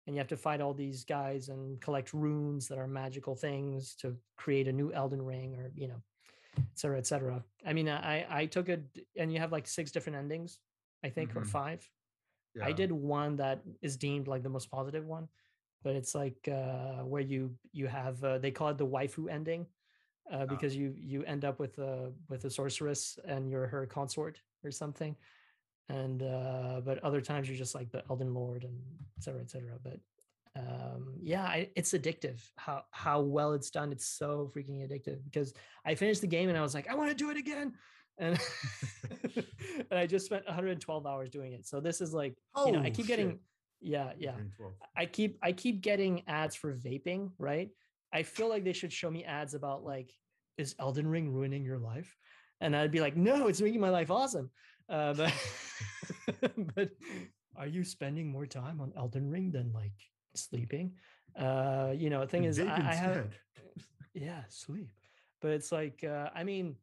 and 0.06 0.14
you 0.14 0.20
have 0.20 0.28
to 0.28 0.36
fight 0.36 0.60
all 0.60 0.74
these 0.74 1.04
guys 1.04 1.48
and 1.48 1.80
collect 1.80 2.12
runes 2.12 2.68
that 2.68 2.78
are 2.78 2.86
magical 2.86 3.34
things 3.34 3.94
to 3.96 4.16
create 4.36 4.68
a 4.68 4.72
new 4.72 4.92
Elden 4.92 5.22
Ring 5.22 5.56
or 5.56 5.70
you 5.74 5.88
know 5.88 6.02
et 6.58 6.64
cetera 6.74 6.98
et 6.98 7.06
cetera 7.06 7.42
I 7.66 7.72
mean 7.72 7.88
I 7.88 8.26
I 8.28 8.46
took 8.46 8.68
it 8.68 8.82
and 9.16 9.32
you 9.32 9.38
have 9.40 9.52
like 9.52 9.66
six 9.66 9.90
different 9.90 10.18
endings 10.18 10.58
I 11.02 11.08
think 11.08 11.30
mm-hmm. 11.30 11.40
or 11.40 11.44
five 11.44 11.88
yeah. 12.54 12.66
I 12.66 12.72
did 12.72 12.92
one 12.92 13.36
that 13.36 13.60
is 13.82 13.96
deemed 13.96 14.28
like 14.28 14.42
the 14.42 14.48
most 14.48 14.70
positive 14.70 15.06
one 15.06 15.28
but 15.82 15.94
it's 15.94 16.14
like 16.14 16.48
uh, 16.48 17.02
where 17.04 17.22
you 17.22 17.54
you 17.72 17.86
have 17.86 18.22
uh, 18.24 18.38
they 18.38 18.50
call 18.50 18.68
it 18.68 18.78
the 18.78 18.86
waifu 18.86 19.30
ending 19.30 19.66
uh, 20.32 20.38
oh. 20.40 20.46
because 20.46 20.74
oh. 20.74 20.78
you 20.78 20.94
you 20.96 21.22
end 21.24 21.44
up 21.44 21.58
with 21.58 21.78
a 21.78 22.12
with 22.28 22.44
a 22.44 22.50
sorceress 22.50 23.18
and 23.26 23.50
you're 23.50 23.66
her 23.66 23.86
consort 23.86 24.40
or 24.64 24.70
something 24.70 25.14
and 25.88 26.22
uh 26.22 26.80
but 26.84 27.02
other 27.04 27.20
times 27.20 27.48
you're 27.48 27.58
just 27.58 27.74
like 27.74 27.90
the 27.90 28.02
elden 28.08 28.32
lord 28.32 28.64
and 28.64 28.80
etc 29.18 29.40
etc 29.40 29.72
but 29.82 29.98
um 30.56 31.14
yeah 31.20 31.42
I, 31.42 31.68
it's 31.74 31.92
addictive 31.92 32.40
how 32.56 32.84
how 32.90 33.20
well 33.20 33.52
it's 33.52 33.70
done. 33.70 33.90
It's 33.92 34.06
so 34.06 34.50
freaking 34.54 34.88
addictive 34.88 35.18
because 35.24 35.52
i 35.84 35.94
finished 35.94 36.20
the 36.20 36.26
game 36.26 36.48
and 36.48 36.56
i 36.56 36.62
was 36.62 36.74
like 36.74 36.88
i 36.88 36.94
want 36.94 37.10
to 37.10 37.16
do 37.16 37.30
it 37.30 37.36
again! 37.36 37.72
And 38.18 38.38
and 39.90 39.98
i 39.98 40.06
just 40.06 40.26
spent 40.26 40.46
112 40.46 41.06
hours 41.06 41.30
doing 41.30 41.52
it. 41.52 41.66
So 41.66 41.80
this 41.80 42.00
is 42.00 42.14
like 42.14 42.36
oh, 42.54 42.66
you 42.66 42.72
know 42.72 42.80
i 42.80 42.90
keep 42.90 43.06
shit. 43.06 43.16
getting 43.16 43.38
yeah. 43.80 44.12
yeah 44.16 44.34
i 44.96 45.04
keep 45.04 45.38
i 45.42 45.52
keep 45.52 45.82
getting 45.82 46.22
ads 46.28 46.54
for 46.54 46.72
vaping 46.74 47.30
right? 47.38 47.70
I 48.12 48.22
feel 48.22 48.48
like 48.48 48.62
they 48.62 48.72
should 48.72 48.92
show 48.92 49.10
me 49.10 49.24
ads 49.24 49.54
about 49.54 49.84
like 49.84 50.12
is 50.56 50.76
elden 50.78 51.08
ring 51.08 51.32
ruining 51.32 51.64
your 51.64 51.78
life? 51.78 52.16
And 52.60 52.76
i'd 52.76 52.92
be 52.92 53.00
like 53.00 53.16
no 53.16 53.48
it's 53.48 53.60
making 53.60 53.80
my 53.80 53.90
life 53.90 54.10
awesome 54.12 54.50
uh, 54.88 55.14
but 55.14 55.32
but 56.74 56.90
are 57.56 57.66
you 57.66 57.84
spending 57.84 58.30
more 58.30 58.46
time 58.46 58.80
on 58.80 58.92
elden 58.96 59.30
ring 59.30 59.50
than 59.50 59.72
like 59.72 59.92
sleeping? 60.34 60.92
Uh 61.38 61.92
you 61.94 62.10
know 62.10 62.20
the 62.20 62.26
thing 62.26 62.44
is 62.44 62.58
I, 62.60 62.90
I 62.90 62.94
have 62.94 63.34
yeah 64.14 64.42
sleep. 64.48 64.90
But 65.40 65.50
it's 65.52 65.72
like 65.72 66.04
uh 66.04 66.30
i 66.34 66.44
mean 66.44 66.76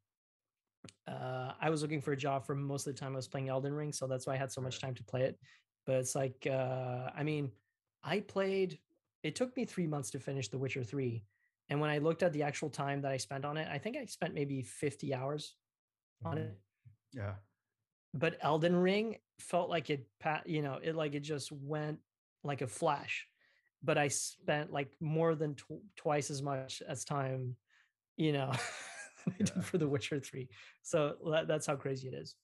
uh, 1.07 1.53
I 1.61 1.69
was 1.69 1.83
looking 1.83 2.01
for 2.01 2.13
a 2.13 2.17
job 2.17 2.45
for 2.45 2.55
most 2.55 2.87
of 2.87 2.95
the 2.95 2.99
time 2.99 3.13
I 3.13 3.17
was 3.17 3.27
playing 3.27 3.49
Elden 3.49 3.73
Ring, 3.73 3.91
so 3.91 4.07
that's 4.07 4.25
why 4.25 4.33
I 4.33 4.37
had 4.37 4.51
so 4.51 4.61
much 4.61 4.79
time 4.79 4.95
to 4.95 5.03
play 5.03 5.23
it. 5.23 5.37
But 5.85 5.95
it's 5.95 6.15
like 6.15 6.47
uh 6.49 7.09
i 7.15 7.23
mean 7.23 7.51
i 8.03 8.19
played 8.19 8.79
it 9.23 9.35
took 9.35 9.55
me 9.55 9.65
three 9.65 9.87
months 9.87 10.09
to 10.11 10.19
finish 10.19 10.47
the 10.47 10.57
witcher 10.57 10.83
3 10.83 11.23
and 11.69 11.79
when 11.79 11.89
i 11.89 11.97
looked 11.97 12.23
at 12.23 12.33
the 12.33 12.43
actual 12.43 12.69
time 12.69 13.01
that 13.01 13.11
i 13.11 13.17
spent 13.17 13.45
on 13.45 13.57
it 13.57 13.67
i 13.71 13.77
think 13.77 13.97
i 13.97 14.05
spent 14.05 14.33
maybe 14.33 14.61
50 14.61 15.13
hours 15.13 15.55
on 16.23 16.37
it. 16.37 16.41
Mm-hmm. 16.41 17.19
yeah 17.19 17.33
but 18.13 18.37
elden 18.41 18.75
ring 18.75 19.17
felt 19.39 19.69
like 19.69 19.89
it 19.89 20.05
you 20.45 20.61
know 20.61 20.79
it 20.81 20.95
like 20.95 21.15
it 21.15 21.21
just 21.21 21.51
went 21.51 21.99
like 22.43 22.61
a 22.61 22.67
flash 22.67 23.27
but 23.83 23.97
i 23.97 24.07
spent 24.07 24.71
like 24.71 24.91
more 24.99 25.35
than 25.35 25.55
tw- 25.55 25.83
twice 25.95 26.29
as 26.29 26.41
much 26.41 26.81
as 26.87 27.03
time 27.03 27.55
you 28.17 28.31
know 28.31 28.51
yeah. 29.39 29.61
For 29.61 29.77
the 29.77 29.87
witcher 29.87 30.19
3 30.19 30.49
so 30.81 31.15
that, 31.31 31.47
that's 31.47 31.67
how 31.67 31.75
crazy 31.75 32.07
it 32.07 32.13
is 32.13 32.35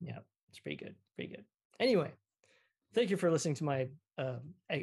yeah 0.00 0.18
it's 0.50 0.58
pretty 0.58 0.76
good 0.76 0.94
pretty 1.16 1.34
good 1.34 1.44
Anyway, 1.80 2.10
thank 2.94 3.10
you 3.10 3.16
for 3.16 3.30
listening 3.30 3.54
to 3.54 3.64
my, 3.64 3.88
uh, 4.18 4.38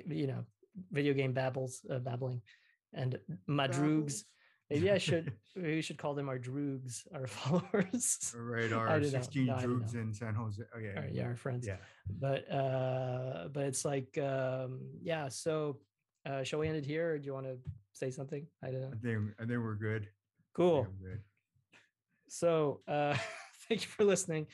you 0.08 0.28
know, 0.28 0.46
video 0.92 1.14
game 1.14 1.34
babbles, 1.34 1.86
uh, 1.92 2.00
babbling, 2.00 2.42
and 2.94 3.20
my 3.48 3.68
droogs. 3.68 4.24
Maybe 4.70 4.90
I 4.92 4.98
should. 4.98 5.32
maybe 5.56 5.76
we 5.76 5.82
should 5.82 5.98
call 5.98 6.16
them 6.16 6.28
our 6.28 6.40
droogs, 6.40 7.04
our 7.14 7.28
followers. 7.40 8.34
Right, 8.36 8.72
our 8.72 9.04
sixteen 9.04 9.48
no, 9.48 9.56
droogs 9.56 9.94
in 9.94 10.14
San 10.14 10.34
Jose. 10.34 10.62
Okay, 10.76 10.94
our, 10.98 11.08
yeah, 11.12 11.26
our 11.26 11.36
friends. 11.36 11.68
Yeah, 11.68 11.78
but 12.20 12.52
uh, 12.52 13.48
but 13.54 13.64
it's 13.64 13.86
like 13.86 14.18
um, 14.18 14.82
yeah. 15.02 15.30
So, 15.30 15.78
uh, 16.26 16.44
shall 16.44 16.60
we 16.60 16.68
end 16.68 16.78
it 16.78 16.86
here, 16.86 17.12
or 17.12 17.20
do 17.20 17.26
you 17.26 17.34
want 17.34 17.46
to 17.46 17.58
say 17.94 18.10
something? 18.10 18.46
I 18.64 18.72
don't 18.72 18.82
know. 18.82 18.92
I 18.92 18.98
think 19.06 19.32
I 19.40 19.46
think 19.46 19.60
we're 19.62 19.76
good. 19.76 20.08
Cool. 20.54 20.88
Good. 21.02 21.20
So, 22.28 22.82
uh, 22.88 23.16
thank 23.70 23.82
you 23.84 23.88
for 23.88 24.04
listening. 24.04 24.48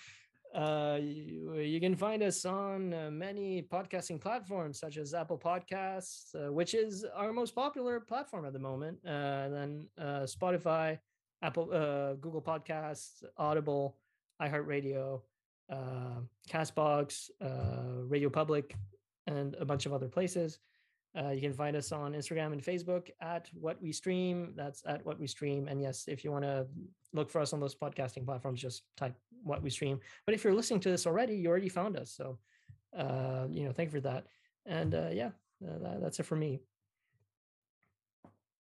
Uh, 0.53 0.99
you, 1.01 1.79
can 1.79 1.95
find 1.95 2.21
us 2.21 2.43
on 2.43 2.93
uh, 2.93 3.09
many 3.09 3.61
podcasting 3.61 4.19
platforms 4.19 4.79
such 4.79 4.97
as 4.97 5.13
Apple 5.13 5.37
Podcasts, 5.37 6.35
uh, 6.35 6.51
which 6.51 6.73
is 6.73 7.05
our 7.15 7.31
most 7.31 7.55
popular 7.55 8.01
platform 8.01 8.45
at 8.45 8.51
the 8.51 8.59
moment. 8.59 8.97
Uh, 9.05 9.47
then 9.47 9.87
uh, 9.97 10.25
Spotify, 10.25 10.99
Apple, 11.41 11.69
uh, 11.71 12.13
Google 12.15 12.41
Podcasts, 12.41 13.23
Audible, 13.37 13.97
iHeartRadio, 14.41 15.21
Castbox, 16.49 17.29
Radio 18.09 18.29
Public, 18.29 18.75
and 19.27 19.55
a 19.55 19.65
bunch 19.65 19.85
of 19.85 19.93
other 19.93 20.09
places. 20.09 20.59
Uh, 21.17 21.29
you 21.29 21.41
can 21.41 21.53
find 21.53 21.75
us 21.75 21.91
on 21.91 22.13
Instagram 22.13 22.53
and 22.53 22.63
Facebook 22.63 23.09
at 23.21 23.49
What 23.53 23.81
We 23.81 23.91
Stream. 23.91 24.53
That's 24.55 24.81
at 24.85 25.05
What 25.05 25.19
We 25.19 25.27
Stream. 25.27 25.67
And 25.67 25.81
yes, 25.81 26.05
if 26.07 26.23
you 26.23 26.31
want 26.31 26.45
to 26.45 26.67
look 27.13 27.29
for 27.29 27.41
us 27.41 27.51
on 27.51 27.59
those 27.59 27.75
podcasting 27.75 28.25
platforms, 28.25 28.61
just 28.61 28.83
type 28.95 29.13
What 29.43 29.61
We 29.61 29.69
Stream. 29.69 29.99
But 30.25 30.35
if 30.35 30.43
you're 30.43 30.53
listening 30.53 30.79
to 30.81 30.89
this 30.89 31.07
already, 31.07 31.35
you 31.35 31.49
already 31.49 31.69
found 31.69 31.97
us. 31.97 32.11
So, 32.11 32.37
uh, 32.97 33.47
you 33.49 33.65
know, 33.65 33.71
thank 33.71 33.87
you 33.87 33.99
for 33.99 34.01
that. 34.01 34.25
And 34.65 34.93
uh, 34.93 35.09
yeah, 35.11 35.31
uh, 35.63 35.79
that, 35.81 36.01
that's 36.01 36.19
it 36.19 36.23
for 36.23 36.35
me. 36.35 36.59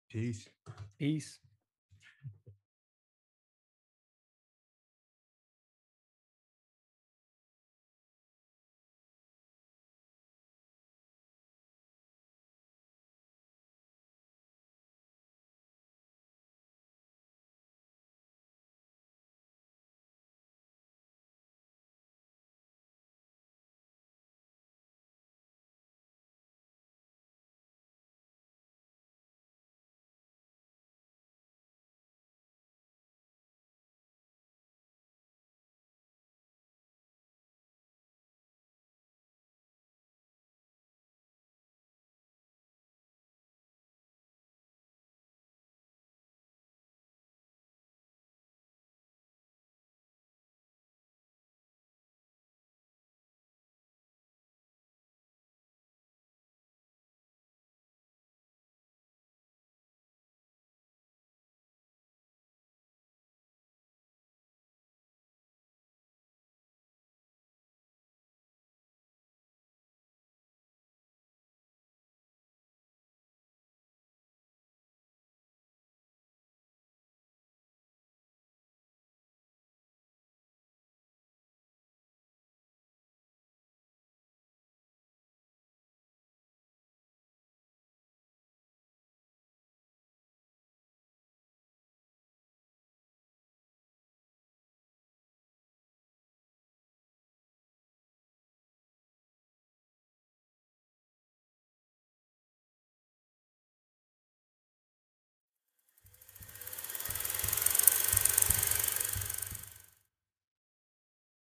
Peace. 0.10 0.48
Peace. 0.98 1.40